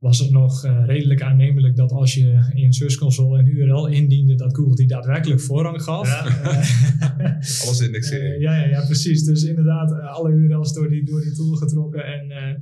was 0.00 0.18
het 0.18 0.30
nog 0.30 0.64
eh, 0.64 0.82
redelijk 0.86 1.22
aannemelijk 1.22 1.76
dat 1.76 1.92
als 1.92 2.14
je 2.14 2.50
in 2.54 2.72
Search 2.72 2.94
Console 2.94 3.38
een 3.38 3.46
URL 3.46 3.86
indiende, 3.86 4.34
dat 4.34 4.56
Google 4.56 4.74
die 4.74 4.86
daadwerkelijk 4.86 5.40
voorrang 5.40 5.82
gaf. 5.82 6.08
Ja. 6.08 6.22
Alles 7.64 7.80
indexeren. 7.80 8.34
eh, 8.34 8.40
ja, 8.40 8.54
ja, 8.56 8.66
ja, 8.66 8.84
precies. 8.84 9.24
Dus 9.24 9.42
inderdaad, 9.44 9.92
eh, 9.92 10.12
alle 10.12 10.30
URL's 10.30 10.72
door 10.72 10.88
die, 10.88 11.04
door 11.04 11.20
die 11.20 11.32
tool 11.34 11.52
getrokken. 11.54 12.04
En 12.04 12.30
eh, 12.30 12.54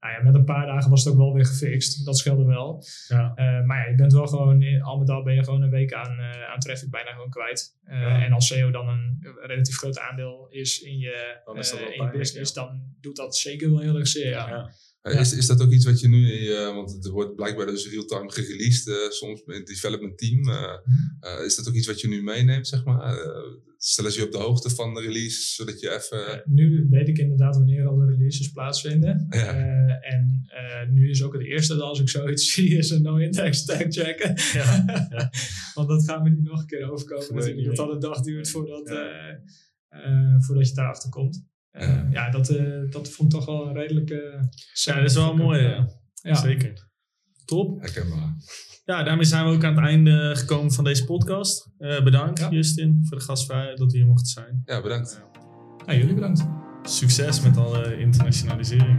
nou 0.00 0.12
ja, 0.18 0.22
met 0.24 0.34
een 0.34 0.44
paar 0.44 0.66
dagen 0.66 0.90
was 0.90 1.04
het 1.04 1.12
ook 1.12 1.18
wel 1.18 1.32
weer 1.34 1.46
gefixt. 1.46 2.04
Dat 2.04 2.18
scheelde 2.18 2.44
wel. 2.44 2.84
Ja. 3.08 3.32
Eh, 3.34 3.64
maar 3.66 3.78
ja, 3.84 3.90
je 3.90 3.96
bent 3.96 4.12
wel 4.12 4.26
gewoon, 4.26 4.62
in- 4.62 4.82
al 4.82 4.98
met 4.98 5.10
al 5.10 5.22
ben 5.22 5.34
je 5.34 5.44
gewoon 5.44 5.62
een 5.62 5.70
week 5.70 5.92
aan, 5.92 6.18
eh, 6.18 6.52
aan 6.52 6.58
traffic 6.58 6.90
bijna 6.90 7.10
gewoon 7.10 7.30
kwijt. 7.30 7.76
Eh, 7.84 8.00
Ja. 8.00 8.24
En 8.24 8.32
als 8.32 8.46
SEO 8.46 8.70
dan 8.70 8.88
een 8.88 9.18
relatief 9.46 9.76
groot 9.76 9.98
aandeel 9.98 10.46
is 10.50 10.80
in 10.80 10.98
je, 10.98 11.40
Dan 11.44 11.58
is 11.58 11.70
dat 11.70 11.78
wel 11.80 11.88
in 11.92 12.04
je 12.04 12.18
business, 12.18 12.52
dan 12.52 12.80
doet 13.00 13.16
dat 13.16 13.36
zeker 13.36 13.70
wel 13.70 13.80
heel 13.80 13.96
erg 13.96 14.08
zeer. 14.08 14.28
Ja. 14.30 14.70
Ja. 15.06 15.12
Eh, 15.12 15.20
Is, 15.20 15.32
is 15.36 15.46
dat 15.46 15.62
ook 15.62 15.70
iets 15.72 15.84
wat 15.84 16.00
je 16.00 16.08
nu, 16.08 16.32
in 16.32 16.42
je- 16.42 16.72
want 16.74 17.04
er 17.06 17.10
wordt 17.12 17.34
blijkbaar 17.34 17.66
dus 17.66 17.88
real-time 17.90 18.30
gereleased, 18.32 18.88
eh, 18.88 19.10
soms 19.10 19.42
met 19.44 19.56
het 19.56 19.66
development 19.66 20.18
team. 20.18 20.48
eh, 20.48 20.72
eh, 21.20 21.44
is 21.44 21.56
dat 21.56 21.68
ook 21.68 21.74
iets 21.74 21.86
wat 21.86 22.00
je 22.00 22.08
nu 22.08 22.22
meeneemt, 22.22 22.68
zeg 22.68 22.84
maar? 22.84 23.00
Eh, 23.18 23.30
stellen 23.78 24.12
ze 24.12 24.18
je 24.20 24.26
op 24.26 24.32
de 24.32 24.38
hoogte 24.38 24.70
van 24.70 24.94
de 24.94 25.00
release, 25.00 25.54
zodat 25.54 25.80
je 25.80 25.94
even... 25.94 26.26
Eh, 26.26 26.38
nu 26.46 26.86
weet 26.90 27.08
ik 27.08 27.18
inderdaad 27.18 27.56
wanneer 27.56 27.86
al 27.86 27.96
de 27.96 28.06
releases 28.06 28.50
plaatsvinden. 28.52 29.26
Ja. 29.30 29.46
Eh, 29.46 30.14
en 30.14 30.42
eh, 30.46 30.88
nu 30.90 31.10
is 31.10 31.22
ook 31.22 31.32
het 31.32 31.42
eerste 31.42 31.72
dat 31.74 31.82
als 31.82 32.00
ik 32.00 32.08
zoiets 32.08 32.50
zie, 32.52 32.76
is 32.76 32.90
een 32.90 33.02
no-index 33.02 33.64
tag 33.64 33.82
checken. 33.88 34.34
Ja. 34.52 34.84
Want 35.74 35.88
dat 35.88 36.04
gaat 36.04 36.22
me 36.22 36.30
niet 36.30 36.42
nog 36.44 36.60
een 36.60 36.66
keer 36.66 36.90
overkomen. 36.90 37.64
Dat 37.64 37.76
dat 37.76 37.90
een 37.92 38.00
dag 38.00 38.20
duurt 38.20 38.48
voordat, 38.50 38.86
eh, 38.88 39.28
eh, 39.88 40.34
voordat 40.38 40.68
je 40.68 40.74
daarachter 40.74 41.10
komt. 41.10 41.44
Eh, 41.76 41.88
Ja. 41.88 42.06
ja, 42.10 42.30
dat, 42.30 42.48
eh, 42.48 42.90
dat 42.90 43.08
vond 43.10 43.32
ik 43.32 43.38
toch 43.38 43.46
wel 43.48 43.66
een 43.68 43.74
redelijke... 43.74 44.48
Ja, 44.84 44.94
dat 44.94 45.04
is 45.10 45.14
wel 45.14 45.36
mooi. 45.36 45.62
Ja. 45.62 45.88
Ja. 46.22 46.34
Zeker. 46.34 46.88
Top. 47.44 47.80
Herkenbaar. 47.80 48.34
Ja, 48.84 49.02
daarmee 49.02 49.24
zijn 49.24 49.44
we 49.46 49.50
ook 49.52 49.64
aan 49.64 49.76
het 49.76 49.84
einde 49.84 50.32
gekomen 50.36 50.72
van 50.72 50.84
deze 50.84 51.04
podcast. 51.04 51.70
Eh, 51.78 52.02
bedankt, 52.02 52.38
Ja. 52.38 52.48
Justin, 52.50 52.98
voor 53.08 53.18
de 53.18 53.24
gastvrijheid 53.24 53.78
dat 53.78 53.92
we 53.92 53.98
hier 53.98 54.06
mochten 54.06 54.26
zijn. 54.26 54.62
Ja, 54.64 54.82
bedankt. 54.82 55.22
Nou, 55.86 55.98
jullie 55.98 56.14
bedankt. 56.14 56.46
Succes 56.82 57.40
met 57.40 57.56
alle 57.56 57.98
internationalisering. 57.98 58.98